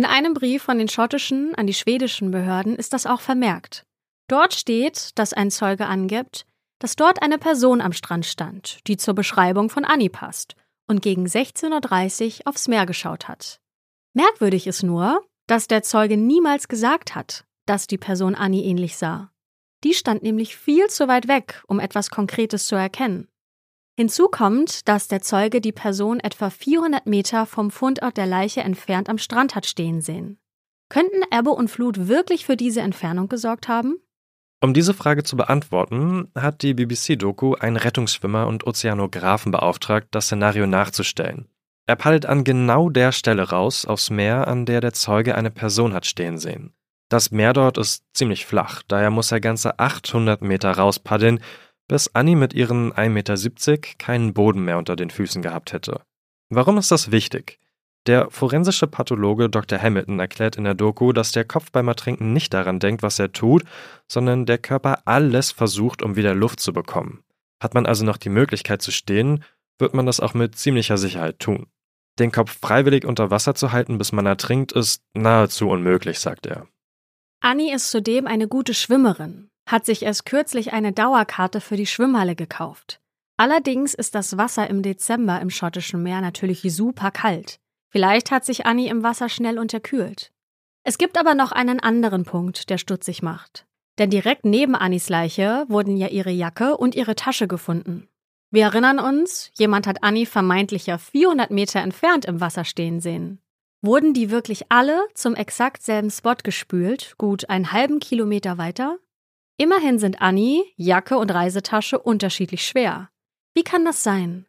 In 0.00 0.06
einem 0.06 0.32
Brief 0.32 0.62
von 0.62 0.78
den 0.78 0.88
schottischen 0.88 1.54
an 1.56 1.66
die 1.66 1.74
schwedischen 1.74 2.30
Behörden 2.30 2.74
ist 2.74 2.94
das 2.94 3.04
auch 3.04 3.20
vermerkt. 3.20 3.84
Dort 4.28 4.54
steht, 4.54 5.10
dass 5.18 5.34
ein 5.34 5.50
Zeuge 5.50 5.88
angibt, 5.88 6.46
dass 6.78 6.96
dort 6.96 7.20
eine 7.20 7.36
Person 7.36 7.82
am 7.82 7.92
Strand 7.92 8.24
stand, 8.24 8.78
die 8.86 8.96
zur 8.96 9.12
Beschreibung 9.12 9.68
von 9.68 9.84
Annie 9.84 10.08
passt 10.08 10.56
und 10.88 11.02
gegen 11.02 11.26
16.30 11.26 12.38
Uhr 12.38 12.46
aufs 12.46 12.66
Meer 12.66 12.86
geschaut 12.86 13.28
hat. 13.28 13.60
Merkwürdig 14.14 14.66
ist 14.66 14.82
nur, 14.82 15.22
dass 15.46 15.68
der 15.68 15.82
Zeuge 15.82 16.16
niemals 16.16 16.68
gesagt 16.68 17.14
hat, 17.14 17.44
dass 17.66 17.86
die 17.86 17.98
Person 17.98 18.34
Annie 18.34 18.64
ähnlich 18.64 18.96
sah. 18.96 19.30
Die 19.84 19.92
stand 19.92 20.22
nämlich 20.22 20.56
viel 20.56 20.86
zu 20.86 21.08
weit 21.08 21.28
weg, 21.28 21.62
um 21.66 21.78
etwas 21.78 22.08
Konkretes 22.08 22.68
zu 22.68 22.74
erkennen. 22.74 23.28
Hinzu 24.00 24.28
kommt, 24.28 24.88
dass 24.88 25.08
der 25.08 25.20
Zeuge 25.20 25.60
die 25.60 25.72
Person 25.72 26.20
etwa 26.20 26.48
400 26.48 27.04
Meter 27.04 27.44
vom 27.44 27.70
Fundort 27.70 28.16
der 28.16 28.24
Leiche 28.24 28.62
entfernt 28.62 29.10
am 29.10 29.18
Strand 29.18 29.54
hat 29.54 29.66
stehen 29.66 30.00
sehen. 30.00 30.38
Könnten 30.88 31.20
Ebbe 31.30 31.50
und 31.50 31.68
Flut 31.68 32.08
wirklich 32.08 32.46
für 32.46 32.56
diese 32.56 32.80
Entfernung 32.80 33.28
gesorgt 33.28 33.68
haben? 33.68 33.96
Um 34.62 34.72
diese 34.72 34.94
Frage 34.94 35.22
zu 35.22 35.36
beantworten, 35.36 36.30
hat 36.34 36.62
die 36.62 36.72
BBC-Doku 36.72 37.56
einen 37.56 37.76
Rettungsschwimmer 37.76 38.46
und 38.46 38.66
Ozeanographen 38.66 39.52
beauftragt, 39.52 40.08
das 40.12 40.24
Szenario 40.24 40.66
nachzustellen. 40.66 41.50
Er 41.86 41.96
paddelt 41.96 42.24
an 42.24 42.42
genau 42.42 42.88
der 42.88 43.12
Stelle 43.12 43.50
raus 43.50 43.84
aufs 43.84 44.08
Meer, 44.08 44.48
an 44.48 44.64
der 44.64 44.80
der 44.80 44.94
Zeuge 44.94 45.34
eine 45.34 45.50
Person 45.50 45.92
hat 45.92 46.06
stehen 46.06 46.38
sehen. 46.38 46.72
Das 47.10 47.32
Meer 47.32 47.52
dort 47.52 47.76
ist 47.76 48.04
ziemlich 48.14 48.46
flach, 48.46 48.82
daher 48.88 49.10
muss 49.10 49.30
er 49.30 49.40
ganze 49.40 49.78
800 49.78 50.40
Meter 50.40 50.70
rauspaddeln, 50.70 51.40
bis 51.90 52.14
Annie 52.14 52.36
mit 52.36 52.54
ihren 52.54 52.92
1,70 52.92 53.08
Meter 53.08 53.78
keinen 53.98 54.32
Boden 54.32 54.64
mehr 54.64 54.78
unter 54.78 54.94
den 54.94 55.10
Füßen 55.10 55.42
gehabt 55.42 55.72
hätte. 55.72 56.02
Warum 56.48 56.78
ist 56.78 56.92
das 56.92 57.10
wichtig? 57.10 57.58
Der 58.06 58.30
forensische 58.30 58.86
Pathologe 58.86 59.50
Dr. 59.50 59.82
Hamilton 59.82 60.20
erklärt 60.20 60.54
in 60.54 60.62
der 60.62 60.74
Doku, 60.74 61.12
dass 61.12 61.32
der 61.32 61.44
Kopf 61.44 61.72
beim 61.72 61.88
Ertrinken 61.88 62.32
nicht 62.32 62.54
daran 62.54 62.78
denkt, 62.78 63.02
was 63.02 63.18
er 63.18 63.32
tut, 63.32 63.64
sondern 64.06 64.46
der 64.46 64.58
Körper 64.58 65.02
alles 65.04 65.50
versucht, 65.50 66.02
um 66.02 66.14
wieder 66.14 66.32
Luft 66.32 66.60
zu 66.60 66.72
bekommen. 66.72 67.24
Hat 67.60 67.74
man 67.74 67.86
also 67.86 68.04
noch 68.04 68.18
die 68.18 68.28
Möglichkeit 68.28 68.82
zu 68.82 68.92
stehen, 68.92 69.42
wird 69.80 69.92
man 69.92 70.06
das 70.06 70.20
auch 70.20 70.32
mit 70.32 70.54
ziemlicher 70.54 70.96
Sicherheit 70.96 71.40
tun. 71.40 71.66
Den 72.20 72.30
Kopf 72.30 72.56
freiwillig 72.60 73.04
unter 73.04 73.32
Wasser 73.32 73.56
zu 73.56 73.72
halten, 73.72 73.98
bis 73.98 74.12
man 74.12 74.26
ertrinkt, 74.26 74.70
ist 74.70 75.02
nahezu 75.12 75.68
unmöglich, 75.68 76.20
sagt 76.20 76.46
er. 76.46 76.68
Annie 77.40 77.74
ist 77.74 77.90
zudem 77.90 78.28
eine 78.28 78.46
gute 78.46 78.74
Schwimmerin, 78.74 79.49
hat 79.70 79.86
sich 79.86 80.02
erst 80.02 80.26
kürzlich 80.26 80.72
eine 80.72 80.92
Dauerkarte 80.92 81.60
für 81.60 81.76
die 81.76 81.86
Schwimmhalle 81.86 82.34
gekauft. 82.34 83.00
Allerdings 83.36 83.94
ist 83.94 84.14
das 84.14 84.36
Wasser 84.36 84.68
im 84.68 84.82
Dezember 84.82 85.40
im 85.40 85.50
schottischen 85.50 86.02
Meer 86.02 86.20
natürlich 86.20 86.60
super 86.62 87.10
kalt. 87.10 87.58
Vielleicht 87.88 88.30
hat 88.30 88.44
sich 88.44 88.66
Annie 88.66 88.90
im 88.90 89.02
Wasser 89.02 89.28
schnell 89.28 89.58
unterkühlt. 89.58 90.30
Es 90.84 90.98
gibt 90.98 91.18
aber 91.18 91.34
noch 91.34 91.52
einen 91.52 91.80
anderen 91.80 92.24
Punkt, 92.24 92.70
der 92.70 92.78
stutzig 92.78 93.22
macht. 93.22 93.66
Denn 93.98 94.10
direkt 94.10 94.44
neben 94.44 94.74
Annies 94.74 95.08
Leiche 95.08 95.64
wurden 95.68 95.96
ja 95.96 96.08
ihre 96.08 96.30
Jacke 96.30 96.76
und 96.76 96.94
ihre 96.94 97.14
Tasche 97.14 97.48
gefunden. 97.48 98.08
Wir 98.50 98.64
erinnern 98.64 98.98
uns, 98.98 99.50
jemand 99.58 99.86
hat 99.86 100.02
Annie 100.02 100.26
vermeintlich 100.26 100.86
ja 100.86 100.98
400 100.98 101.50
Meter 101.50 101.80
entfernt 101.80 102.24
im 102.24 102.40
Wasser 102.40 102.64
stehen 102.64 103.00
sehen. 103.00 103.40
Wurden 103.82 104.12
die 104.12 104.30
wirklich 104.30 104.70
alle 104.70 105.00
zum 105.14 105.34
exakt 105.34 105.82
selben 105.82 106.10
Spot 106.10 106.34
gespült, 106.42 107.14
gut 107.16 107.48
einen 107.48 107.72
halben 107.72 108.00
Kilometer 108.00 108.58
weiter? 108.58 108.98
Immerhin 109.60 109.98
sind 109.98 110.22
Annie, 110.22 110.64
Jacke 110.76 111.18
und 111.18 111.30
Reisetasche 111.30 111.98
unterschiedlich 111.98 112.64
schwer. 112.64 113.10
Wie 113.52 113.62
kann 113.62 113.84
das 113.84 114.02
sein? 114.02 114.46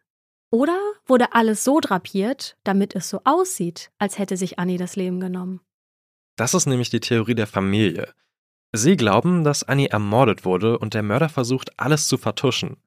Oder 0.52 0.80
wurde 1.06 1.34
alles 1.34 1.66
so 1.66 1.82
drapiert, 1.82 2.56
damit 2.64 2.96
es 2.96 3.10
so 3.10 3.20
aussieht, 3.26 3.92
als 3.98 4.18
hätte 4.18 4.38
sich 4.38 4.58
Annie 4.58 4.78
das 4.78 4.96
Leben 4.96 5.20
genommen? 5.20 5.60
Das 6.38 6.54
ist 6.54 6.66
nämlich 6.66 6.92
die 6.92 7.02
Theorie 7.02 7.36
der 7.36 7.48
Familie. 7.48 8.14
Sie 8.72 8.96
glauben, 8.96 9.44
dass 9.44 9.64
Annie 9.66 9.90
ermordet 9.90 10.46
wurde 10.46 10.80
und 10.80 10.94
der 10.94 11.04
Mörder 11.04 11.28
versucht, 11.28 11.78
alles 11.78 12.08
zu 12.08 12.18
vertuschen. 12.18 12.78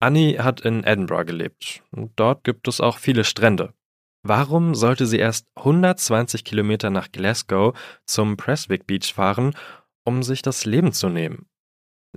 Annie 0.00 0.42
hat 0.42 0.62
in 0.62 0.82
Edinburgh 0.82 1.26
gelebt. 1.26 1.82
Dort 1.92 2.42
gibt 2.44 2.68
es 2.68 2.80
auch 2.80 2.96
viele 2.96 3.24
Strände. 3.24 3.74
Warum 4.22 4.74
sollte 4.74 5.04
sie 5.04 5.18
erst 5.18 5.46
120 5.56 6.42
Kilometer 6.42 6.88
nach 6.88 7.12
Glasgow 7.12 7.78
zum 8.06 8.38
Prestwick 8.38 8.86
Beach 8.86 9.12
fahren, 9.12 9.54
um 10.04 10.22
sich 10.22 10.40
das 10.40 10.64
Leben 10.64 10.94
zu 10.94 11.10
nehmen? 11.10 11.46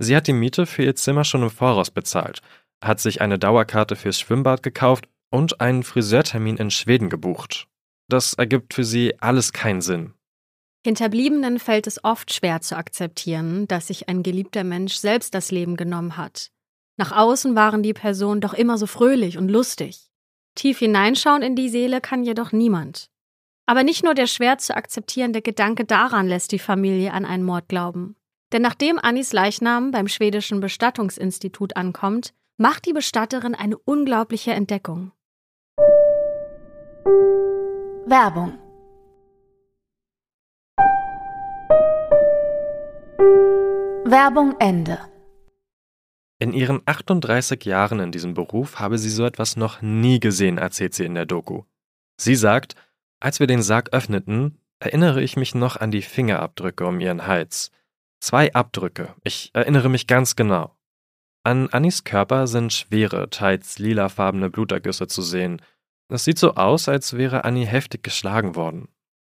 Sie 0.02 0.16
hat 0.16 0.26
die 0.26 0.32
Miete 0.32 0.66
für 0.66 0.82
ihr 0.82 0.96
Zimmer 0.96 1.24
schon 1.24 1.42
im 1.42 1.50
Voraus 1.50 1.90
bezahlt 1.90 2.40
hat 2.82 3.00
sich 3.00 3.20
eine 3.20 3.38
Dauerkarte 3.38 3.96
fürs 3.96 4.18
Schwimmbad 4.18 4.62
gekauft 4.62 5.08
und 5.30 5.60
einen 5.60 5.82
Friseurtermin 5.82 6.56
in 6.56 6.70
Schweden 6.70 7.08
gebucht. 7.08 7.66
Das 8.08 8.34
ergibt 8.34 8.74
für 8.74 8.84
sie 8.84 9.20
alles 9.20 9.52
keinen 9.52 9.80
Sinn. 9.80 10.14
Hinterbliebenen 10.84 11.58
fällt 11.58 11.86
es 11.86 12.02
oft 12.04 12.32
schwer 12.32 12.62
zu 12.62 12.76
akzeptieren, 12.76 13.68
dass 13.68 13.88
sich 13.88 14.08
ein 14.08 14.22
geliebter 14.22 14.64
Mensch 14.64 14.94
selbst 14.94 15.34
das 15.34 15.50
Leben 15.50 15.76
genommen 15.76 16.16
hat. 16.16 16.50
Nach 16.96 17.12
außen 17.12 17.54
waren 17.54 17.82
die 17.82 17.92
Personen 17.92 18.40
doch 18.40 18.54
immer 18.54 18.78
so 18.78 18.86
fröhlich 18.86 19.36
und 19.36 19.50
lustig. 19.50 20.10
Tief 20.54 20.78
hineinschauen 20.78 21.42
in 21.42 21.54
die 21.54 21.68
Seele 21.68 22.00
kann 22.00 22.24
jedoch 22.24 22.52
niemand. 22.52 23.10
Aber 23.66 23.84
nicht 23.84 24.02
nur 24.02 24.14
der 24.14 24.26
schwer 24.26 24.58
zu 24.58 24.74
akzeptierende 24.74 25.42
Gedanke 25.42 25.84
daran 25.84 26.26
lässt 26.26 26.50
die 26.50 26.58
Familie 26.58 27.12
an 27.12 27.24
einen 27.24 27.44
Mord 27.44 27.68
glauben. 27.68 28.16
Denn 28.52 28.62
nachdem 28.62 28.98
Annis 28.98 29.32
Leichnam 29.32 29.90
beim 29.92 30.08
schwedischen 30.08 30.60
Bestattungsinstitut 30.60 31.76
ankommt, 31.76 32.32
macht 32.56 32.86
die 32.86 32.92
Bestatterin 32.92 33.54
eine 33.54 33.78
unglaubliche 33.78 34.52
Entdeckung. 34.52 35.12
Werbung 38.06 38.58
Werbung 44.04 44.56
Ende. 44.58 44.98
In 46.40 46.52
ihren 46.52 46.82
38 46.84 47.64
Jahren 47.64 48.00
in 48.00 48.10
diesem 48.10 48.34
Beruf 48.34 48.80
habe 48.80 48.98
sie 48.98 49.10
so 49.10 49.24
etwas 49.24 49.56
noch 49.56 49.82
nie 49.82 50.18
gesehen, 50.18 50.58
erzählt 50.58 50.94
sie 50.94 51.04
in 51.04 51.14
der 51.14 51.26
Doku. 51.26 51.62
Sie 52.16 52.34
sagt, 52.34 52.74
als 53.20 53.38
wir 53.38 53.46
den 53.46 53.62
Sarg 53.62 53.92
öffneten, 53.92 54.58
erinnere 54.80 55.22
ich 55.22 55.36
mich 55.36 55.54
noch 55.54 55.76
an 55.76 55.92
die 55.92 56.02
Fingerabdrücke 56.02 56.84
um 56.84 56.98
ihren 56.98 57.28
Hals. 57.28 57.70
Zwei 58.20 58.52
Abdrücke, 58.52 59.14
ich 59.24 59.50
erinnere 59.54 59.88
mich 59.88 60.06
ganz 60.06 60.36
genau. 60.36 60.76
An 61.42 61.70
Annis 61.70 62.04
Körper 62.04 62.46
sind 62.46 62.72
schwere, 62.72 63.30
teils 63.30 63.78
lilafarbene 63.78 64.50
Blutergüsse 64.50 65.06
zu 65.06 65.22
sehen. 65.22 65.62
Es 66.08 66.24
sieht 66.24 66.38
so 66.38 66.54
aus, 66.54 66.88
als 66.88 67.16
wäre 67.16 67.44
Annie 67.44 67.66
heftig 67.66 68.02
geschlagen 68.02 68.56
worden. 68.56 68.88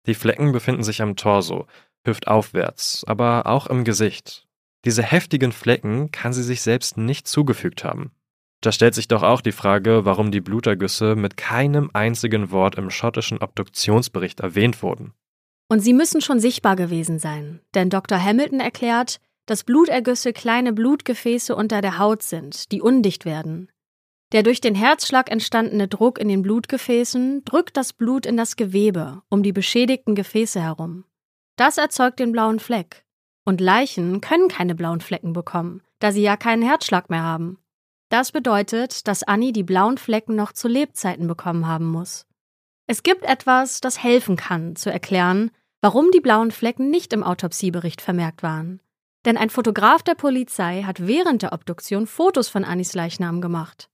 Die 0.06 0.14
Flecken 0.14 0.52
befinden 0.52 0.82
sich 0.82 1.00
am 1.00 1.16
Torso, 1.16 1.66
hüftaufwärts, 2.04 3.04
aber 3.06 3.46
auch 3.46 3.68
im 3.68 3.84
Gesicht. 3.84 4.46
Diese 4.84 5.02
heftigen 5.02 5.52
Flecken 5.52 6.12
kann 6.12 6.34
sie 6.34 6.42
sich 6.42 6.60
selbst 6.60 6.98
nicht 6.98 7.26
zugefügt 7.26 7.84
haben. 7.84 8.12
Da 8.60 8.70
stellt 8.70 8.94
sich 8.94 9.08
doch 9.08 9.22
auch 9.22 9.40
die 9.40 9.52
Frage, 9.52 10.04
warum 10.04 10.30
die 10.30 10.42
Blutergüsse 10.42 11.16
mit 11.16 11.38
keinem 11.38 11.90
einzigen 11.94 12.50
Wort 12.50 12.76
im 12.76 12.90
schottischen 12.90 13.38
Obduktionsbericht 13.38 14.40
erwähnt 14.40 14.82
wurden. 14.82 15.14
Und 15.68 15.80
sie 15.80 15.92
müssen 15.92 16.20
schon 16.20 16.40
sichtbar 16.40 16.76
gewesen 16.76 17.18
sein, 17.18 17.60
denn 17.74 17.90
Dr. 17.90 18.22
Hamilton 18.22 18.60
erklärt, 18.60 19.20
dass 19.46 19.64
Blutergüsse 19.64 20.32
kleine 20.32 20.72
Blutgefäße 20.72 21.54
unter 21.54 21.80
der 21.80 21.98
Haut 21.98 22.22
sind, 22.22 22.72
die 22.72 22.80
undicht 22.80 23.24
werden. 23.24 23.70
Der 24.32 24.42
durch 24.42 24.60
den 24.60 24.74
Herzschlag 24.74 25.30
entstandene 25.30 25.86
Druck 25.86 26.18
in 26.18 26.28
den 26.28 26.42
Blutgefäßen 26.42 27.44
drückt 27.44 27.76
das 27.76 27.92
Blut 27.92 28.26
in 28.26 28.36
das 28.36 28.56
Gewebe 28.56 29.22
um 29.28 29.42
die 29.42 29.52
beschädigten 29.52 30.14
Gefäße 30.14 30.60
herum. 30.60 31.04
Das 31.56 31.78
erzeugt 31.78 32.18
den 32.18 32.32
blauen 32.32 32.58
Fleck. 32.58 33.04
Und 33.44 33.60
Leichen 33.60 34.20
können 34.20 34.48
keine 34.48 34.74
blauen 34.74 35.00
Flecken 35.00 35.34
bekommen, 35.34 35.82
da 35.98 36.10
sie 36.10 36.22
ja 36.22 36.36
keinen 36.36 36.62
Herzschlag 36.62 37.10
mehr 37.10 37.22
haben. 37.22 37.58
Das 38.08 38.32
bedeutet, 38.32 39.06
dass 39.06 39.22
Annie 39.22 39.52
die 39.52 39.62
blauen 39.62 39.98
Flecken 39.98 40.34
noch 40.34 40.52
zu 40.52 40.66
Lebzeiten 40.66 41.26
bekommen 41.26 41.66
haben 41.66 41.86
muss. 41.86 42.26
Es 42.86 43.02
gibt 43.02 43.24
etwas, 43.24 43.80
das 43.80 44.02
helfen 44.02 44.36
kann, 44.36 44.76
zu 44.76 44.92
erklären, 44.92 45.50
warum 45.80 46.10
die 46.10 46.20
blauen 46.20 46.50
Flecken 46.50 46.90
nicht 46.90 47.12
im 47.12 47.22
Autopsiebericht 47.22 48.00
vermerkt 48.00 48.42
waren. 48.42 48.80
Denn 49.24 49.38
ein 49.38 49.48
Fotograf 49.48 50.02
der 50.02 50.14
Polizei 50.14 50.82
hat 50.82 51.06
während 51.06 51.42
der 51.42 51.54
Obduktion 51.54 52.06
Fotos 52.06 52.48
von 52.48 52.64
Annis 52.64 52.94
Leichnam 52.94 53.40
gemacht. 53.40 53.88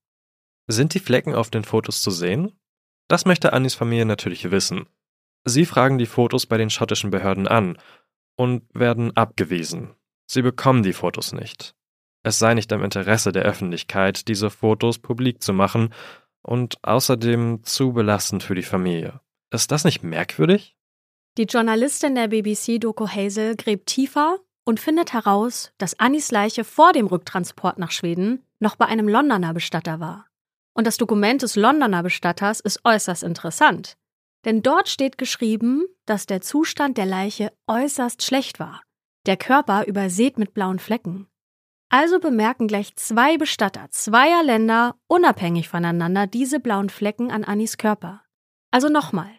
Sind 0.66 0.94
die 0.94 0.98
Flecken 0.98 1.34
auf 1.34 1.50
den 1.50 1.62
Fotos 1.62 2.02
zu 2.02 2.10
sehen? 2.10 2.52
Das 3.08 3.26
möchte 3.26 3.52
Annis 3.52 3.74
Familie 3.74 4.06
natürlich 4.06 4.50
wissen. 4.50 4.86
Sie 5.44 5.66
fragen 5.66 5.98
die 5.98 6.06
Fotos 6.06 6.46
bei 6.46 6.58
den 6.58 6.70
schottischen 6.70 7.10
Behörden 7.10 7.46
an 7.48 7.78
und 8.36 8.64
werden 8.74 9.16
abgewiesen. 9.16 9.94
Sie 10.26 10.42
bekommen 10.42 10.82
die 10.82 10.92
Fotos 10.92 11.32
nicht. 11.32 11.74
Es 12.22 12.38
sei 12.38 12.54
nicht 12.54 12.70
im 12.72 12.82
Interesse 12.82 13.32
der 13.32 13.44
Öffentlichkeit, 13.44 14.28
diese 14.28 14.50
Fotos 14.50 14.98
publik 14.98 15.42
zu 15.42 15.52
machen 15.52 15.94
und 16.42 16.78
außerdem 16.82 17.64
zu 17.64 17.92
belastend 17.92 18.42
für 18.42 18.54
die 18.54 18.62
Familie. 18.62 19.20
Ist 19.50 19.70
das 19.70 19.84
nicht 19.84 20.02
merkwürdig? 20.02 20.76
Die 21.38 21.44
Journalistin 21.44 22.14
der 22.14 22.28
BBC-Doku 22.28 23.06
Hazel 23.06 23.56
gräbt 23.56 23.86
tiefer 23.86 24.38
und 24.64 24.80
findet 24.80 25.12
heraus, 25.12 25.72
dass 25.78 25.98
Annis 25.98 26.30
Leiche 26.30 26.64
vor 26.64 26.92
dem 26.92 27.06
Rücktransport 27.06 27.78
nach 27.78 27.90
Schweden 27.90 28.44
noch 28.58 28.76
bei 28.76 28.86
einem 28.86 29.08
Londoner 29.08 29.54
Bestatter 29.54 30.00
war. 30.00 30.26
Und 30.74 30.86
das 30.86 30.96
Dokument 30.96 31.42
des 31.42 31.56
Londoner 31.56 32.02
Bestatters 32.02 32.60
ist 32.60 32.80
äußerst 32.84 33.22
interessant. 33.22 33.96
Denn 34.44 34.62
dort 34.62 34.88
steht 34.88 35.18
geschrieben, 35.18 35.84
dass 36.06 36.26
der 36.26 36.40
Zustand 36.40 36.96
der 36.96 37.06
Leiche 37.06 37.52
äußerst 37.66 38.22
schlecht 38.22 38.58
war. 38.58 38.82
Der 39.26 39.36
Körper 39.36 39.86
übersät 39.86 40.38
mit 40.38 40.54
blauen 40.54 40.78
Flecken. 40.78 41.26
Also 41.90 42.20
bemerken 42.20 42.68
gleich 42.68 42.94
zwei 42.94 43.36
Bestatter 43.36 43.88
zweier 43.90 44.44
Länder 44.44 44.94
unabhängig 45.08 45.68
voneinander 45.68 46.28
diese 46.28 46.60
blauen 46.60 46.88
Flecken 46.88 47.32
an 47.32 47.42
Annis 47.42 47.78
Körper. 47.78 48.22
Also 48.70 48.88
nochmal, 48.88 49.30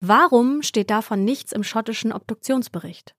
warum 0.00 0.62
steht 0.62 0.90
davon 0.90 1.24
nichts 1.24 1.52
im 1.52 1.64
schottischen 1.64 2.12
Obduktionsbericht? 2.12 3.14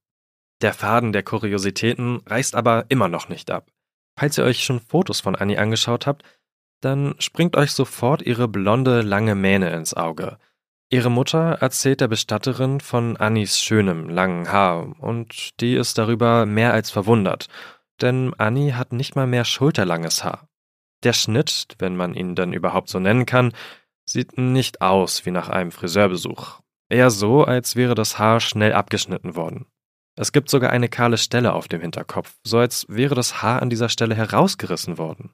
Der 0.61 0.73
Faden 0.73 1.13
der 1.13 1.23
Kuriositäten 1.23 2.21
reißt 2.27 2.53
aber 2.53 2.85
immer 2.89 3.07
noch 3.07 3.27
nicht 3.27 3.49
ab. 3.49 3.71
Falls 4.17 4.37
ihr 4.37 4.43
euch 4.43 4.63
schon 4.63 4.79
Fotos 4.79 5.19
von 5.19 5.35
Annie 5.35 5.59
angeschaut 5.59 6.05
habt, 6.05 6.23
dann 6.81 7.15
springt 7.17 7.57
euch 7.57 7.71
sofort 7.71 8.21
ihre 8.21 8.47
blonde, 8.47 9.01
lange 9.01 9.33
Mähne 9.33 9.71
ins 9.71 9.95
Auge. 9.95 10.37
Ihre 10.91 11.09
Mutter 11.09 11.57
erzählt 11.59 12.01
der 12.01 12.07
Bestatterin 12.07 12.79
von 12.79 13.17
Annies 13.17 13.59
schönem, 13.59 14.07
langen 14.07 14.51
Haar 14.51 14.95
und 14.99 15.59
die 15.59 15.73
ist 15.73 15.97
darüber 15.97 16.45
mehr 16.45 16.73
als 16.73 16.91
verwundert, 16.91 17.47
denn 18.01 18.33
Annie 18.37 18.75
hat 18.77 18.93
nicht 18.93 19.15
mal 19.15 19.27
mehr 19.27 19.45
schulterlanges 19.45 20.23
Haar. 20.23 20.47
Der 21.03 21.13
Schnitt, 21.13 21.67
wenn 21.79 21.95
man 21.95 22.13
ihn 22.13 22.35
denn 22.35 22.53
überhaupt 22.53 22.89
so 22.89 22.99
nennen 22.99 23.25
kann, 23.25 23.53
sieht 24.05 24.37
nicht 24.37 24.81
aus 24.81 25.25
wie 25.25 25.31
nach 25.31 25.49
einem 25.49 25.71
Friseurbesuch. 25.71 26.59
Eher 26.89 27.09
so, 27.09 27.43
als 27.43 27.75
wäre 27.75 27.95
das 27.95 28.19
Haar 28.19 28.39
schnell 28.39 28.73
abgeschnitten 28.73 29.35
worden. 29.35 29.65
Es 30.17 30.31
gibt 30.31 30.49
sogar 30.49 30.71
eine 30.71 30.87
kahle 30.87 31.17
Stelle 31.17 31.53
auf 31.53 31.67
dem 31.67 31.81
Hinterkopf, 31.81 32.33
so 32.43 32.57
als 32.57 32.85
wäre 32.87 33.15
das 33.15 33.41
Haar 33.41 33.61
an 33.61 33.69
dieser 33.69 33.89
Stelle 33.89 34.15
herausgerissen 34.15 34.97
worden. 34.97 35.33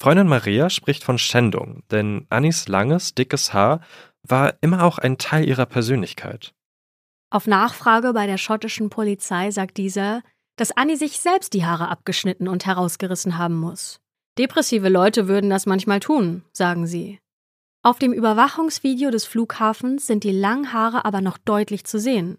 Freundin 0.00 0.26
Maria 0.26 0.68
spricht 0.68 1.04
von 1.04 1.16
Schändung, 1.16 1.84
denn 1.90 2.26
Annis 2.28 2.68
langes, 2.68 3.14
dickes 3.14 3.54
Haar 3.54 3.80
war 4.22 4.54
immer 4.60 4.82
auch 4.84 4.98
ein 4.98 5.16
Teil 5.16 5.48
ihrer 5.48 5.66
Persönlichkeit. 5.66 6.54
Auf 7.30 7.46
Nachfrage 7.46 8.12
bei 8.12 8.26
der 8.26 8.36
schottischen 8.36 8.90
Polizei 8.90 9.50
sagt 9.50 9.78
dieser, 9.78 10.22
dass 10.56 10.72
Annie 10.72 10.96
sich 10.96 11.20
selbst 11.20 11.54
die 11.54 11.64
Haare 11.64 11.88
abgeschnitten 11.88 12.48
und 12.48 12.66
herausgerissen 12.66 13.38
haben 13.38 13.58
muss. 13.58 14.00
Depressive 14.38 14.88
Leute 14.88 15.28
würden 15.28 15.50
das 15.50 15.66
manchmal 15.66 16.00
tun, 16.00 16.44
sagen 16.52 16.86
sie. 16.86 17.18
Auf 17.82 17.98
dem 17.98 18.12
Überwachungsvideo 18.12 19.10
des 19.10 19.24
Flughafens 19.24 20.06
sind 20.06 20.24
die 20.24 20.32
langen 20.32 20.72
Haare 20.72 21.04
aber 21.04 21.20
noch 21.20 21.38
deutlich 21.38 21.84
zu 21.84 21.98
sehen 21.98 22.38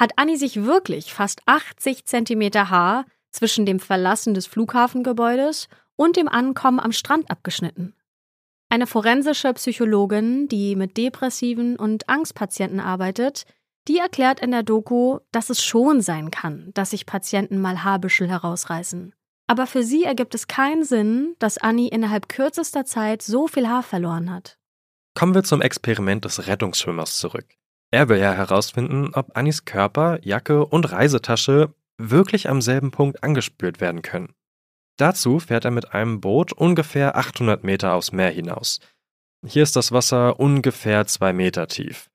hat 0.00 0.12
Annie 0.16 0.38
sich 0.38 0.64
wirklich 0.64 1.12
fast 1.12 1.42
80 1.44 2.06
Zentimeter 2.06 2.70
Haar 2.70 3.04
zwischen 3.30 3.66
dem 3.66 3.78
Verlassen 3.78 4.32
des 4.32 4.46
Flughafengebäudes 4.46 5.68
und 5.94 6.16
dem 6.16 6.26
Ankommen 6.26 6.80
am 6.80 6.90
Strand 6.90 7.30
abgeschnitten. 7.30 7.94
Eine 8.70 8.86
forensische 8.86 9.52
Psychologin, 9.52 10.48
die 10.48 10.74
mit 10.74 10.96
depressiven 10.96 11.76
und 11.76 12.08
Angstpatienten 12.08 12.80
arbeitet, 12.80 13.44
die 13.88 13.98
erklärt 13.98 14.40
in 14.40 14.50
der 14.50 14.62
Doku, 14.62 15.18
dass 15.32 15.50
es 15.50 15.62
schon 15.62 16.00
sein 16.00 16.30
kann, 16.30 16.70
dass 16.74 16.90
sich 16.90 17.06
Patienten 17.06 17.60
mal 17.60 17.82
Haarbüschel 17.82 18.28
herausreißen. 18.28 19.14
Aber 19.46 19.66
für 19.66 19.82
sie 19.82 20.04
ergibt 20.04 20.34
es 20.34 20.46
keinen 20.46 20.84
Sinn, 20.84 21.34
dass 21.38 21.58
Annie 21.58 21.90
innerhalb 21.90 22.28
kürzester 22.28 22.84
Zeit 22.84 23.22
so 23.22 23.48
viel 23.48 23.68
Haar 23.68 23.82
verloren 23.82 24.32
hat. 24.32 24.58
Kommen 25.14 25.34
wir 25.34 25.42
zum 25.42 25.60
Experiment 25.60 26.24
des 26.24 26.46
Rettungsschwimmers 26.46 27.18
zurück. 27.18 27.46
Er 27.90 28.08
will 28.08 28.18
ja 28.18 28.32
herausfinden, 28.32 29.10
ob 29.14 29.36
Annies 29.36 29.64
Körper, 29.64 30.20
Jacke 30.22 30.64
und 30.64 30.92
Reisetasche 30.92 31.74
wirklich 31.98 32.48
am 32.48 32.62
selben 32.62 32.92
Punkt 32.92 33.24
angespürt 33.24 33.80
werden 33.80 34.02
können. 34.02 34.32
Dazu 34.96 35.40
fährt 35.40 35.64
er 35.64 35.70
mit 35.70 35.92
einem 35.92 36.20
Boot 36.20 36.52
ungefähr 36.52 37.16
800 37.16 37.64
Meter 37.64 37.94
aufs 37.94 38.12
Meer 38.12 38.30
hinaus. 38.30 38.80
Hier 39.44 39.62
ist 39.62 39.74
das 39.74 39.92
Wasser 39.92 40.38
ungefähr 40.38 41.06
zwei 41.06 41.32
Meter 41.32 41.66
tief. 41.66 42.10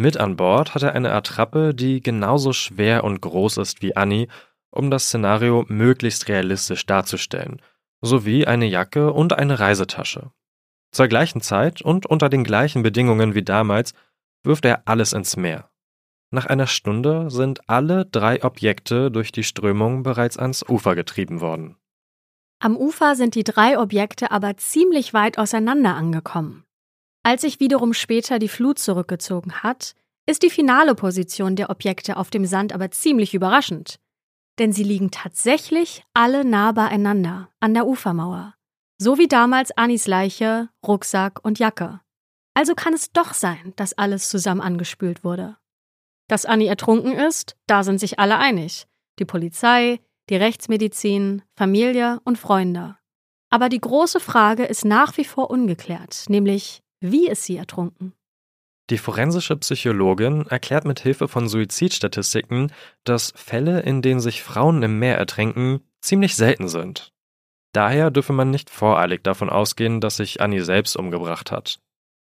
Mit 0.00 0.16
an 0.16 0.34
Bord 0.36 0.74
hat 0.74 0.82
er 0.82 0.94
eine 0.94 1.12
Attrappe, 1.12 1.74
die 1.74 2.00
genauso 2.00 2.54
schwer 2.54 3.04
und 3.04 3.20
groß 3.20 3.58
ist 3.58 3.82
wie 3.82 3.96
Annie, 3.96 4.28
um 4.70 4.90
das 4.90 5.04
Szenario 5.04 5.66
möglichst 5.68 6.26
realistisch 6.26 6.86
darzustellen, 6.86 7.60
sowie 8.00 8.46
eine 8.46 8.64
Jacke 8.64 9.12
und 9.12 9.34
eine 9.34 9.60
Reisetasche. 9.60 10.30
Zur 10.90 11.06
gleichen 11.08 11.42
Zeit 11.42 11.82
und 11.82 12.06
unter 12.06 12.30
den 12.30 12.44
gleichen 12.44 12.82
Bedingungen 12.82 13.34
wie 13.34 13.42
damals 13.42 13.92
wirft 14.42 14.64
er 14.64 14.84
alles 14.86 15.12
ins 15.12 15.36
Meer. 15.36 15.68
Nach 16.30 16.46
einer 16.46 16.66
Stunde 16.66 17.30
sind 17.30 17.68
alle 17.68 18.06
drei 18.06 18.42
Objekte 18.42 19.10
durch 19.10 19.32
die 19.32 19.44
Strömung 19.44 20.02
bereits 20.02 20.38
ans 20.38 20.66
Ufer 20.66 20.94
getrieben 20.94 21.42
worden. 21.42 21.76
Am 22.58 22.74
Ufer 22.74 23.16
sind 23.16 23.34
die 23.34 23.44
drei 23.44 23.78
Objekte 23.78 24.30
aber 24.30 24.56
ziemlich 24.56 25.12
weit 25.12 25.36
auseinander 25.36 25.94
angekommen. 25.94 26.64
Als 27.22 27.42
sich 27.42 27.60
wiederum 27.60 27.92
später 27.92 28.38
die 28.38 28.48
Flut 28.48 28.78
zurückgezogen 28.78 29.62
hat, 29.62 29.94
ist 30.26 30.42
die 30.42 30.50
finale 30.50 30.94
Position 30.94 31.56
der 31.56 31.70
Objekte 31.70 32.16
auf 32.16 32.30
dem 32.30 32.46
Sand 32.46 32.72
aber 32.72 32.90
ziemlich 32.90 33.34
überraschend. 33.34 33.98
Denn 34.58 34.72
sie 34.72 34.84
liegen 34.84 35.10
tatsächlich 35.10 36.04
alle 36.14 36.44
nah 36.44 36.72
beieinander 36.72 37.50
an 37.60 37.74
der 37.74 37.86
Ufermauer. 37.86 38.54
So 38.98 39.18
wie 39.18 39.28
damals 39.28 39.70
Anis 39.72 40.06
Leiche, 40.06 40.68
Rucksack 40.86 41.44
und 41.44 41.58
Jacke. 41.58 42.00
Also 42.54 42.74
kann 42.74 42.92
es 42.92 43.12
doch 43.12 43.32
sein, 43.32 43.72
dass 43.76 43.94
alles 43.94 44.28
zusammen 44.28 44.60
angespült 44.60 45.24
wurde. 45.24 45.56
Dass 46.28 46.44
Annie 46.44 46.68
ertrunken 46.68 47.12
ist, 47.12 47.56
da 47.66 47.82
sind 47.82 47.98
sich 47.98 48.18
alle 48.18 48.38
einig. 48.38 48.86
Die 49.18 49.24
Polizei, 49.24 50.00
die 50.28 50.36
Rechtsmedizin, 50.36 51.42
Familie 51.56 52.20
und 52.24 52.38
Freunde. 52.38 52.96
Aber 53.50 53.68
die 53.68 53.80
große 53.80 54.20
Frage 54.20 54.64
ist 54.64 54.84
nach 54.84 55.16
wie 55.16 55.24
vor 55.24 55.50
ungeklärt, 55.50 56.26
nämlich 56.28 56.82
wie 57.00 57.28
ist 57.28 57.44
sie 57.44 57.56
ertrunken? 57.56 58.12
Die 58.90 58.98
forensische 58.98 59.56
Psychologin 59.56 60.46
erklärt 60.48 60.84
mit 60.84 61.00
Hilfe 61.00 61.28
von 61.28 61.48
Suizidstatistiken, 61.48 62.72
dass 63.04 63.32
Fälle, 63.36 63.80
in 63.80 64.02
denen 64.02 64.20
sich 64.20 64.42
Frauen 64.42 64.82
im 64.82 64.98
Meer 64.98 65.16
ertränken, 65.16 65.80
ziemlich 66.00 66.34
selten 66.34 66.68
sind. 66.68 67.12
Daher 67.72 68.10
dürfe 68.10 68.32
man 68.32 68.50
nicht 68.50 68.68
voreilig 68.68 69.22
davon 69.22 69.48
ausgehen, 69.48 70.00
dass 70.00 70.16
sich 70.16 70.40
Annie 70.40 70.64
selbst 70.64 70.96
umgebracht 70.96 71.52
hat. 71.52 71.80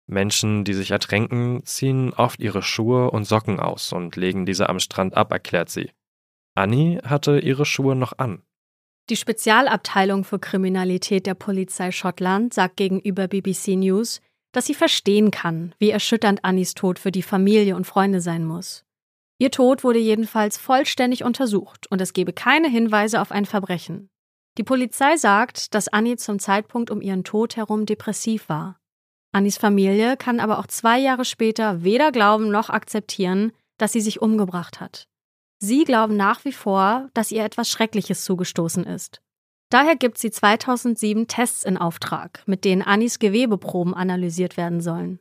Menschen, 0.07 0.65
die 0.65 0.75
sich 0.75 0.91
ertränken, 0.91 1.65
ziehen 1.65 2.15
oft 2.15 2.41
ihre 2.41 2.63
Schuhe 2.63 3.11
und 3.11 3.25
Socken 3.25 3.61
aus 3.61 3.93
und 3.93 4.17
legen 4.17 4.47
diese 4.47 4.69
am 4.69 4.79
Strand 4.79 5.15
ab, 5.15 5.33
erklärt 5.33 5.69
sie. 5.69 5.91
Annie 6.55 7.01
hatte 7.05 7.41
ihre 7.41 7.67
Schuhe 7.67 7.95
noch 7.95 8.19
an. 8.19 8.43
Die 9.11 9.17
Spezialabteilung 9.17 10.25
für 10.25 10.39
Kriminalität 10.39 11.27
der 11.27 11.35
Polizei 11.35 11.91
Schottland 11.91 12.55
sagt 12.55 12.77
gegenüber 12.77 13.29
BBC 13.29 13.77
News, 13.77 14.23
dass 14.55 14.67
sie 14.67 14.75
verstehen 14.75 15.33
kann, 15.33 15.75
wie 15.79 15.91
erschütternd 15.91 16.45
Annies 16.45 16.75
Tod 16.75 17.01
für 17.01 17.11
die 17.11 17.23
Familie 17.23 17.75
und 17.75 17.87
Freunde 17.87 18.21
sein 18.21 18.47
muss. 18.47 18.85
Ihr 19.39 19.51
Tod 19.51 19.83
wurde 19.83 19.99
jedenfalls 19.99 20.59
vollständig 20.59 21.25
untersucht 21.25 21.89
und 21.91 22.01
es 22.01 22.13
gebe 22.13 22.33
keine 22.33 22.69
Hinweise 22.69 23.21
auf 23.21 23.33
ein 23.33 23.47
Verbrechen. 23.47 24.09
Die 24.57 24.63
Polizei 24.63 25.17
sagt, 25.17 25.75
dass 25.75 25.89
Annie 25.89 26.17
zum 26.17 26.39
Zeitpunkt 26.39 26.93
um 26.93 27.03
ihren 27.03 27.25
Tod 27.25 27.57
herum 27.57 27.85
depressiv 27.85 28.49
war. 28.49 28.79
Annies 29.33 29.59
Familie 29.59 30.17
kann 30.17 30.39
aber 30.39 30.61
auch 30.61 30.69
zwei 30.69 31.01
Jahre 31.01 31.25
später 31.25 31.83
weder 31.83 32.13
glauben 32.13 32.53
noch 32.53 32.71
akzeptieren, 32.71 33.51
dass 33.79 33.93
sie 33.93 34.01
sich 34.01 34.23
umgebracht 34.23 34.81
hat. 34.81 35.09
Sie 35.59 35.83
glauben 35.83 36.17
nach 36.17 36.45
wie 36.45 36.53
vor, 36.53 37.11
dass 37.15 37.33
ihr 37.33 37.43
etwas 37.43 37.69
Schreckliches 37.69 38.25
zugestoßen 38.25 38.85
ist. 38.85 39.21
Daher 39.75 39.97
gibt 39.97 40.19
sie 40.19 40.31
2007 40.31 41.27
Tests 41.27 41.65
in 41.65 41.77
Auftrag, 41.77 42.45
mit 42.47 42.65
denen 42.65 42.81
Annis 42.81 43.19
Gewebeproben 43.19 43.93
analysiert 43.93 44.57
werden 44.57 44.81
sollen. 44.81 45.19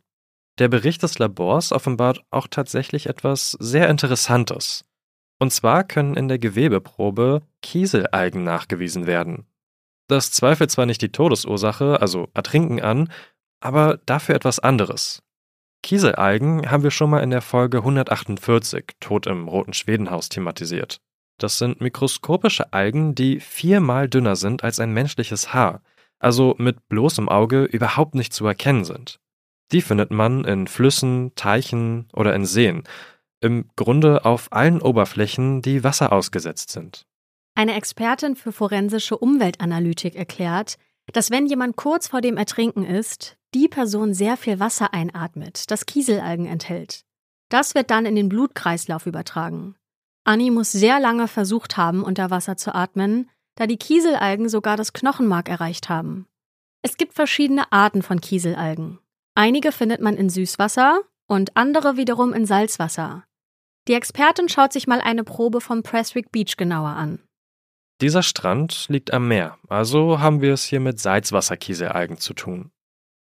Der 0.60 0.68
Bericht 0.68 1.02
des 1.02 1.18
Labors 1.18 1.72
offenbart 1.72 2.24
auch 2.30 2.46
tatsächlich 2.46 3.08
etwas 3.08 3.58
sehr 3.60 3.90
Interessantes. 3.90 4.86
Und 5.40 5.52
zwar 5.52 5.84
können 5.84 6.16
in 6.16 6.28
der 6.28 6.38
Gewebeprobe 6.38 7.42
Kieselalgen 7.64 8.44
nachgewiesen 8.44 9.08
werden. 9.08 9.48
Das 10.08 10.32
zweifelt 10.32 10.70
zwar 10.70 10.86
nicht 10.86 11.02
die 11.02 11.12
Todesursache, 11.12 12.00
also 12.00 12.28
Ertrinken 12.36 12.80
an, 12.80 13.12
aber 13.60 14.02
dafür 14.06 14.36
etwas 14.36 14.60
anderes. 14.60 15.24
Kieselalgen 15.82 16.70
haben 16.70 16.84
wir 16.84 16.92
schon 16.92 17.10
mal 17.10 17.24
in 17.24 17.32
der 17.32 17.42
Folge 17.42 17.80
148 17.80 18.86
Tod 19.00 19.26
im 19.26 19.48
Roten 19.48 19.74
Schwedenhaus 19.74 20.30
thematisiert. 20.30 21.02
Das 21.38 21.58
sind 21.58 21.82
mikroskopische 21.82 22.72
Algen, 22.74 23.16
die 23.16 23.40
viermal 23.40 24.08
dünner 24.08 24.36
sind 24.36 24.64
als 24.64 24.80
ein 24.80 24.94
menschliches 24.94 25.54
Haar, 25.54 25.82
also 26.20 26.56
mit 26.58 26.88
bloßem 26.90 27.28
Auge 27.30 27.64
überhaupt 27.64 28.16
nicht 28.16 28.34
zu 28.34 28.46
erkennen 28.46 28.86
sind. 28.86 29.20
Die 29.72 29.82
findet 29.82 30.12
man 30.12 30.46
in 30.46 30.68
Flüssen, 30.68 31.34
Teichen 31.36 32.08
oder 32.14 32.36
in 32.36 32.46
Seen, 32.46 32.84
im 33.42 33.70
Grunde 33.76 34.24
auf 34.24 34.52
allen 34.52 34.82
Oberflächen, 34.82 35.62
die 35.62 35.84
Wasser 35.84 36.14
ausgesetzt 36.14 36.70
sind. 36.70 37.06
Eine 37.56 37.76
Expertin 37.76 38.36
für 38.36 38.52
forensische 38.52 39.18
Umweltanalytik 39.18 40.16
erklärt, 40.16 40.78
dass 41.12 41.30
wenn 41.30 41.46
jemand 41.46 41.76
kurz 41.76 42.08
vor 42.08 42.22
dem 42.22 42.38
Ertrinken 42.38 42.86
ist, 42.86 43.38
die 43.54 43.68
Person 43.68 44.14
sehr 44.14 44.38
viel 44.38 44.60
Wasser 44.60 44.94
einatmet, 44.94 45.70
das 45.70 45.86
Kieselalgen 45.86 46.46
enthält. 46.46 47.04
Das 47.50 47.76
wird 47.76 47.92
dann 47.92 48.06
in 48.06 48.16
den 48.16 48.30
Blutkreislauf 48.30 49.06
übertragen. 49.06 49.76
Annie 50.24 50.52
muss 50.52 50.72
sehr 50.72 51.00
lange 51.00 51.28
versucht 51.28 51.78
haben, 51.78 52.04
unter 52.04 52.30
Wasser 52.30 52.56
zu 52.58 52.74
atmen, 52.74 53.30
da 53.56 53.68
die 53.68 53.78
Kieselalgen 53.78 54.50
sogar 54.50 54.78
das 54.78 54.94
Knochenmark 54.94 55.50
erreicht 55.50 55.90
haben. 55.90 56.28
Es 56.82 56.98
gibt 56.98 57.14
verschiedene 57.14 57.72
Arten 57.72 58.02
von 58.02 58.22
Kieselalgen. 58.22 59.00
Einige 59.36 59.72
findet 59.72 60.02
man 60.02 60.16
in 60.16 60.30
Süßwasser 60.30 61.02
und 61.28 61.56
andere 61.56 61.98
wiederum 61.98 62.34
in 62.34 62.46
Salzwasser. 62.46 63.24
Die 63.88 63.94
Expertin 63.94 64.48
schaut 64.48 64.72
sich 64.72 64.88
mal 64.88 65.02
eine 65.02 65.24
Probe 65.24 65.60
vom 65.60 65.84
Prestwick 65.84 66.32
Beach 66.32 66.56
genauer 66.58 66.90
an. 66.90 67.20
Dieser 68.02 68.24
Strand 68.24 68.88
liegt 68.90 69.14
am 69.14 69.28
Meer, 69.28 69.58
also 69.68 70.20
haben 70.20 70.42
wir 70.42 70.54
es 70.54 70.64
hier 70.64 70.80
mit 70.80 71.00
Salzwasserkieselalgen 71.00 72.18
zu 72.18 72.34
tun. 72.34 72.72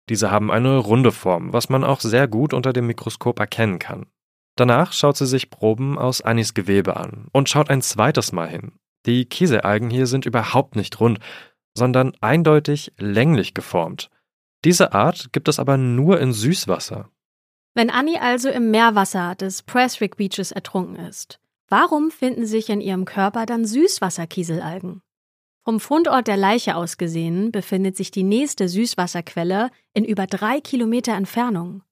Diese 0.08 0.30
haben 0.30 0.50
eine 0.50 0.78
runde 0.78 1.12
Form, 1.12 1.52
was 1.52 1.68
man 1.68 1.84
auch 1.84 2.00
sehr 2.00 2.26
gut 2.26 2.54
unter 2.54 2.72
dem 2.72 2.86
Mikroskop 2.86 3.38
erkennen 3.38 3.78
kann. 3.78 4.06
Danach 4.56 4.92
schaut 4.92 5.16
sie 5.16 5.26
sich 5.26 5.50
Proben 5.50 5.98
aus 5.98 6.20
Annis 6.20 6.54
Gewebe 6.54 6.96
an 6.96 7.28
und 7.32 7.48
schaut 7.48 7.70
ein 7.70 7.82
zweites 7.82 8.32
Mal 8.32 8.48
hin. 8.48 8.72
Die 9.06 9.24
Kieselalgen 9.24 9.90
hier 9.90 10.06
sind 10.06 10.26
überhaupt 10.26 10.76
nicht 10.76 11.00
rund, 11.00 11.18
sondern 11.76 12.12
eindeutig 12.20 12.92
länglich 12.98 13.54
geformt. 13.54 14.10
Diese 14.64 14.92
Art 14.92 15.32
gibt 15.32 15.48
es 15.48 15.58
aber 15.58 15.76
nur 15.76 16.20
in 16.20 16.32
Süßwasser. 16.32 17.08
Wenn 17.74 17.90
Annie 17.90 18.20
also 18.20 18.50
im 18.50 18.70
Meerwasser 18.70 19.34
des 19.34 19.62
Prestwick 19.62 20.16
Beaches 20.16 20.52
ertrunken 20.52 20.96
ist, 20.96 21.40
warum 21.68 22.10
finden 22.10 22.46
sich 22.46 22.68
in 22.68 22.80
ihrem 22.82 23.06
Körper 23.06 23.46
dann 23.46 23.64
Süßwasserkieselalgen? 23.64 25.00
Vom 25.64 25.80
Fundort 25.80 26.26
der 26.26 26.36
Leiche 26.36 26.76
aus 26.76 26.98
gesehen 26.98 27.50
befindet 27.50 27.96
sich 27.96 28.10
die 28.10 28.24
nächste 28.24 28.68
Süßwasserquelle 28.68 29.70
in 29.94 30.04
über 30.04 30.26
drei 30.26 30.60
Kilometer 30.60 31.14
Entfernung. 31.14 31.82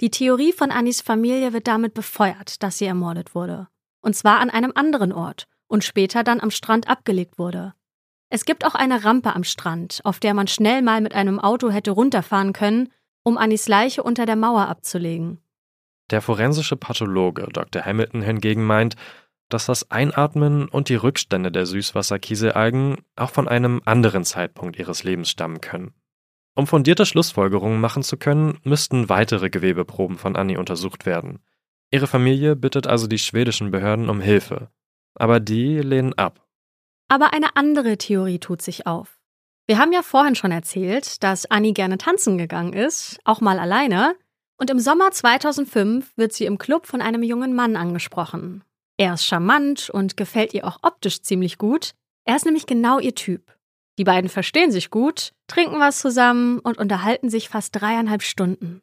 Die 0.00 0.10
Theorie 0.10 0.52
von 0.52 0.70
Annis 0.70 1.00
Familie 1.00 1.52
wird 1.52 1.66
damit 1.66 1.92
befeuert, 1.92 2.62
dass 2.62 2.78
sie 2.78 2.86
ermordet 2.86 3.34
wurde. 3.34 3.66
Und 4.00 4.14
zwar 4.14 4.38
an 4.38 4.48
einem 4.48 4.72
anderen 4.74 5.12
Ort 5.12 5.48
und 5.66 5.82
später 5.82 6.22
dann 6.22 6.40
am 6.40 6.52
Strand 6.52 6.88
abgelegt 6.88 7.38
wurde. 7.38 7.74
Es 8.30 8.44
gibt 8.44 8.64
auch 8.64 8.74
eine 8.74 9.04
Rampe 9.04 9.34
am 9.34 9.42
Strand, 9.42 10.00
auf 10.04 10.20
der 10.20 10.34
man 10.34 10.46
schnell 10.46 10.82
mal 10.82 11.00
mit 11.00 11.14
einem 11.14 11.40
Auto 11.40 11.70
hätte 11.70 11.90
runterfahren 11.90 12.52
können, 12.52 12.90
um 13.24 13.38
Annis 13.38 13.66
Leiche 13.68 14.02
unter 14.02 14.24
der 14.24 14.36
Mauer 14.36 14.68
abzulegen. 14.68 15.40
Der 16.10 16.22
forensische 16.22 16.76
Pathologe 16.76 17.48
Dr. 17.52 17.84
Hamilton 17.84 18.22
hingegen 18.22 18.64
meint, 18.64 18.94
dass 19.48 19.66
das 19.66 19.90
Einatmen 19.90 20.68
und 20.68 20.90
die 20.90 20.94
Rückstände 20.94 21.50
der 21.50 21.66
Süßwasserkieselalgen 21.66 22.98
auch 23.16 23.30
von 23.30 23.48
einem 23.48 23.82
anderen 23.84 24.24
Zeitpunkt 24.24 24.78
ihres 24.78 25.04
Lebens 25.04 25.30
stammen 25.30 25.60
können. 25.60 25.92
Um 26.58 26.66
fundierte 26.66 27.06
Schlussfolgerungen 27.06 27.80
machen 27.80 28.02
zu 28.02 28.16
können, 28.16 28.58
müssten 28.64 29.08
weitere 29.08 29.48
Gewebeproben 29.48 30.18
von 30.18 30.34
Annie 30.34 30.58
untersucht 30.58 31.06
werden. 31.06 31.38
Ihre 31.92 32.08
Familie 32.08 32.56
bittet 32.56 32.88
also 32.88 33.06
die 33.06 33.20
schwedischen 33.20 33.70
Behörden 33.70 34.10
um 34.10 34.20
Hilfe. 34.20 34.68
Aber 35.14 35.38
die 35.38 35.78
lehnen 35.78 36.14
ab. 36.14 36.44
Aber 37.06 37.32
eine 37.32 37.54
andere 37.54 37.96
Theorie 37.96 38.40
tut 38.40 38.60
sich 38.60 38.88
auf. 38.88 39.20
Wir 39.68 39.78
haben 39.78 39.92
ja 39.92 40.02
vorhin 40.02 40.34
schon 40.34 40.50
erzählt, 40.50 41.22
dass 41.22 41.48
Annie 41.48 41.74
gerne 41.74 41.96
tanzen 41.96 42.38
gegangen 42.38 42.72
ist, 42.72 43.20
auch 43.22 43.40
mal 43.40 43.60
alleine. 43.60 44.16
Und 44.56 44.68
im 44.68 44.80
Sommer 44.80 45.12
2005 45.12 46.16
wird 46.16 46.32
sie 46.32 46.46
im 46.46 46.58
Club 46.58 46.88
von 46.88 47.00
einem 47.00 47.22
jungen 47.22 47.54
Mann 47.54 47.76
angesprochen. 47.76 48.64
Er 48.96 49.14
ist 49.14 49.24
charmant 49.24 49.90
und 49.90 50.16
gefällt 50.16 50.54
ihr 50.54 50.66
auch 50.66 50.78
optisch 50.82 51.22
ziemlich 51.22 51.56
gut. 51.56 51.92
Er 52.24 52.34
ist 52.34 52.46
nämlich 52.46 52.66
genau 52.66 52.98
ihr 52.98 53.14
Typ. 53.14 53.57
Die 53.98 54.04
beiden 54.04 54.30
verstehen 54.30 54.70
sich 54.70 54.90
gut, 54.90 55.32
trinken 55.48 55.80
was 55.80 55.98
zusammen 55.98 56.60
und 56.60 56.78
unterhalten 56.78 57.30
sich 57.30 57.48
fast 57.48 57.74
dreieinhalb 57.74 58.22
Stunden. 58.22 58.80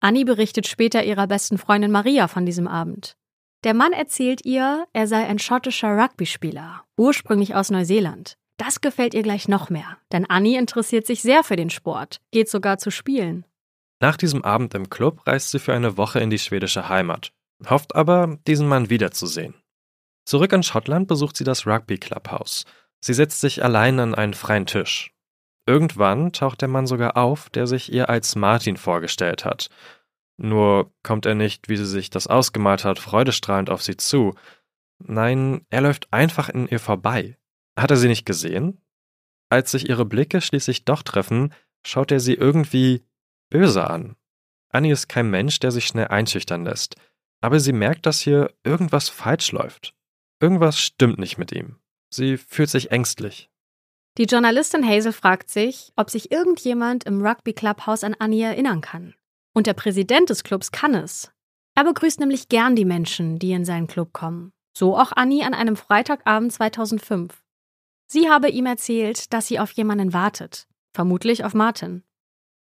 Annie 0.00 0.26
berichtet 0.26 0.68
später 0.68 1.02
ihrer 1.02 1.26
besten 1.26 1.56
Freundin 1.58 1.90
Maria 1.90 2.28
von 2.28 2.44
diesem 2.44 2.68
Abend. 2.68 3.16
Der 3.64 3.74
Mann 3.74 3.92
erzählt 3.92 4.44
ihr, 4.44 4.86
er 4.92 5.08
sei 5.08 5.26
ein 5.26 5.38
schottischer 5.38 5.96
Rugby-Spieler, 5.96 6.84
ursprünglich 6.96 7.54
aus 7.54 7.70
Neuseeland. 7.70 8.36
Das 8.58 8.80
gefällt 8.80 9.14
ihr 9.14 9.22
gleich 9.22 9.48
noch 9.48 9.70
mehr, 9.70 9.96
denn 10.12 10.26
Annie 10.26 10.58
interessiert 10.58 11.06
sich 11.06 11.22
sehr 11.22 11.42
für 11.42 11.56
den 11.56 11.70
Sport, 11.70 12.20
geht 12.30 12.48
sogar 12.48 12.78
zu 12.78 12.90
Spielen. 12.90 13.46
Nach 14.00 14.16
diesem 14.16 14.44
Abend 14.44 14.74
im 14.74 14.90
Club 14.90 15.26
reist 15.26 15.50
sie 15.50 15.58
für 15.58 15.74
eine 15.74 15.96
Woche 15.96 16.20
in 16.20 16.30
die 16.30 16.38
schwedische 16.38 16.88
Heimat, 16.88 17.32
hofft 17.68 17.96
aber, 17.96 18.38
diesen 18.46 18.68
Mann 18.68 18.90
wiederzusehen. 18.90 19.54
Zurück 20.24 20.52
in 20.52 20.62
Schottland 20.62 21.08
besucht 21.08 21.36
sie 21.36 21.44
das 21.44 21.66
Rugby 21.66 21.96
Clubhaus. 21.98 22.64
Sie 23.00 23.14
setzt 23.14 23.40
sich 23.40 23.64
allein 23.64 24.00
an 24.00 24.14
einen 24.14 24.34
freien 24.34 24.66
Tisch. 24.66 25.12
Irgendwann 25.66 26.32
taucht 26.32 26.62
der 26.62 26.68
Mann 26.68 26.86
sogar 26.86 27.16
auf, 27.16 27.50
der 27.50 27.66
sich 27.66 27.92
ihr 27.92 28.08
als 28.08 28.36
Martin 28.36 28.76
vorgestellt 28.76 29.44
hat. 29.44 29.68
Nur 30.38 30.92
kommt 31.02 31.26
er 31.26 31.34
nicht, 31.34 31.68
wie 31.68 31.76
sie 31.76 31.86
sich 31.86 32.10
das 32.10 32.26
ausgemalt 32.26 32.84
hat, 32.84 32.98
freudestrahlend 32.98 33.70
auf 33.70 33.82
sie 33.82 33.96
zu. 33.96 34.34
Nein, 34.98 35.66
er 35.70 35.82
läuft 35.82 36.12
einfach 36.12 36.48
in 36.48 36.68
ihr 36.68 36.80
vorbei. 36.80 37.36
Hat 37.78 37.90
er 37.90 37.96
sie 37.96 38.08
nicht 38.08 38.24
gesehen? 38.24 38.80
Als 39.50 39.70
sich 39.70 39.88
ihre 39.88 40.04
Blicke 40.04 40.40
schließlich 40.40 40.84
doch 40.84 41.02
treffen, 41.02 41.52
schaut 41.86 42.10
er 42.12 42.20
sie 42.20 42.34
irgendwie 42.34 43.04
böse 43.50 43.88
an. 43.88 44.16
Annie 44.70 44.92
ist 44.92 45.08
kein 45.08 45.30
Mensch, 45.30 45.58
der 45.60 45.70
sich 45.70 45.86
schnell 45.86 46.08
einschüchtern 46.08 46.64
lässt, 46.64 46.96
aber 47.40 47.60
sie 47.60 47.72
merkt, 47.72 48.06
dass 48.06 48.20
hier 48.20 48.54
irgendwas 48.64 49.08
falsch 49.08 49.52
läuft. 49.52 49.94
Irgendwas 50.40 50.78
stimmt 50.78 51.18
nicht 51.18 51.38
mit 51.38 51.52
ihm. 51.52 51.76
Sie 52.10 52.36
fühlt 52.36 52.70
sich 52.70 52.90
ängstlich. 52.90 53.50
Die 54.16 54.24
Journalistin 54.24 54.86
Hazel 54.86 55.12
fragt 55.12 55.48
sich, 55.48 55.92
ob 55.94 56.10
sich 56.10 56.32
irgendjemand 56.32 57.04
im 57.04 57.24
Rugby 57.24 57.52
Clubhaus 57.52 58.02
an 58.02 58.16
Annie 58.18 58.44
erinnern 58.44 58.80
kann. 58.80 59.14
Und 59.54 59.66
der 59.66 59.74
Präsident 59.74 60.30
des 60.30 60.42
Clubs 60.42 60.72
kann 60.72 60.94
es. 60.94 61.30
Er 61.76 61.84
begrüßt 61.84 62.18
nämlich 62.18 62.48
gern 62.48 62.74
die 62.74 62.84
Menschen, 62.84 63.38
die 63.38 63.52
in 63.52 63.64
seinen 63.64 63.86
Club 63.86 64.12
kommen. 64.12 64.52
So 64.76 64.96
auch 64.96 65.12
Annie 65.14 65.46
an 65.46 65.54
einem 65.54 65.76
Freitagabend 65.76 66.52
2005. 66.52 67.40
Sie 68.08 68.28
habe 68.28 68.48
ihm 68.48 68.66
erzählt, 68.66 69.32
dass 69.32 69.46
sie 69.46 69.60
auf 69.60 69.70
jemanden 69.72 70.12
wartet. 70.12 70.66
Vermutlich 70.94 71.44
auf 71.44 71.54
Martin. 71.54 72.02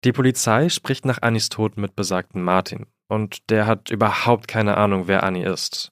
Die 0.04 0.12
Polizei 0.12 0.70
spricht 0.70 1.06
nach 1.06 1.22
Annies 1.22 1.50
Tod 1.50 1.78
mit 1.78 1.96
besagten 1.96 2.42
Martin. 2.42 2.88
Und 3.08 3.50
der 3.52 3.68
hat 3.68 3.92
überhaupt 3.92 4.48
keine 4.48 4.78
Ahnung, 4.78 5.08
wer 5.08 5.24
Annie 5.24 5.52
ist. 5.52 5.92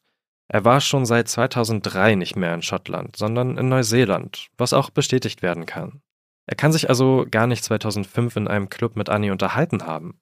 Er 0.54 0.66
war 0.66 0.82
schon 0.82 1.06
seit 1.06 1.30
2003 1.30 2.16
nicht 2.16 2.36
mehr 2.36 2.54
in 2.54 2.62
Schottland, 2.62 3.16
sondern 3.16 3.58
in 3.58 3.70
Neuseeland, 3.70 4.50
was 4.58 4.74
auch 4.74 4.90
bestätigt 4.90 5.42
werden 5.42 5.66
kann. 5.66 6.02
Er 6.46 6.58
kann 6.58 6.74
sich 6.74 6.90
also 6.90 7.26
gar 7.32 7.48
nicht 7.48 7.64
2005 7.64 8.36
in 8.36 8.48
einem 8.50 8.70
Club 8.70 8.98
mit 8.98 9.08
Annie 9.08 9.32
unterhalten 9.32 9.86
haben. 9.86 10.20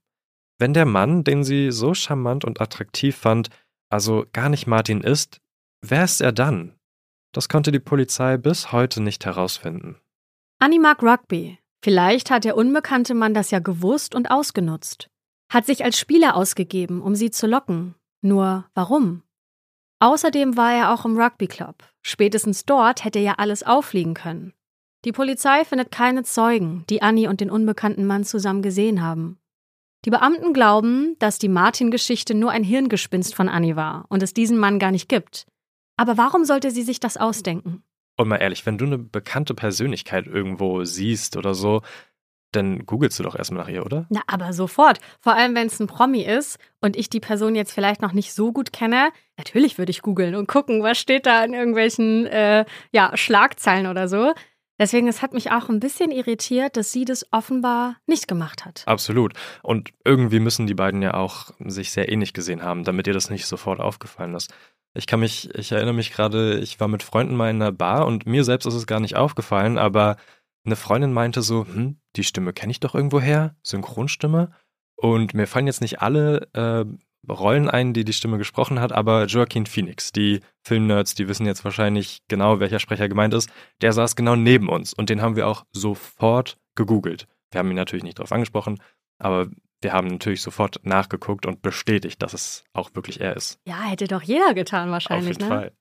Wenn 0.59 0.75
der 0.75 0.85
Mann, 0.85 1.23
den 1.23 1.43
sie 1.43 1.71
so 1.71 1.95
charmant 1.95 2.45
und 2.45 2.61
attraktiv 2.61 3.15
fand, 3.15 3.49
also 3.89 4.27
gar 4.31 4.49
nicht 4.49 4.67
Martin 4.67 5.01
ist, 5.01 5.41
wer 5.81 6.03
ist 6.03 6.21
er 6.21 6.31
dann? 6.31 6.77
Das 7.33 7.49
konnte 7.49 7.71
die 7.71 7.79
Polizei 7.79 8.37
bis 8.37 8.71
heute 8.71 9.01
nicht 9.01 9.25
herausfinden. 9.25 9.95
Annie 10.59 10.79
mag 10.79 11.01
Rugby. 11.01 11.57
Vielleicht 11.83 12.29
hat 12.29 12.43
der 12.43 12.55
unbekannte 12.55 13.15
Mann 13.15 13.33
das 13.33 13.49
ja 13.49 13.57
gewusst 13.57 14.13
und 14.13 14.29
ausgenutzt. 14.29 15.09
Hat 15.51 15.65
sich 15.65 15.83
als 15.83 15.97
Spieler 15.97 16.35
ausgegeben, 16.35 17.01
um 17.01 17.15
sie 17.15 17.31
zu 17.31 17.47
locken. 17.47 17.95
Nur 18.21 18.69
warum? 18.75 19.23
Außerdem 19.99 20.55
war 20.55 20.73
er 20.73 20.93
auch 20.93 21.03
im 21.05 21.19
Rugby 21.19 21.47
Club. 21.47 21.83
Spätestens 22.01 22.65
dort 22.65 23.03
hätte 23.03 23.19
ja 23.19 23.35
alles 23.37 23.63
auffliegen 23.63 24.13
können. 24.13 24.53
Die 25.05 25.11
Polizei 25.11 25.65
findet 25.65 25.91
keine 25.91 26.23
Zeugen, 26.23 26.85
die 26.89 27.01
Annie 27.01 27.29
und 27.29 27.41
den 27.41 27.51
unbekannten 27.51 28.05
Mann 28.05 28.23
zusammen 28.23 28.61
gesehen 28.61 29.01
haben. 29.01 29.39
Die 30.05 30.09
Beamten 30.09 30.53
glauben, 30.53 31.17
dass 31.19 31.39
die 31.39 31.49
Martin-Geschichte 31.49 32.33
nur 32.33 32.51
ein 32.51 32.63
Hirngespinst 32.63 33.35
von 33.35 33.49
Annie 33.49 33.75
war 33.75 34.05
und 34.07 34.23
es 34.23 34.33
diesen 34.33 34.57
Mann 34.57 34.79
gar 34.79 34.91
nicht 34.91 35.09
gibt. 35.09 35.45
Aber 35.97 36.17
warum 36.17 36.45
sollte 36.45 36.71
sie 36.71 36.83
sich 36.83 37.01
das 37.01 37.17
ausdenken? 37.17 37.83
Und 38.15 38.29
mal 38.29 38.37
ehrlich, 38.37 38.65
wenn 38.65 38.77
du 38.77 38.85
eine 38.85 38.97
bekannte 38.97 39.53
Persönlichkeit 39.53 40.27
irgendwo 40.27 40.83
siehst 40.85 41.35
oder 41.35 41.53
so, 41.53 41.81
dann 42.51 42.85
googelst 42.85 43.19
du 43.19 43.23
doch 43.23 43.35
erstmal 43.35 43.63
nach 43.63 43.69
ihr, 43.69 43.85
oder? 43.85 44.05
Na, 44.09 44.21
aber 44.27 44.53
sofort. 44.53 44.99
Vor 45.19 45.35
allem, 45.35 45.55
wenn 45.55 45.67
es 45.67 45.79
ein 45.79 45.87
Promi 45.87 46.21
ist 46.23 46.57
und 46.81 46.95
ich 46.95 47.09
die 47.09 47.19
Person 47.19 47.55
jetzt 47.55 47.71
vielleicht 47.71 48.01
noch 48.01 48.13
nicht 48.13 48.33
so 48.33 48.51
gut 48.51 48.73
kenne. 48.73 49.09
Natürlich 49.37 49.77
würde 49.77 49.91
ich 49.91 50.01
googeln 50.01 50.35
und 50.35 50.47
gucken, 50.47 50.83
was 50.83 50.97
steht 50.97 51.25
da 51.25 51.43
in 51.43 51.53
irgendwelchen 51.53 52.25
äh, 52.27 52.65
ja, 52.91 53.15
Schlagzeilen 53.15 53.87
oder 53.87 54.07
so. 54.07 54.33
Deswegen, 54.79 55.09
es 55.09 55.21
hat 55.21 55.33
mich 55.33 55.51
auch 55.51 55.67
ein 55.67 55.81
bisschen 55.81 56.09
irritiert, 56.09 56.77
dass 56.77 56.93
sie 56.93 57.03
das 57.03 57.27
offenbar 57.31 57.97
nicht 58.07 58.29
gemacht 58.29 58.65
hat. 58.65 58.83
Absolut. 58.85 59.33
Und 59.61 59.89
irgendwie 60.05 60.39
müssen 60.39 60.67
die 60.67 60.73
beiden 60.73 61.01
ja 61.01 61.15
auch 61.15 61.51
sich 61.59 61.91
sehr 61.91 62.09
ähnlich 62.09 62.33
gesehen 62.33 62.63
haben, 62.63 62.85
damit 62.85 63.05
ihr 63.05 63.13
das 63.13 63.29
nicht 63.29 63.45
sofort 63.45 63.81
aufgefallen 63.81 64.35
ist. 64.35 64.53
Ich 64.93 65.05
kann 65.05 65.19
mich, 65.19 65.53
ich 65.53 65.73
erinnere 65.73 65.93
mich 65.93 66.11
gerade, 66.11 66.59
ich 66.59 66.79
war 66.79 66.87
mit 66.87 67.03
Freunden 67.03 67.35
mal 67.35 67.49
in 67.49 67.61
einer 67.61 67.73
Bar 67.73 68.07
und 68.07 68.25
mir 68.25 68.43
selbst 68.45 68.65
ist 68.65 68.73
es 68.73 68.87
gar 68.87 69.01
nicht 69.01 69.17
aufgefallen, 69.17 69.77
aber 69.77 70.15
eine 70.69 70.75
Freundin 70.75 71.13
meinte 71.13 71.41
so, 71.41 71.65
hm, 71.65 71.99
die 72.15 72.23
Stimme 72.23 72.53
kenne 72.53 72.71
ich 72.71 72.79
doch 72.79 72.95
irgendwo 72.95 73.19
her, 73.19 73.55
Synchronstimme. 73.63 74.51
Und 74.95 75.33
mir 75.33 75.47
fallen 75.47 75.67
jetzt 75.67 75.81
nicht 75.81 76.01
alle 76.01 76.47
äh, 76.53 76.85
Rollen 77.31 77.69
ein, 77.69 77.93
die 77.93 78.05
die 78.05 78.13
Stimme 78.13 78.37
gesprochen 78.37 78.79
hat, 78.79 78.91
aber 78.91 79.25
Joaquin 79.25 79.65
Phoenix, 79.65 80.11
die 80.11 80.41
Filmnerds, 80.63 81.15
die 81.15 81.27
wissen 81.27 81.45
jetzt 81.45 81.63
wahrscheinlich 81.63 82.21
genau, 82.27 82.59
welcher 82.59 82.79
Sprecher 82.79 83.09
gemeint 83.09 83.33
ist, 83.33 83.49
der 83.81 83.93
saß 83.93 84.15
genau 84.15 84.35
neben 84.35 84.69
uns 84.69 84.93
und 84.93 85.09
den 85.09 85.21
haben 85.21 85.35
wir 85.35 85.47
auch 85.47 85.65
sofort 85.71 86.57
gegoogelt. 86.75 87.27
Wir 87.51 87.59
haben 87.59 87.69
ihn 87.69 87.75
natürlich 87.75 88.03
nicht 88.03 88.19
darauf 88.19 88.31
angesprochen, 88.31 88.79
aber 89.17 89.47
wir 89.81 89.93
haben 89.93 90.07
natürlich 90.07 90.41
sofort 90.41 90.79
nachgeguckt 90.83 91.45
und 91.45 91.61
bestätigt, 91.61 92.21
dass 92.21 92.33
es 92.33 92.63
auch 92.73 92.93
wirklich 92.95 93.21
er 93.21 93.35
ist. 93.35 93.59
Ja, 93.65 93.81
hätte 93.83 94.07
doch 94.07 94.21
jeder 94.21 94.53
getan 94.53 94.91
wahrscheinlich. 94.91 95.37
Auf 95.37 95.41
jeden 95.41 95.49
ne? 95.49 95.55
Fall. 95.55 95.71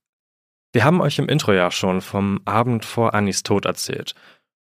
Wir 0.72 0.84
haben 0.84 1.00
euch 1.00 1.18
im 1.18 1.28
Intro 1.28 1.52
ja 1.52 1.70
schon 1.70 2.02
vom 2.02 2.40
Abend 2.44 2.84
vor 2.84 3.14
Annis 3.14 3.42
Tod 3.42 3.64
erzählt. 3.64 4.14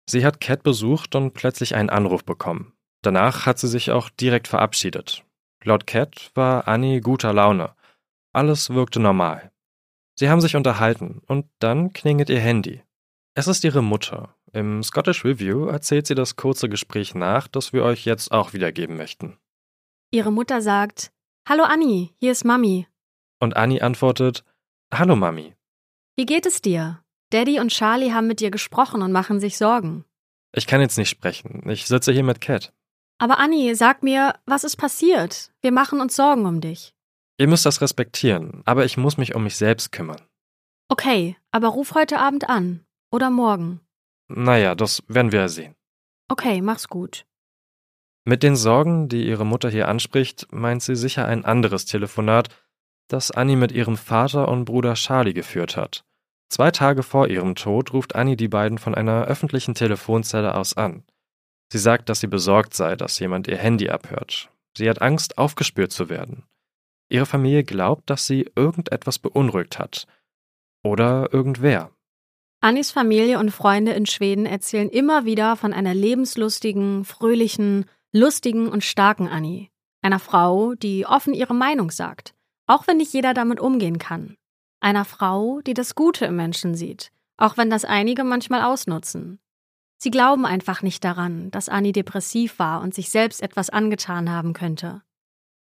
Sie 0.09 0.25
hat 0.25 0.41
Cat 0.41 0.62
besucht 0.62 1.15
und 1.15 1.33
plötzlich 1.33 1.75
einen 1.75 1.91
Anruf 1.91 2.25
bekommen. 2.25 2.73
Danach 3.03 3.47
hat 3.47 3.59
sie 3.59 3.69
sich 3.69 3.91
auch 3.91 4.09
direkt 4.11 4.49
verabschiedet. 4.49 5.25
Laut 5.65 5.87
Cat 5.87 6.31
war 6.35 6.69
Annie 6.69 7.01
guter 7.01 7.33
Laune. 7.33 7.75
Alles 8.33 8.71
wirkte 8.71 9.01
normal. 9.01 9.53
Sie 10.19 10.29
haben 10.29 10.41
sich 10.41 10.57
unterhalten 10.57 11.23
und 11.27 11.47
dann 11.59 11.93
klingelt 11.93 12.31
ihr 12.31 12.41
Handy. 12.41 12.83
Es 13.35 13.49
ist 13.49 13.65
ihre 13.65 13.83
Mutter. 13.83 14.35
Im 14.53 14.83
Scottish 14.83 15.25
Review 15.25 15.67
erzählt 15.67 16.07
sie 16.07 16.15
das 16.15 16.37
kurze 16.37 16.69
Gespräch 16.69 17.15
nach, 17.15 17.49
das 17.49 17.73
wir 17.73 17.83
euch 17.83 18.05
jetzt 18.05 18.31
auch 18.31 18.53
wiedergeben 18.53 18.97
möchten. 18.97 19.38
Ihre 20.11 20.31
Mutter 20.31 20.61
sagt: 20.61 21.12
Hallo 21.49 21.65
Annie, 21.65 22.11
hier 22.21 22.33
ist 22.33 22.45
Mami. 22.45 22.87
Und 23.41 23.57
Annie 23.57 23.83
antwortet: 23.83 24.45
Hallo 24.93 25.17
Mami. 25.17 25.55
Wie 26.17 26.27
geht 26.27 26.45
es 26.45 26.61
dir? 26.61 27.03
Daddy 27.33 27.61
und 27.61 27.71
Charlie 27.71 28.12
haben 28.12 28.27
mit 28.27 28.40
dir 28.40 28.51
gesprochen 28.51 29.01
und 29.01 29.11
machen 29.11 29.40
sich 29.40 29.57
Sorgen. 29.57 30.05
Ich 30.55 30.66
kann 30.66 30.83
jetzt 30.83 30.99
nicht 30.99 31.09
sprechen. 31.09 31.66
Ich 31.71 31.87
sitze 31.87 32.12
hier 32.12 32.25
mit 32.25 32.42
Cat. 32.42 32.75
Aber 33.18 33.38
Annie, 33.38 33.75
sag 33.75 34.03
mir, 34.03 34.35
was 34.45 34.64
ist 34.64 34.77
passiert? 34.77 35.51
Wir 35.62 35.73
machen 35.73 36.01
uns 36.03 36.14
Sorgen 36.14 36.45
um 36.45 36.61
dich. 36.61 36.95
Ihr 37.39 37.49
müsst 37.49 37.64
das 37.64 37.80
respektieren, 37.80 38.62
aber 38.66 38.85
ich 38.85 38.99
muss 38.99 39.16
mich 39.16 39.35
um 39.35 39.45
mich 39.45 39.57
selbst 39.57 39.93
kümmern. 39.93 40.20
Okay, 40.89 41.37
aber 41.51 41.68
ruf 41.68 41.95
heute 41.95 42.18
Abend 42.18 42.51
an. 42.51 42.85
Oder 43.11 43.30
morgen. 43.30 43.80
Naja, 44.28 44.74
das 44.74 45.03
werden 45.09 45.33
wir 45.33 45.41
ja 45.41 45.49
sehen. 45.49 45.74
Okay, 46.28 46.61
mach's 46.61 46.89
gut. 46.89 47.24
Mit 48.24 48.43
den 48.43 48.57
Sorgen, 48.57 49.09
die 49.09 49.26
ihre 49.26 49.47
Mutter 49.47 49.70
hier 49.70 49.89
anspricht, 49.89 50.49
meint 50.53 50.83
sie 50.83 50.97
sicher 50.97 51.26
ein 51.26 51.47
anderes 51.47 51.87
Telefonat, 51.87 52.49
das 53.09 53.30
Annie 53.30 53.57
mit 53.57 53.72
ihrem 53.72 53.97
Vater 53.97 54.49
und 54.49 54.66
Bruder 54.66 54.95
Charlie 54.95 55.33
geführt 55.33 55.76
hat. 55.76 56.05
Zwei 56.53 56.70
Tage 56.70 57.03
vor 57.03 57.28
ihrem 57.28 57.55
Tod 57.55 57.94
ruft 57.94 58.14
Annie 58.14 58.36
die 58.36 58.46
beiden 58.46 58.76
von 58.76 58.94
einer 58.94 59.24
öffentlichen 59.24 59.72
Telefonzelle 59.72 60.55
aus 60.55 60.76
an. 60.76 61.03
Sie 61.72 61.78
sagt, 61.78 62.11
dass 62.11 62.20
sie 62.20 62.26
besorgt 62.26 62.74
sei, 62.74 62.94
dass 62.94 63.18
jemand 63.18 63.48
ihr 63.48 63.57
Handy 63.57 63.88
abhört. 63.88 64.50
Sie 64.76 64.90
hat 64.90 65.00
Angst, 65.00 65.38
aufgespürt 65.38 65.92
zu 65.92 66.11
werden. 66.11 66.44
Ihre 67.09 67.24
Familie 67.24 67.64
glaubt, 67.64 68.11
dass 68.11 68.26
sie 68.26 68.50
irgendetwas 68.55 69.18
beunruhigt 69.18 69.78
hat. 69.78 70.07
Oder 70.84 71.32
irgendwer. 71.32 71.90
Annis 72.61 72.90
Familie 72.90 73.38
und 73.38 73.50
Freunde 73.50 73.92
in 73.92 74.05
Schweden 74.05 74.44
erzählen 74.44 74.90
immer 74.90 75.24
wieder 75.24 75.57
von 75.57 75.72
einer 75.72 75.94
lebenslustigen, 75.94 77.07
fröhlichen, 77.07 77.86
lustigen 78.12 78.68
und 78.68 78.84
starken 78.84 79.26
Annie. 79.26 79.68
Einer 80.03 80.18
Frau, 80.18 80.74
die 80.74 81.07
offen 81.07 81.32
ihre 81.32 81.55
Meinung 81.55 81.90
sagt, 81.90 82.34
auch 82.66 82.86
wenn 82.86 82.98
nicht 82.98 83.14
jeder 83.14 83.32
damit 83.32 83.59
umgehen 83.59 83.96
kann. 83.96 84.36
Einer 84.83 85.05
Frau, 85.05 85.61
die 85.61 85.74
das 85.74 85.95
Gute 85.95 86.24
im 86.24 86.35
Menschen 86.35 86.74
sieht, 86.74 87.12
auch 87.37 87.57
wenn 87.57 87.70
das 87.70 87.85
einige 87.85 88.24
manchmal 88.24 88.62
ausnutzen. 88.62 89.39
Sie 89.97 90.11
glauben 90.11 90.45
einfach 90.45 90.83
nicht 90.83 91.05
daran, 91.05 91.53
dass 91.53 91.68
Annie 91.68 91.93
depressiv 91.93 92.59
war 92.59 92.83
und 92.83 92.93
sich 92.93 93.09
selbst 93.11 93.43
etwas 93.43 93.70
angetan 93.70 94.28
haben 94.28 94.55
könnte. 94.55 95.03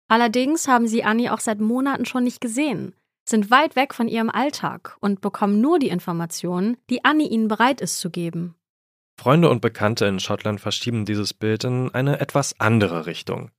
Allerdings 0.08 0.68
haben 0.68 0.88
sie 0.88 1.04
Annie 1.04 1.34
auch 1.34 1.40
seit 1.40 1.60
Monaten 1.60 2.06
schon 2.06 2.24
nicht 2.24 2.40
gesehen, 2.40 2.94
sind 3.28 3.50
weit 3.50 3.76
weg 3.76 3.92
von 3.92 4.08
ihrem 4.08 4.30
Alltag 4.30 4.96
und 5.00 5.20
bekommen 5.20 5.60
nur 5.60 5.78
die 5.78 5.90
Informationen, 5.90 6.78
die 6.88 7.04
Annie 7.04 7.28
ihnen 7.28 7.48
bereit 7.48 7.82
ist 7.82 8.00
zu 8.00 8.08
geben. 8.08 8.54
Freunde 9.20 9.50
und 9.50 9.60
Bekannte 9.60 10.06
in 10.06 10.18
Schottland 10.18 10.62
verschieben 10.62 11.04
dieses 11.04 11.34
Bild 11.34 11.64
in 11.64 11.94
eine 11.94 12.20
etwas 12.20 12.58
andere 12.58 13.04
Richtung. 13.04 13.50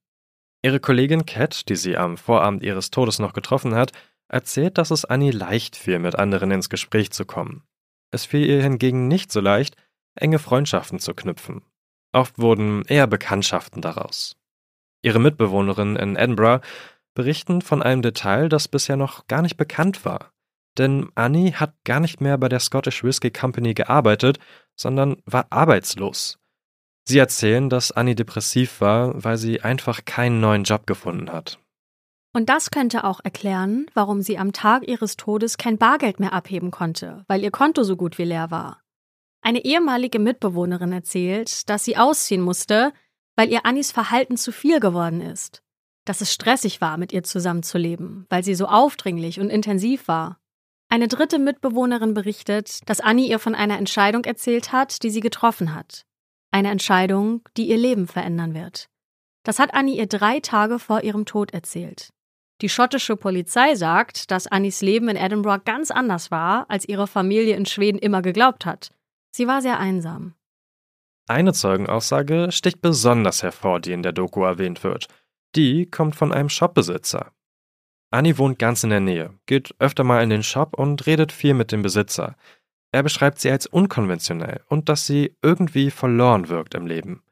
Ihre 0.64 0.80
Kollegin 0.80 1.28
Cat, 1.28 1.70
die 1.70 1.76
sie 1.76 1.97
am 1.97 2.18
Vorabend 2.18 2.64
ihres 2.64 2.89
Todes 2.89 3.20
noch 3.20 3.34
getroffen 3.34 3.76
hat, 3.76 3.91
erzählt, 4.32 4.77
dass 4.77 4.91
es 4.91 5.05
Annie 5.05 5.32
leicht 5.32 5.75
fiel, 5.75 5.99
mit 5.99 6.15
anderen 6.15 6.51
ins 6.51 6.69
Gespräch 6.69 7.11
zu 7.11 7.25
kommen. 7.25 7.63
Es 8.11 8.25
fiel 8.25 8.45
ihr 8.45 8.61
hingegen 8.61 9.07
nicht 9.07 9.32
so 9.32 9.39
leicht, 9.39 9.75
enge 10.15 10.39
Freundschaften 10.39 10.99
zu 10.99 11.13
knüpfen. 11.13 11.63
Oft 12.13 12.39
wurden 12.39 12.84
eher 12.86 13.07
Bekanntschaften 13.07 13.82
daraus. 13.82 14.36
Ihre 15.01 15.19
Mitbewohnerinnen 15.19 15.95
in 15.95 16.15
Edinburgh 16.15 16.65
berichten 17.13 17.61
von 17.61 17.82
einem 17.82 18.01
Detail, 18.01 18.49
das 18.49 18.67
bisher 18.67 18.97
noch 18.97 19.27
gar 19.27 19.41
nicht 19.41 19.57
bekannt 19.57 20.05
war. 20.05 20.32
Denn 20.77 21.09
Annie 21.15 21.53
hat 21.53 21.75
gar 21.84 21.99
nicht 21.99 22.21
mehr 22.21 22.38
bei 22.38 22.47
der 22.47 22.59
Scottish 22.59 23.03
Whisky 23.03 23.32
Company 23.32 23.73
gearbeitet, 23.73 24.39
sondern 24.75 25.21
war 25.25 25.47
arbeitslos. 25.49 26.39
Sie 27.03 27.17
erzählen, 27.17 27.69
dass 27.69 27.91
Annie 27.91 28.15
depressiv 28.15 28.79
war, 28.79 29.23
weil 29.23 29.38
sie 29.38 29.61
einfach 29.61 30.05
keinen 30.05 30.39
neuen 30.39 30.63
Job 30.63 30.88
gefunden 30.88 31.32
hat. 31.32 31.59
Und 32.34 32.47
das 32.47 32.71
könnte 32.71 33.03
auch 33.03 33.19
erklären, 33.23 33.88
warum 33.93 34.21
sie 34.21 34.38
am 34.38 34.53
Tag 34.53 34.88
ihres 34.88 35.17
Todes 35.17 35.57
kein 35.57 35.77
Bargeld 35.77 36.19
mehr 36.19 36.32
abheben 36.32 36.71
konnte, 36.71 37.25
weil 37.27 37.43
ihr 37.43 37.51
Konto 37.51 37.84
so 37.84 37.97
gut 37.97 38.17
wie 38.17 38.23
leer 38.23 38.51
war. 38.51 38.82
Eine 39.41 39.65
ehemalige 39.65 40.19
Mitbewohnerin 40.19 40.93
erzählt, 40.93 41.69
dass 41.69 41.84
sie 41.84 41.97
ausziehen 41.97 42.41
musste, 42.41 42.93
weil 43.36 43.51
ihr 43.51 43.65
Annis 43.65 43.91
Verhalten 43.91 44.38
zu 44.38 44.51
viel 44.51 44.79
geworden 44.79 45.19
ist. 45.19 45.61
Dass 46.05 46.21
es 46.21 46.32
stressig 46.32 46.79
war, 46.79 46.97
mit 46.97 47.11
ihr 47.11 47.23
zusammenzuleben, 47.23 48.25
weil 48.29 48.43
sie 48.43 48.55
so 48.55 48.67
aufdringlich 48.67 49.39
und 49.39 49.49
intensiv 49.49 50.07
war. 50.07 50.39
Eine 50.89 51.07
dritte 51.07 51.39
Mitbewohnerin 51.39 52.13
berichtet, 52.13 52.79
dass 52.88 53.01
Annie 53.01 53.29
ihr 53.29 53.39
von 53.39 53.55
einer 53.55 53.77
Entscheidung 53.77 54.23
erzählt 54.25 54.71
hat, 54.71 55.03
die 55.03 55.09
sie 55.09 55.21
getroffen 55.21 55.73
hat. 55.73 56.05
Eine 56.51 56.69
Entscheidung, 56.69 57.41
die 57.57 57.67
ihr 57.67 57.77
Leben 57.77 58.07
verändern 58.07 58.53
wird. 58.53 58.89
Das 59.43 59.57
hat 59.57 59.73
Annie 59.73 59.97
ihr 59.97 60.07
drei 60.07 60.39
Tage 60.39 60.79
vor 60.79 61.01
ihrem 61.03 61.25
Tod 61.25 61.51
erzählt. 61.51 62.09
Die 62.62 62.70
schottische 62.70 63.16
Polizei 63.16 63.74
sagt, 63.76 64.30
dass 64.30 64.45
Annies 64.45 64.82
Leben 64.82 65.09
in 65.09 65.16
Edinburgh 65.16 65.64
ganz 65.66 65.89
anders 65.89 66.30
war, 66.30 66.70
als 66.70 66.88
ihre 66.88 67.07
Familie 67.07 67.55
in 67.55 67.66
Schweden 67.66 67.97
immer 67.97 68.22
geglaubt 68.22 68.66
hat. 68.66 68.91
Sie 69.32 69.47
war 69.47 69.62
sehr 69.62 69.80
einsam. 69.80 70.36
Eine 71.28 71.53
Zeugenaussage 71.53 72.51
sticht 72.51 72.82
besonders 72.82 73.41
hervor, 73.41 73.80
die 73.80 73.93
in 73.93 74.03
der 74.03 74.12
Doku 74.12 74.43
erwähnt 74.43 74.84
wird. 74.84 75.07
Die 75.55 75.89
kommt 75.89 76.16
von 76.16 76.32
einem 76.32 76.49
Shopbesitzer. 76.49 77.32
Annie 78.12 78.38
wohnt 78.38 78.59
ganz 78.59 78.84
in 78.84 78.89
der 78.89 78.99
Nähe, 78.99 79.34
geht 79.45 79.74
öfter 79.80 80.03
mal 80.03 80.22
in 80.22 80.30
den 80.30 80.43
Shop 80.43 80.78
und 80.78 81.07
redet 81.07 81.32
viel 81.32 81.53
mit 81.53 81.72
dem 81.72 81.82
Besitzer. 81.82 82.36
Er 82.91 83.03
beschreibt 83.03 83.39
sie 83.39 83.49
als 83.49 83.66
unkonventionell 83.66 84.62
und 84.68 84.89
dass 84.89 85.07
sie 85.07 85.36
irgendwie 85.41 85.89
verloren 85.89 86.49
wirkt 86.49 86.76
im 86.76 86.86
Leben. 86.86 87.24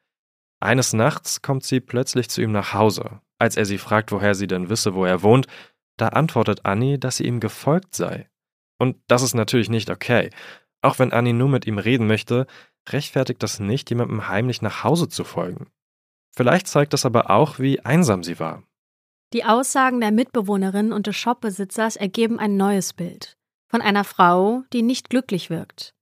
Eines 0.60 0.94
Nachts 0.94 1.42
kommt 1.42 1.64
sie 1.64 1.80
plötzlich 1.80 2.30
zu 2.30 2.42
ihm 2.42 2.52
nach 2.52 2.74
Hause. 2.74 3.22
Als 3.38 3.56
er 3.56 3.66
sie 3.66 3.78
fragt, 3.78 4.12
woher 4.12 4.36
sie 4.36 4.48
denn 4.48 4.70
wisse, 4.70 4.94
wo 4.94 5.06
er 5.06 5.24
wohnt, 5.24 5.48
da 5.98 6.10
antwortet 6.10 6.66
Annie, 6.66 7.00
dass 7.00 7.18
sie 7.18 7.26
ihm 7.26 7.40
gefolgt 7.40 7.96
sei. 7.96 8.30
Und 8.78 8.98
das 9.08 9.22
ist 9.22 9.34
natürlich 9.34 9.70
nicht 9.70 9.90
okay. 9.90 10.30
Auch 10.82 11.00
wenn 11.00 11.14
Annie 11.14 11.34
nur 11.34 11.50
mit 11.50 11.66
ihm 11.66 11.78
reden 11.78 12.08
möchte, 12.08 12.48
rechtfertigt 12.88 13.44
das 13.44 13.60
nicht, 13.60 13.90
jemandem 13.90 14.28
heimlich 14.28 14.62
nach 14.62 14.84
Hause 14.84 15.10
zu 15.10 15.24
folgen. 15.24 15.68
Vielleicht 16.36 16.68
zeigt 16.68 16.94
das 16.94 17.06
aber 17.06 17.30
auch, 17.30 17.60
wie 17.60 17.80
einsam 17.82 18.24
sie 18.24 18.40
war. 18.40 18.64
Die 19.34 19.46
Aussagen 19.46 20.00
der 20.02 20.12
Mitbewohnerin 20.12 20.92
und 20.92 21.08
des 21.08 21.16
Shopbesitzers 21.16 21.96
ergeben 21.96 22.40
ein 22.40 22.58
neues 22.58 22.94
Bild 22.94 23.38
von 23.70 23.82
einer 23.82 24.04
Frau, 24.04 24.64
die 24.74 24.82
nicht 24.82 25.10
glücklich 25.10 25.50
wirkt. 25.50 25.94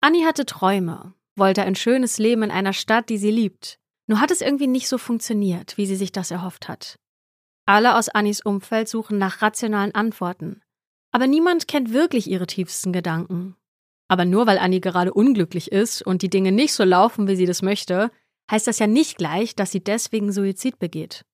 Annie 0.00 0.24
hatte 0.24 0.46
Träume, 0.46 1.14
wollte 1.34 1.62
ein 1.62 1.74
schönes 1.74 2.18
Leben 2.18 2.44
in 2.44 2.50
einer 2.50 2.72
Stadt, 2.72 3.08
die 3.08 3.18
sie 3.18 3.32
liebt. 3.32 3.80
Nur 4.08 4.20
hat 4.20 4.30
es 4.30 4.40
irgendwie 4.40 4.66
nicht 4.66 4.88
so 4.88 4.98
funktioniert, 4.98 5.76
wie 5.76 5.86
sie 5.86 5.96
sich 5.96 6.10
das 6.10 6.30
erhofft 6.30 6.66
hat. 6.66 6.98
Alle 7.66 7.96
aus 7.96 8.08
Annies 8.08 8.40
Umfeld 8.40 8.88
suchen 8.88 9.18
nach 9.18 9.42
rationalen 9.42 9.94
Antworten. 9.94 10.62
Aber 11.12 11.26
niemand 11.26 11.68
kennt 11.68 11.92
wirklich 11.92 12.28
ihre 12.28 12.46
tiefsten 12.46 12.92
Gedanken. 12.92 13.54
Aber 14.08 14.24
nur 14.24 14.46
weil 14.46 14.58
Annie 14.58 14.80
gerade 14.80 15.12
unglücklich 15.12 15.70
ist 15.70 16.00
und 16.00 16.22
die 16.22 16.30
Dinge 16.30 16.50
nicht 16.50 16.72
so 16.72 16.84
laufen, 16.84 17.28
wie 17.28 17.36
sie 17.36 17.44
das 17.44 17.60
möchte, 17.60 18.10
heißt 18.50 18.66
das 18.66 18.78
ja 18.78 18.86
nicht 18.86 19.18
gleich, 19.18 19.54
dass 19.54 19.70
sie 19.70 19.84
deswegen 19.84 20.32
Suizid 20.32 20.78
begeht. 20.78 21.26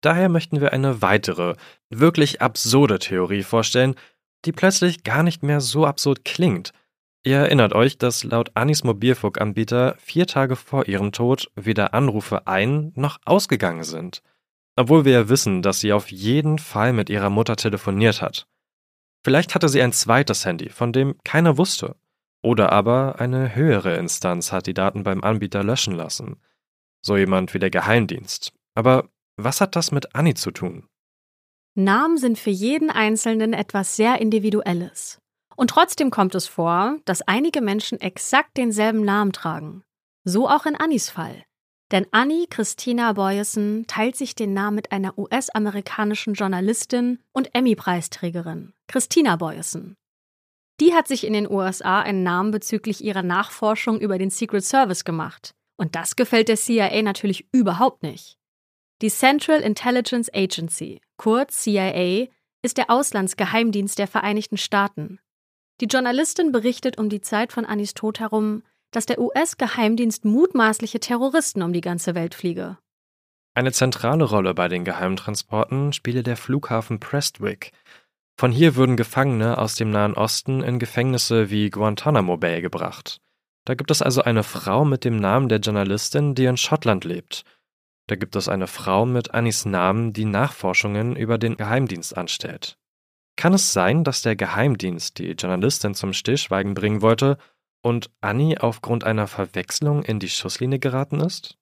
Daher 0.00 0.28
möchten 0.28 0.60
wir 0.60 0.72
eine 0.72 1.02
weitere, 1.02 1.56
wirklich 1.90 2.40
absurde 2.40 3.00
Theorie 3.00 3.42
vorstellen, 3.42 3.96
die 4.44 4.52
plötzlich 4.52 5.02
gar 5.02 5.24
nicht 5.24 5.42
mehr 5.42 5.60
so 5.60 5.84
absurd 5.84 6.24
klingt. 6.24 6.70
Ihr 7.24 7.38
erinnert 7.38 7.72
euch, 7.72 7.98
dass 7.98 8.24
laut 8.24 8.52
Annis 8.54 8.84
Mobilfunkanbieter 8.84 9.96
vier 9.98 10.26
Tage 10.26 10.56
vor 10.56 10.86
ihrem 10.88 11.12
Tod 11.12 11.50
weder 11.56 11.92
Anrufe 11.94 12.46
ein 12.46 12.92
noch 12.94 13.18
ausgegangen 13.24 13.84
sind. 13.84 14.22
Obwohl 14.76 15.04
wir 15.04 15.12
ja 15.12 15.28
wissen, 15.28 15.60
dass 15.62 15.80
sie 15.80 15.92
auf 15.92 16.10
jeden 16.10 16.58
Fall 16.58 16.92
mit 16.92 17.10
ihrer 17.10 17.30
Mutter 17.30 17.56
telefoniert 17.56 18.22
hat. 18.22 18.46
Vielleicht 19.24 19.54
hatte 19.54 19.68
sie 19.68 19.82
ein 19.82 19.92
zweites 19.92 20.46
Handy, 20.46 20.70
von 20.70 20.92
dem 20.92 21.16
keiner 21.24 21.58
wusste. 21.58 21.96
Oder 22.42 22.70
aber 22.70 23.16
eine 23.18 23.54
höhere 23.56 23.96
Instanz 23.96 24.52
hat 24.52 24.68
die 24.68 24.74
Daten 24.74 25.02
beim 25.02 25.24
Anbieter 25.24 25.64
löschen 25.64 25.94
lassen. 25.94 26.40
So 27.02 27.16
jemand 27.16 27.52
wie 27.52 27.58
der 27.58 27.70
Geheimdienst. 27.70 28.52
Aber 28.74 29.08
was 29.36 29.60
hat 29.60 29.74
das 29.74 29.90
mit 29.90 30.14
Annie 30.14 30.34
zu 30.34 30.52
tun? 30.52 30.86
Namen 31.74 32.16
sind 32.16 32.38
für 32.38 32.50
jeden 32.50 32.90
Einzelnen 32.90 33.52
etwas 33.52 33.96
sehr 33.96 34.20
Individuelles. 34.20 35.20
Und 35.58 35.70
trotzdem 35.70 36.10
kommt 36.10 36.36
es 36.36 36.46
vor, 36.46 36.98
dass 37.04 37.22
einige 37.22 37.60
Menschen 37.60 38.00
exakt 38.00 38.56
denselben 38.56 39.04
Namen 39.04 39.32
tragen. 39.32 39.82
So 40.22 40.48
auch 40.48 40.66
in 40.66 40.76
Annis 40.76 41.10
Fall. 41.10 41.44
Denn 41.90 42.06
Annie 42.12 42.46
Christina 42.48 43.12
Boyesen 43.14 43.84
teilt 43.88 44.14
sich 44.14 44.36
den 44.36 44.52
Namen 44.54 44.76
mit 44.76 44.92
einer 44.92 45.18
US-amerikanischen 45.18 46.34
Journalistin 46.34 47.18
und 47.32 47.52
Emmy-Preisträgerin, 47.56 48.72
Christina 48.86 49.34
Boyesen. 49.34 49.96
Die 50.78 50.94
hat 50.94 51.08
sich 51.08 51.26
in 51.26 51.32
den 51.32 51.50
USA 51.50 52.02
einen 52.02 52.22
Namen 52.22 52.52
bezüglich 52.52 53.02
ihrer 53.02 53.24
Nachforschung 53.24 53.98
über 53.98 54.16
den 54.16 54.30
Secret 54.30 54.64
Service 54.64 55.04
gemacht. 55.04 55.56
Und 55.76 55.96
das 55.96 56.14
gefällt 56.14 56.46
der 56.46 56.56
CIA 56.56 57.02
natürlich 57.02 57.48
überhaupt 57.50 58.04
nicht. 58.04 58.38
Die 59.02 59.10
Central 59.10 59.58
Intelligence 59.62 60.32
Agency, 60.32 61.00
kurz 61.16 61.64
CIA, 61.64 62.28
ist 62.62 62.76
der 62.76 62.90
Auslandsgeheimdienst 62.90 63.98
der 63.98 64.06
Vereinigten 64.06 64.56
Staaten. 64.56 65.18
Die 65.80 65.86
Journalistin 65.86 66.50
berichtet 66.50 66.98
um 66.98 67.08
die 67.08 67.20
Zeit 67.20 67.52
von 67.52 67.64
Annis 67.64 67.94
Tod 67.94 68.18
herum, 68.18 68.62
dass 68.90 69.06
der 69.06 69.20
US-Geheimdienst 69.20 70.24
mutmaßliche 70.24 70.98
Terroristen 70.98 71.62
um 71.62 71.72
die 71.72 71.80
ganze 71.80 72.14
Welt 72.14 72.34
fliege. 72.34 72.78
Eine 73.54 73.72
zentrale 73.72 74.24
Rolle 74.24 74.54
bei 74.54 74.68
den 74.68 74.84
Geheimtransporten 74.84 75.92
spiele 75.92 76.22
der 76.22 76.36
Flughafen 76.36 77.00
Prestwick. 77.00 77.72
Von 78.36 78.52
hier 78.52 78.76
würden 78.76 78.96
Gefangene 78.96 79.58
aus 79.58 79.74
dem 79.74 79.90
Nahen 79.90 80.14
Osten 80.14 80.62
in 80.62 80.78
Gefängnisse 80.78 81.50
wie 81.50 81.70
Guantanamo 81.70 82.36
Bay 82.36 82.60
gebracht. 82.60 83.20
Da 83.64 83.74
gibt 83.74 83.90
es 83.90 84.00
also 84.00 84.22
eine 84.22 84.44
Frau 84.44 84.84
mit 84.84 85.04
dem 85.04 85.16
Namen 85.16 85.48
der 85.48 85.58
Journalistin, 85.58 86.34
die 86.34 86.44
in 86.44 86.56
Schottland 86.56 87.04
lebt. 87.04 87.44
Da 88.06 88.16
gibt 88.16 88.36
es 88.36 88.48
eine 88.48 88.66
Frau 88.66 89.04
mit 89.04 89.34
Annis 89.34 89.64
Namen, 89.64 90.12
die 90.12 90.24
Nachforschungen 90.24 91.16
über 91.16 91.36
den 91.36 91.56
Geheimdienst 91.56 92.16
anstellt. 92.16 92.78
Kann 93.38 93.54
es 93.54 93.72
sein, 93.72 94.02
dass 94.02 94.22
der 94.22 94.34
Geheimdienst 94.34 95.18
die 95.18 95.30
Journalistin 95.30 95.94
zum 95.94 96.12
Stillschweigen 96.12 96.74
bringen 96.74 97.02
wollte 97.02 97.38
und 97.82 98.10
Annie 98.20 98.60
aufgrund 98.60 99.04
einer 99.04 99.28
Verwechslung 99.28 100.02
in 100.02 100.18
die 100.18 100.28
Schusslinie 100.28 100.80
geraten 100.80 101.20
ist? 101.20 101.56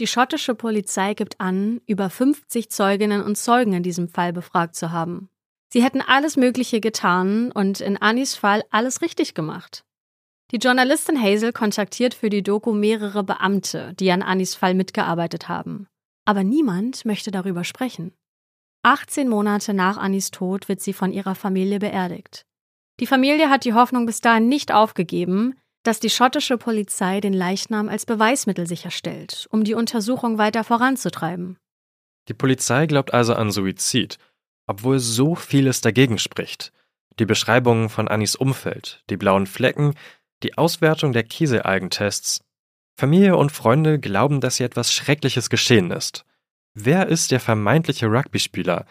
Die 0.00 0.08
schottische 0.08 0.56
Polizei 0.56 1.14
gibt 1.14 1.40
an, 1.40 1.80
über 1.86 2.10
50 2.10 2.68
Zeuginnen 2.70 3.22
und 3.22 3.38
Zeugen 3.38 3.74
in 3.74 3.84
diesem 3.84 4.08
Fall 4.08 4.32
befragt 4.32 4.74
zu 4.74 4.90
haben. 4.90 5.30
Sie 5.72 5.84
hätten 5.84 6.00
alles 6.00 6.36
Mögliche 6.36 6.80
getan 6.80 7.52
und 7.52 7.80
in 7.80 7.96
Annies 7.96 8.34
Fall 8.34 8.64
alles 8.72 9.00
richtig 9.00 9.34
gemacht. 9.34 9.84
Die 10.50 10.56
Journalistin 10.56 11.22
Hazel 11.22 11.52
kontaktiert 11.52 12.12
für 12.12 12.28
die 12.28 12.42
Doku 12.42 12.72
mehrere 12.72 13.22
Beamte, 13.22 13.94
die 13.94 14.10
an 14.10 14.22
Annies 14.22 14.56
Fall 14.56 14.74
mitgearbeitet 14.74 15.48
haben. 15.48 15.86
Aber 16.24 16.42
niemand 16.42 17.04
möchte 17.04 17.30
darüber 17.30 17.62
sprechen. 17.62 18.16
18 18.82 19.28
Monate 19.28 19.74
nach 19.74 19.98
Annies 19.98 20.30
Tod 20.30 20.68
wird 20.68 20.80
sie 20.80 20.94
von 20.94 21.12
ihrer 21.12 21.34
Familie 21.34 21.78
beerdigt. 21.78 22.46
Die 22.98 23.06
Familie 23.06 23.50
hat 23.50 23.64
die 23.64 23.74
Hoffnung 23.74 24.06
bis 24.06 24.22
dahin 24.22 24.48
nicht 24.48 24.72
aufgegeben, 24.72 25.54
dass 25.82 26.00
die 26.00 26.08
schottische 26.08 26.56
Polizei 26.56 27.20
den 27.20 27.34
Leichnam 27.34 27.90
als 27.90 28.06
Beweismittel 28.06 28.66
sicherstellt, 28.66 29.46
um 29.50 29.64
die 29.64 29.74
Untersuchung 29.74 30.38
weiter 30.38 30.64
voranzutreiben. 30.64 31.58
Die 32.28 32.34
Polizei 32.34 32.86
glaubt 32.86 33.12
also 33.12 33.34
an 33.34 33.50
Suizid, 33.50 34.18
obwohl 34.66 34.98
so 34.98 35.34
vieles 35.34 35.82
dagegen 35.82 36.18
spricht. 36.18 36.72
Die 37.18 37.26
Beschreibungen 37.26 37.90
von 37.90 38.08
Annis 38.08 38.34
Umfeld, 38.34 39.02
die 39.10 39.16
blauen 39.18 39.46
Flecken, 39.46 39.94
die 40.42 40.56
Auswertung 40.56 41.12
der 41.12 41.24
Kieselalgentests. 41.24 42.42
Familie 42.96 43.36
und 43.36 43.52
Freunde 43.52 43.98
glauben, 43.98 44.40
dass 44.40 44.56
hier 44.56 44.66
etwas 44.66 44.92
Schreckliches 44.92 45.50
geschehen 45.50 45.90
ist. 45.90 46.24
Wer 46.74 47.08
ist 47.08 47.30
der 47.30 47.40
vermeintliche 47.40 48.06
Rugby-Spieler? 48.06 48.86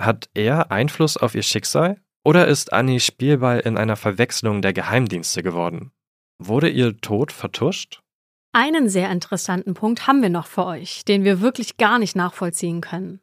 Hat 0.00 0.28
er 0.34 0.70
Einfluss 0.70 1.16
auf 1.16 1.34
ihr 1.34 1.42
Schicksal? 1.42 2.00
Oder 2.24 2.48
ist 2.48 2.72
Annie 2.72 3.00
Spielball 3.00 3.60
in 3.60 3.76
einer 3.76 3.96
Verwechslung 3.96 4.62
der 4.62 4.72
Geheimdienste 4.72 5.42
geworden? 5.42 5.92
Wurde 6.38 6.68
ihr 6.68 6.96
Tod 6.98 7.32
vertuscht? 7.32 8.00
Einen 8.52 8.88
sehr 8.88 9.10
interessanten 9.10 9.74
Punkt 9.74 10.06
haben 10.06 10.22
wir 10.22 10.30
noch 10.30 10.46
für 10.46 10.64
euch, 10.64 11.04
den 11.04 11.24
wir 11.24 11.40
wirklich 11.40 11.76
gar 11.76 11.98
nicht 11.98 12.16
nachvollziehen 12.16 12.80
können. 12.80 13.20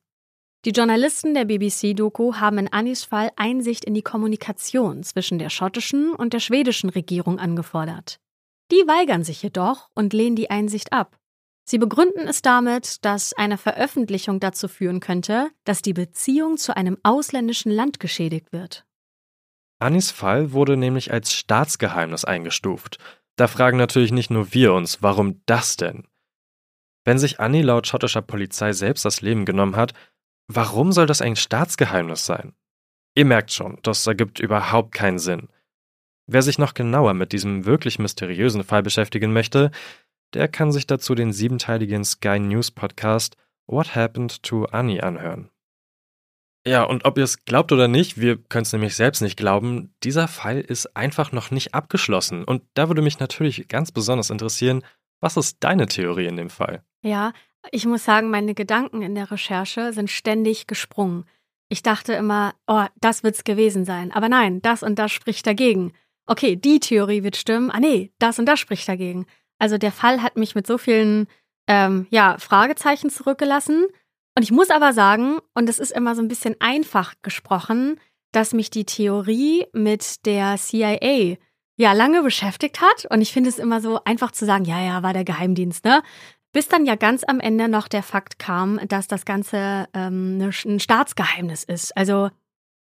Die 0.66 0.72
Journalisten 0.72 1.34
der 1.34 1.46
BBC-Doku 1.46 2.36
haben 2.36 2.60
in 2.60 2.72
Annies 2.72 3.04
Fall 3.04 3.32
Einsicht 3.36 3.84
in 3.84 3.94
die 3.94 4.04
Kommunikation 4.04 5.04
zwischen 5.04 5.40
der 5.40 5.50
schottischen 5.50 6.14
und 6.14 6.34
der 6.34 6.40
schwedischen 6.40 6.90
Regierung 6.90 7.40
angefordert. 7.40 8.20
Die 8.72 8.88
weigern 8.88 9.24
sich 9.24 9.42
jedoch 9.42 9.90
und 9.96 10.14
lehnen 10.14 10.36
die 10.36 10.52
Einsicht 10.52 10.94
ab. 10.94 11.18
Sie 11.64 11.78
begründen 11.78 12.28
es 12.28 12.42
damit, 12.42 13.06
dass 13.06 13.34
eine 13.34 13.58
Veröffentlichung 13.58 14.40
dazu 14.40 14.68
führen 14.68 15.00
könnte, 15.00 15.50
dass 15.64 15.82
die 15.82 15.94
Beziehung 15.94 16.58
zu 16.58 16.76
einem 16.76 16.98
ausländischen 17.04 17.72
Land 17.72 18.00
geschädigt 18.00 18.52
wird. 18.52 18.86
Annis 19.80 20.12
Fall 20.12 20.52
wurde 20.52 20.78
nämlich 20.78 21.12
als 21.12 21.34
Staatsgeheimnis 21.34 22.26
eingestuft. 22.26 22.98
Da 23.36 23.48
fragen 23.48 23.78
natürlich 23.78 24.12
nicht 24.12 24.30
nur 24.30 24.54
wir 24.54 24.74
uns, 24.74 25.02
warum 25.02 25.42
das 25.46 25.78
denn? 25.78 26.08
Wenn 27.04 27.18
sich 27.18 27.40
Annie 27.40 27.64
laut 27.64 27.88
schottischer 27.88 28.22
Polizei 28.22 28.74
selbst 28.74 29.06
das 29.06 29.22
Leben 29.22 29.46
genommen 29.46 29.76
hat, 29.76 29.94
warum 30.48 30.92
soll 30.92 31.08
das 31.08 31.22
ein 31.22 31.36
Staatsgeheimnis 31.36 32.26
sein? 32.26 32.54
Ihr 33.16 33.26
merkt 33.26 33.52
schon, 33.52 33.80
das 33.82 34.06
ergibt 34.06 34.40
überhaupt 34.40 34.94
keinen 34.94 35.20
Sinn. 35.20 35.50
Wer 36.28 36.44
sich 36.44 36.60
noch 36.60 36.74
genauer 36.74 37.14
mit 37.14 37.32
diesem 37.34 37.66
wirklich 37.66 38.00
mysteriösen 38.00 38.64
Fall 38.64 38.84
beschäftigen 38.84 39.34
möchte, 39.34 39.72
der 40.34 40.48
kann 40.48 40.72
sich 40.72 40.88
dazu 40.88 41.16
den 41.16 41.34
siebenteiligen 41.34 42.04
Sky 42.04 42.40
News 42.40 42.72
Podcast 42.72 43.38
What 43.68 43.96
Happened 43.96 44.44
to 44.44 44.66
Annie 44.66 45.04
anhören. 45.04 45.50
Ja, 46.66 46.84
und 46.84 47.06
ob 47.06 47.18
ihr 47.18 47.24
es 47.24 47.44
glaubt 47.46 47.72
oder 47.72 47.88
nicht, 47.88 48.20
wir 48.22 48.38
können 48.38 48.64
es 48.64 48.74
nämlich 48.74 48.96
selbst 48.96 49.22
nicht 49.22 49.36
glauben, 49.36 49.96
dieser 50.04 50.28
Fall 50.28 50.60
ist 50.60 50.96
einfach 50.96 51.32
noch 51.32 51.50
nicht 51.50 51.74
abgeschlossen. 51.74 52.44
Und 52.44 52.62
da 52.76 52.88
würde 52.88 53.02
mich 53.02 53.20
natürlich 53.20 53.68
ganz 53.68 53.92
besonders 53.92 54.30
interessieren, 54.30 54.84
was 55.22 55.38
ist 55.38 55.58
deine 55.62 55.88
Theorie 55.88 56.28
in 56.28 56.38
dem 56.38 56.50
Fall? 56.50 56.84
Ja, 57.04 57.34
ich 57.72 57.86
muss 57.86 58.06
sagen, 58.06 58.30
meine 58.30 58.54
Gedanken 58.54 59.02
in 59.02 59.16
der 59.16 59.32
Recherche 59.32 59.94
sind 59.94 60.10
ständig 60.10 60.68
gesprungen. 60.68 61.26
Ich 61.70 61.84
dachte 61.84 62.14
immer, 62.14 62.54
oh, 62.68 62.86
das 63.00 63.24
wird's 63.24 63.44
gewesen 63.44 63.86
sein. 63.86 64.12
Aber 64.12 64.30
nein, 64.30 64.62
das 64.62 64.84
und 64.84 65.00
das 65.00 65.12
spricht 65.12 65.48
dagegen. 65.48 65.94
Okay, 66.28 66.56
die 66.56 66.80
Theorie 66.80 67.24
wird 67.24 67.38
stimmen. 67.38 67.72
Ah 67.72 67.80
nee, 67.80 68.12
das 68.20 68.40
und 68.40 68.46
das 68.46 68.60
spricht 68.60 68.88
dagegen. 68.88 69.26
Also 69.62 69.78
der 69.78 69.92
Fall 69.92 70.24
hat 70.24 70.38
mich 70.38 70.56
mit 70.56 70.66
so 70.66 70.80
vielen 70.80 71.28
ähm, 71.68 72.08
ja, 72.10 72.38
Fragezeichen 72.40 73.12
zurückgelassen. 73.12 73.86
Und 74.36 74.42
ich 74.42 74.52
muss 74.52 74.72
aber 74.72 74.92
sagen, 74.92 75.38
und 75.54 75.70
es 75.70 75.78
ist 75.78 75.92
immer 75.92 76.16
so 76.16 76.22
ein 76.24 76.28
bisschen 76.28 76.56
einfach 76.60 77.14
gesprochen, 77.22 78.00
dass 78.32 78.54
mich 78.54 78.72
die 78.72 78.86
Theorie 78.86 79.68
mit 79.72 80.26
der 80.26 80.56
CIA 80.58 81.38
ja 81.78 81.94
lange 81.94 82.24
beschäftigt 82.24 82.82
hat. 82.82 83.06
Und 83.12 83.22
ich 83.22 83.32
finde 83.32 83.50
es 83.50 83.60
immer 83.60 83.82
so 83.82 84.04
einfach 84.04 84.32
zu 84.32 84.46
sagen, 84.46 84.66
ja, 84.66 84.82
ja, 84.82 85.04
war 85.04 85.14
der 85.14 85.26
Geheimdienst, 85.26 85.86
ne? 85.86 86.02
Bis 86.54 86.68
dann 86.68 86.86
ja 86.86 86.96
ganz 86.96 87.24
am 87.24 87.40
Ende 87.40 87.70
noch 87.70 87.88
der 87.88 88.04
Fakt 88.04 88.40
kam, 88.40 88.80
dass 88.88 89.08
das 89.08 89.26
Ganze 89.26 89.88
ähm, 89.94 90.38
ne, 90.38 90.50
ein 90.66 90.80
Staatsgeheimnis 90.80 91.64
ist. 91.64 91.96
Also 91.96 92.32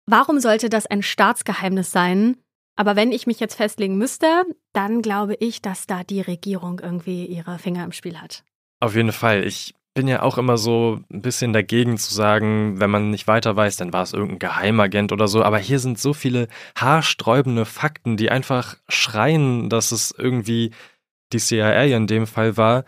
warum 0.05 0.39
sollte 0.39 0.69
das 0.69 0.87
ein 0.87 1.03
Staatsgeheimnis 1.03 1.91
sein? 1.91 2.37
Aber 2.75 2.95
wenn 2.95 3.11
ich 3.11 3.27
mich 3.27 3.39
jetzt 3.39 3.55
festlegen 3.55 3.97
müsste, 3.97 4.43
dann 4.73 5.01
glaube 5.01 5.35
ich, 5.39 5.61
dass 5.61 5.87
da 5.87 6.03
die 6.03 6.21
Regierung 6.21 6.79
irgendwie 6.79 7.25
ihre 7.25 7.59
Finger 7.59 7.83
im 7.83 7.91
Spiel 7.91 8.19
hat. 8.19 8.43
Auf 8.79 8.95
jeden 8.95 9.11
Fall. 9.11 9.45
Ich 9.45 9.75
bin 9.93 10.07
ja 10.07 10.21
auch 10.21 10.37
immer 10.37 10.57
so 10.57 11.01
ein 11.11 11.21
bisschen 11.21 11.51
dagegen 11.51 11.97
zu 11.97 12.13
sagen, 12.13 12.79
wenn 12.79 12.89
man 12.89 13.09
nicht 13.09 13.27
weiter 13.27 13.55
weiß, 13.55 13.75
dann 13.75 13.91
war 13.91 14.03
es 14.03 14.13
irgendein 14.13 14.39
Geheimagent 14.39 15.11
oder 15.11 15.27
so. 15.27 15.43
Aber 15.43 15.59
hier 15.59 15.79
sind 15.79 15.99
so 15.99 16.13
viele 16.13 16.47
haarsträubende 16.77 17.65
Fakten, 17.65 18.15
die 18.15 18.31
einfach 18.31 18.77
schreien, 18.87 19.69
dass 19.69 19.91
es 19.91 20.13
irgendwie 20.17 20.71
die 21.33 21.39
CIA 21.39 21.83
in 21.83 22.07
dem 22.07 22.25
Fall 22.25 22.57
war, 22.57 22.85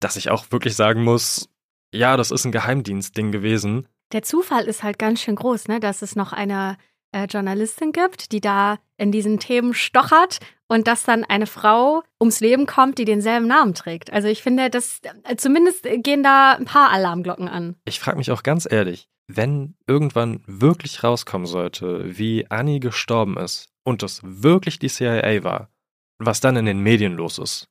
dass 0.00 0.16
ich 0.16 0.30
auch 0.30 0.50
wirklich 0.50 0.74
sagen 0.74 1.04
muss, 1.04 1.48
ja, 1.94 2.16
das 2.16 2.30
ist 2.30 2.44
ein 2.44 2.52
Geheimdienstding 2.52 3.30
gewesen. 3.32 3.86
Der 4.12 4.22
Zufall 4.22 4.64
ist 4.64 4.82
halt 4.82 4.98
ganz 4.98 5.22
schön 5.22 5.36
groß, 5.36 5.68
ne? 5.68 5.80
dass 5.80 6.02
es 6.02 6.16
noch 6.16 6.32
eine 6.32 6.76
äh, 7.12 7.26
Journalistin 7.26 7.92
gibt, 7.92 8.32
die 8.32 8.40
da 8.40 8.78
in 8.96 9.12
diesen 9.12 9.38
Themen 9.38 9.74
stochert 9.74 10.38
und 10.68 10.86
dass 10.86 11.04
dann 11.04 11.24
eine 11.24 11.46
Frau 11.46 12.02
ums 12.20 12.40
Leben 12.40 12.66
kommt, 12.66 12.98
die 12.98 13.04
denselben 13.04 13.46
Namen 13.46 13.74
trägt. 13.74 14.12
Also 14.12 14.28
ich 14.28 14.42
finde, 14.42 14.70
das 14.70 15.00
äh, 15.24 15.36
zumindest 15.36 15.86
gehen 15.98 16.22
da 16.22 16.52
ein 16.52 16.64
paar 16.64 16.90
Alarmglocken 16.90 17.48
an. 17.48 17.76
Ich 17.84 18.00
frage 18.00 18.18
mich 18.18 18.30
auch 18.30 18.42
ganz 18.42 18.70
ehrlich, 18.70 19.08
wenn 19.28 19.74
irgendwann 19.86 20.42
wirklich 20.46 21.04
rauskommen 21.04 21.46
sollte, 21.46 22.18
wie 22.18 22.50
Annie 22.50 22.80
gestorben 22.80 23.36
ist 23.36 23.68
und 23.84 24.02
das 24.02 24.20
wirklich 24.24 24.78
die 24.78 24.88
CIA 24.88 25.44
war, 25.44 25.68
was 26.18 26.40
dann 26.40 26.56
in 26.56 26.66
den 26.66 26.80
Medien 26.80 27.14
los 27.14 27.38
ist. 27.38 27.68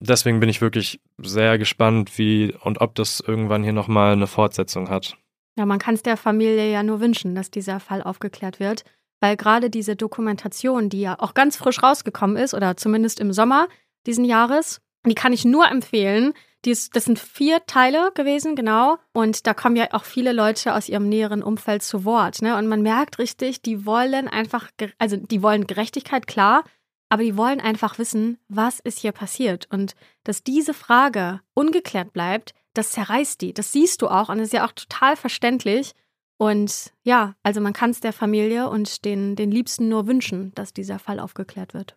Deswegen 0.00 0.40
bin 0.40 0.48
ich 0.48 0.60
wirklich 0.60 1.00
sehr 1.18 1.58
gespannt, 1.58 2.18
wie 2.18 2.54
und 2.62 2.80
ob 2.80 2.96
das 2.96 3.20
irgendwann 3.20 3.62
hier 3.62 3.72
nochmal 3.72 4.12
eine 4.12 4.26
Fortsetzung 4.26 4.88
hat. 4.88 5.16
Ja, 5.56 5.66
man 5.66 5.78
kann 5.78 5.94
es 5.94 6.02
der 6.02 6.16
Familie 6.16 6.70
ja 6.70 6.82
nur 6.82 7.00
wünschen, 7.00 7.34
dass 7.34 7.50
dieser 7.50 7.78
Fall 7.80 8.02
aufgeklärt 8.02 8.58
wird, 8.58 8.84
weil 9.20 9.36
gerade 9.36 9.70
diese 9.70 9.96
Dokumentation, 9.96 10.88
die 10.88 11.02
ja 11.02 11.18
auch 11.18 11.34
ganz 11.34 11.56
frisch 11.56 11.82
rausgekommen 11.82 12.36
ist, 12.36 12.54
oder 12.54 12.76
zumindest 12.76 13.20
im 13.20 13.32
Sommer 13.32 13.68
diesen 14.06 14.24
Jahres, 14.24 14.80
die 15.06 15.14
kann 15.14 15.32
ich 15.32 15.44
nur 15.44 15.68
empfehlen. 15.68 16.32
Ist, 16.64 16.94
das 16.94 17.06
sind 17.06 17.18
vier 17.18 17.66
Teile 17.66 18.12
gewesen, 18.14 18.54
genau. 18.54 18.96
Und 19.12 19.48
da 19.48 19.54
kommen 19.54 19.74
ja 19.74 19.88
auch 19.92 20.04
viele 20.04 20.32
Leute 20.32 20.74
aus 20.74 20.88
ihrem 20.88 21.08
näheren 21.08 21.42
Umfeld 21.42 21.82
zu 21.82 22.04
Wort. 22.04 22.40
Ne? 22.40 22.56
Und 22.56 22.68
man 22.68 22.82
merkt 22.82 23.18
richtig, 23.18 23.62
die 23.62 23.84
wollen 23.84 24.28
einfach, 24.28 24.70
also 24.98 25.16
die 25.16 25.42
wollen 25.42 25.66
Gerechtigkeit, 25.66 26.28
klar, 26.28 26.62
aber 27.08 27.24
die 27.24 27.36
wollen 27.36 27.60
einfach 27.60 27.98
wissen, 27.98 28.38
was 28.48 28.78
ist 28.78 29.00
hier 29.00 29.10
passiert. 29.10 29.66
Und 29.70 29.96
dass 30.22 30.44
diese 30.44 30.72
Frage 30.72 31.40
ungeklärt 31.52 32.12
bleibt, 32.12 32.54
das 32.74 32.92
zerreißt 32.92 33.40
die. 33.40 33.52
Das 33.52 33.72
siehst 33.72 34.02
du 34.02 34.08
auch 34.08 34.28
und 34.28 34.38
das 34.38 34.48
ist 34.48 34.54
ja 34.54 34.66
auch 34.66 34.72
total 34.72 35.16
verständlich. 35.16 35.92
Und 36.38 36.92
ja, 37.04 37.34
also 37.42 37.60
man 37.60 37.72
kann 37.72 37.90
es 37.90 38.00
der 38.00 38.12
Familie 38.12 38.68
und 38.68 39.04
den, 39.04 39.36
den 39.36 39.50
Liebsten 39.50 39.88
nur 39.88 40.06
wünschen, 40.06 40.52
dass 40.54 40.72
dieser 40.72 40.98
Fall 40.98 41.20
aufgeklärt 41.20 41.74
wird. 41.74 41.96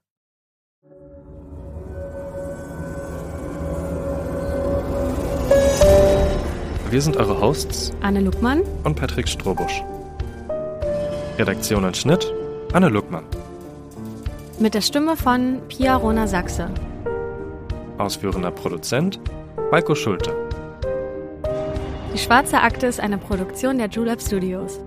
Wir 6.91 7.01
sind 7.01 7.17
eure 7.17 7.41
Hosts 7.41 7.91
Anne 8.01 8.21
Luckmann 8.21 8.61
und 8.83 8.95
Patrick 8.95 9.27
Strohbusch. 9.27 9.83
Redaktion 11.37 11.83
und 11.83 11.97
Schnitt 11.97 12.31
Anne 12.71 12.89
Luckmann. 12.89 13.25
Mit 14.59 14.73
der 14.73 14.81
Stimme 14.81 15.17
von 15.17 15.61
Pia 15.67 15.95
Rona 15.95 16.27
Sachse. 16.27 16.69
Ausführender 17.97 18.51
Produzent 18.51 19.19
Walko 19.71 19.95
Schulte. 19.95 20.44
Die 22.15 22.21
Schwarze 22.21 22.61
Akte 22.61 22.87
ist 22.87 23.01
eine 23.01 23.17
Produktion 23.17 23.77
der 23.77 23.89
Julep 23.89 24.21
Studios. 24.21 24.79